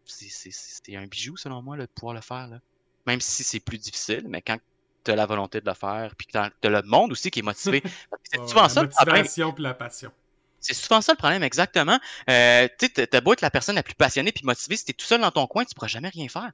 [0.06, 2.48] c'est un bijou selon moi de pouvoir le faire.
[2.48, 2.60] Là.
[3.08, 4.58] Même si c'est plus difficile, mais quand
[5.04, 7.40] tu as la volonté de le faire, puis que tu as le monde aussi qui
[7.40, 7.84] est motivé.
[8.32, 10.12] C'est souvent ça motivation le la passion.
[10.60, 12.00] C'est souvent ça le problème, exactement.
[12.28, 14.94] Euh, tu as beau être la personne la plus passionnée puis motivée, si tu es
[14.96, 16.52] tout seul dans ton coin, tu pourras jamais rien faire.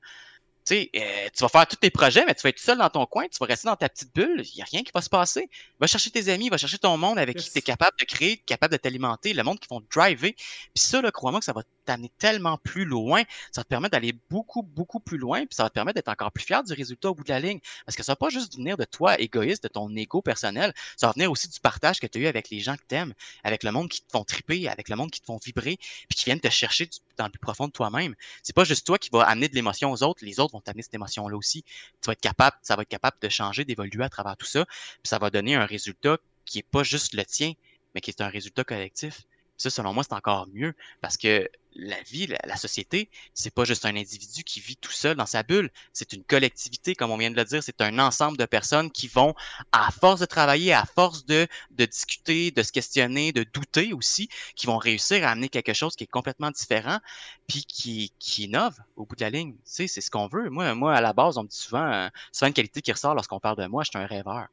[0.66, 2.90] Tu sais, euh, tu vas faire tous tes projets, mais tu vas être seul dans
[2.90, 5.02] ton coin, tu vas rester dans ta petite bulle, il n'y a rien qui va
[5.02, 5.50] se passer.
[5.80, 8.38] Va chercher tes amis, va chercher ton monde avec qui tu es capable de créer,
[8.38, 10.34] capable de t'alimenter, le monde qui vont te driver.
[10.34, 14.64] Puis ça, crois-moi que ça va t'amener tellement plus loin, ça te permettre d'aller beaucoup,
[14.64, 17.16] beaucoup plus loin, puis ça va te permettre d'être encore plus fier du résultat au
[17.16, 17.60] bout de la ligne.
[17.86, 21.08] Parce que ça va pas juste venir de toi, égoïste, de ton ego personnel, ça
[21.08, 23.14] va venir aussi du partage que tu as eu avec les gens que tu aimes,
[23.44, 26.18] avec le monde qui te font triper, avec le monde qui te font vibrer, puis
[26.18, 28.16] qui viennent te chercher dans le plus profond de toi-même.
[28.44, 30.84] C'est pas juste toi qui va amener de l'émotion aux autres, les autres vont t'amener
[30.84, 31.64] cette émotion-là aussi.
[31.64, 34.66] Tu vas être capable, ça va être capable de changer, d'évoluer à travers tout ça.
[34.66, 37.54] Puis ça va donner un résultat qui est pas juste le tien,
[37.94, 39.24] mais qui est un résultat collectif.
[39.62, 43.86] Ça, selon moi, c'est encore mieux parce que la vie, la, société, c'est pas juste
[43.86, 47.32] un individu qui vit tout seul dans sa bulle, c'est une collectivité, comme on vient
[47.32, 49.34] de le dire, c'est un ensemble de personnes qui vont,
[49.72, 51.48] à force de travailler, à force de,
[51.78, 56.04] discuter, de se questionner, de douter aussi, qui vont réussir à amener quelque chose qui
[56.04, 57.00] est complètement différent,
[57.48, 59.54] puis qui, qui innove au bout de la ligne.
[59.54, 60.50] Tu sais, c'est ce qu'on veut.
[60.50, 63.16] Moi, moi, à la base, on me dit souvent, euh, souvent une qualité qui ressort
[63.16, 64.48] lorsqu'on parle de moi, je suis un rêveur.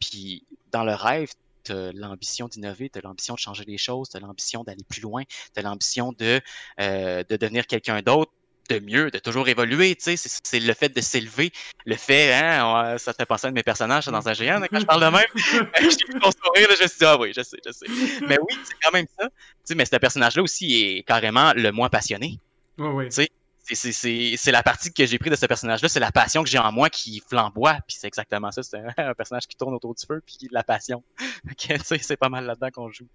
[0.00, 1.30] Puis dans le rêve,
[1.64, 4.84] tu as l'ambition d'innover, tu as l'ambition de changer les choses, tu as l'ambition d'aller
[4.88, 6.40] plus loin, tu as l'ambition de,
[6.80, 8.32] euh, de devenir quelqu'un d'autre
[8.70, 11.52] de mieux, de toujours évoluer, tu sais, c'est le fait de s'élever,
[11.84, 14.80] le fait, hein, ça te fait penser à de mes personnages dans un géant, quand
[14.80, 15.26] je parle de même,
[15.82, 17.86] je suis sourire, je me suis dit, ah oui, je sais, je sais.
[18.26, 19.34] Mais oui, c'est quand même ça, tu
[19.64, 22.38] sais, mais ce personnage-là aussi est carrément le moins passionné.
[22.78, 23.04] Oui, oui.
[23.06, 23.28] Tu sais,
[23.72, 26.70] c'est la partie que j'ai pris de ce personnage-là, c'est la passion que j'ai en
[26.72, 30.22] moi qui flamboie, puis c'est exactement ça, c'est un, personnage qui tourne autour du feu,
[30.24, 31.02] puis la passion.
[31.56, 33.08] c'est pas mal là-dedans qu'on joue.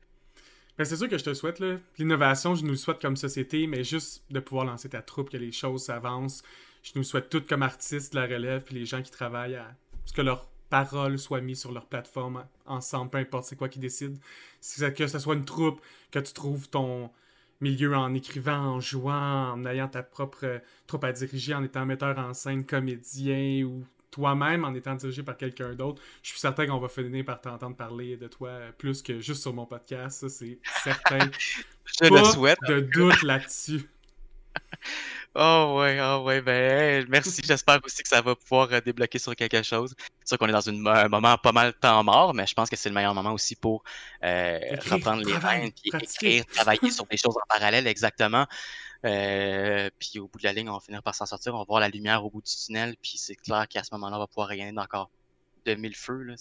[0.77, 1.61] Ben, c'est sûr que je te souhaite,
[1.97, 5.51] l'innovation, je nous souhaite comme société, mais juste de pouvoir lancer ta troupe, que les
[5.51, 6.41] choses s'avancent.
[6.84, 10.13] Je nous souhaite toutes comme artistes la relève, puis les gens qui travaillent à ce
[10.13, 14.17] que leurs paroles soient mises sur leur plateforme ensemble, peu importe c'est quoi qui décide.
[14.95, 15.81] Que ce soit une troupe,
[16.11, 17.11] que tu trouves ton
[17.61, 22.18] milieu en écrivant, en jouant, en ayant ta propre troupe à diriger, en étant metteur
[22.18, 26.80] en scène, comédien ou toi-même en étant dirigé par quelqu'un d'autre, je suis certain qu'on
[26.80, 30.22] va finir par t'entendre parler de toi plus que juste sur mon podcast.
[30.22, 31.19] Ça, c'est certain.
[32.02, 32.60] je le souhaite.
[32.68, 33.84] de doute là-dessus.
[35.35, 37.41] Oh ouais, oh ouais, ben merci.
[37.43, 39.93] J'espère aussi que ça va pouvoir euh, débloquer sur quelque chose.
[40.22, 42.69] C'est sûr qu'on est dans une, un moment pas mal temps mort, mais je pense
[42.69, 43.84] que c'est le meilleur moment aussi pour
[44.23, 48.47] euh, reprendre les rênes, puis écrire, travailler sur des choses en parallèle, exactement.
[49.06, 51.53] Euh, puis au bout de la ligne, on va finir par s'en sortir.
[51.53, 52.95] On va voir la lumière au bout du tunnel.
[53.01, 55.10] Puis c'est clair qu'à ce moment-là, on va pouvoir rayonner encore
[55.75, 56.23] de mille feux.
[56.23, 56.35] Là.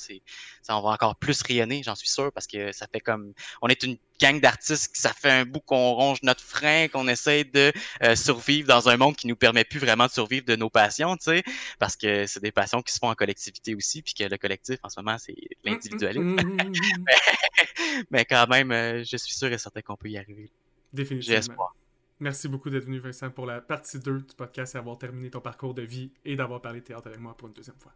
[0.62, 3.32] Ça, on va encore plus rayonner, j'en suis sûr, parce que ça fait comme.
[3.62, 7.44] On est une gang d'artistes, ça fait un bout qu'on ronge notre frein, qu'on essaie
[7.44, 7.72] de
[8.02, 11.16] euh, survivre dans un monde qui nous permet plus vraiment de survivre de nos passions,
[11.16, 11.42] tu sais,
[11.78, 14.78] parce que c'est des passions qui se font en collectivité aussi, puis que le collectif,
[14.82, 16.36] en ce moment, c'est l'individualisme.
[18.10, 20.50] Mais quand même, euh, je suis sûr et certain qu'on peut y arriver.
[20.92, 21.32] Définitivement.
[21.32, 21.74] J'ai espoir.
[22.20, 25.40] Merci beaucoup d'être venu, Vincent, pour la partie 2 du podcast et avoir terminé ton
[25.40, 27.92] parcours de vie et d'avoir parlé théâtre avec moi pour une deuxième fois.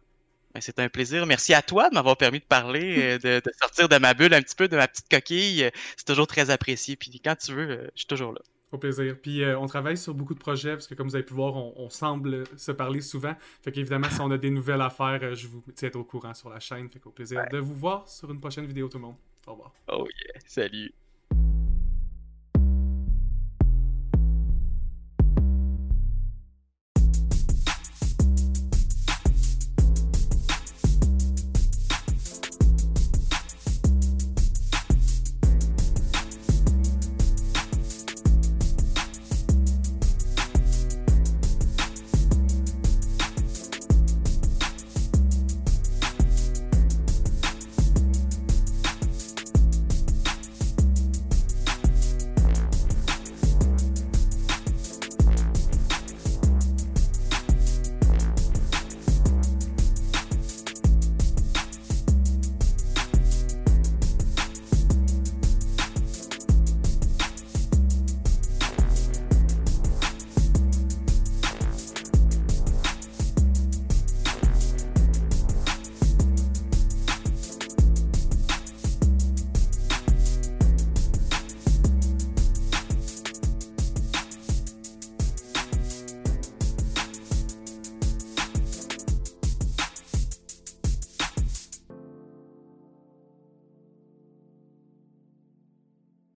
[0.53, 1.25] Ben, c'est un plaisir.
[1.25, 4.41] Merci à toi de m'avoir permis de parler, euh, de, sortir de ma bulle un
[4.41, 5.69] petit peu, de ma petite coquille.
[5.97, 6.95] C'est toujours très apprécié.
[6.95, 8.41] Puis quand tu veux, euh, je suis toujours là.
[8.71, 9.15] Au plaisir.
[9.21, 11.55] Puis euh, on travaille sur beaucoup de projets parce que comme vous avez pu voir,
[11.55, 13.35] on, semble se parler souvent.
[13.61, 16.49] Fait qu'évidemment, si on a des nouvelles à faire, je vous tiens au courant sur
[16.49, 16.89] la chaîne.
[16.89, 19.15] Fait qu'au plaisir de vous voir sur une prochaine vidéo tout le monde.
[19.45, 19.73] Au revoir.
[19.89, 20.41] Oh yeah.
[20.45, 20.91] Salut.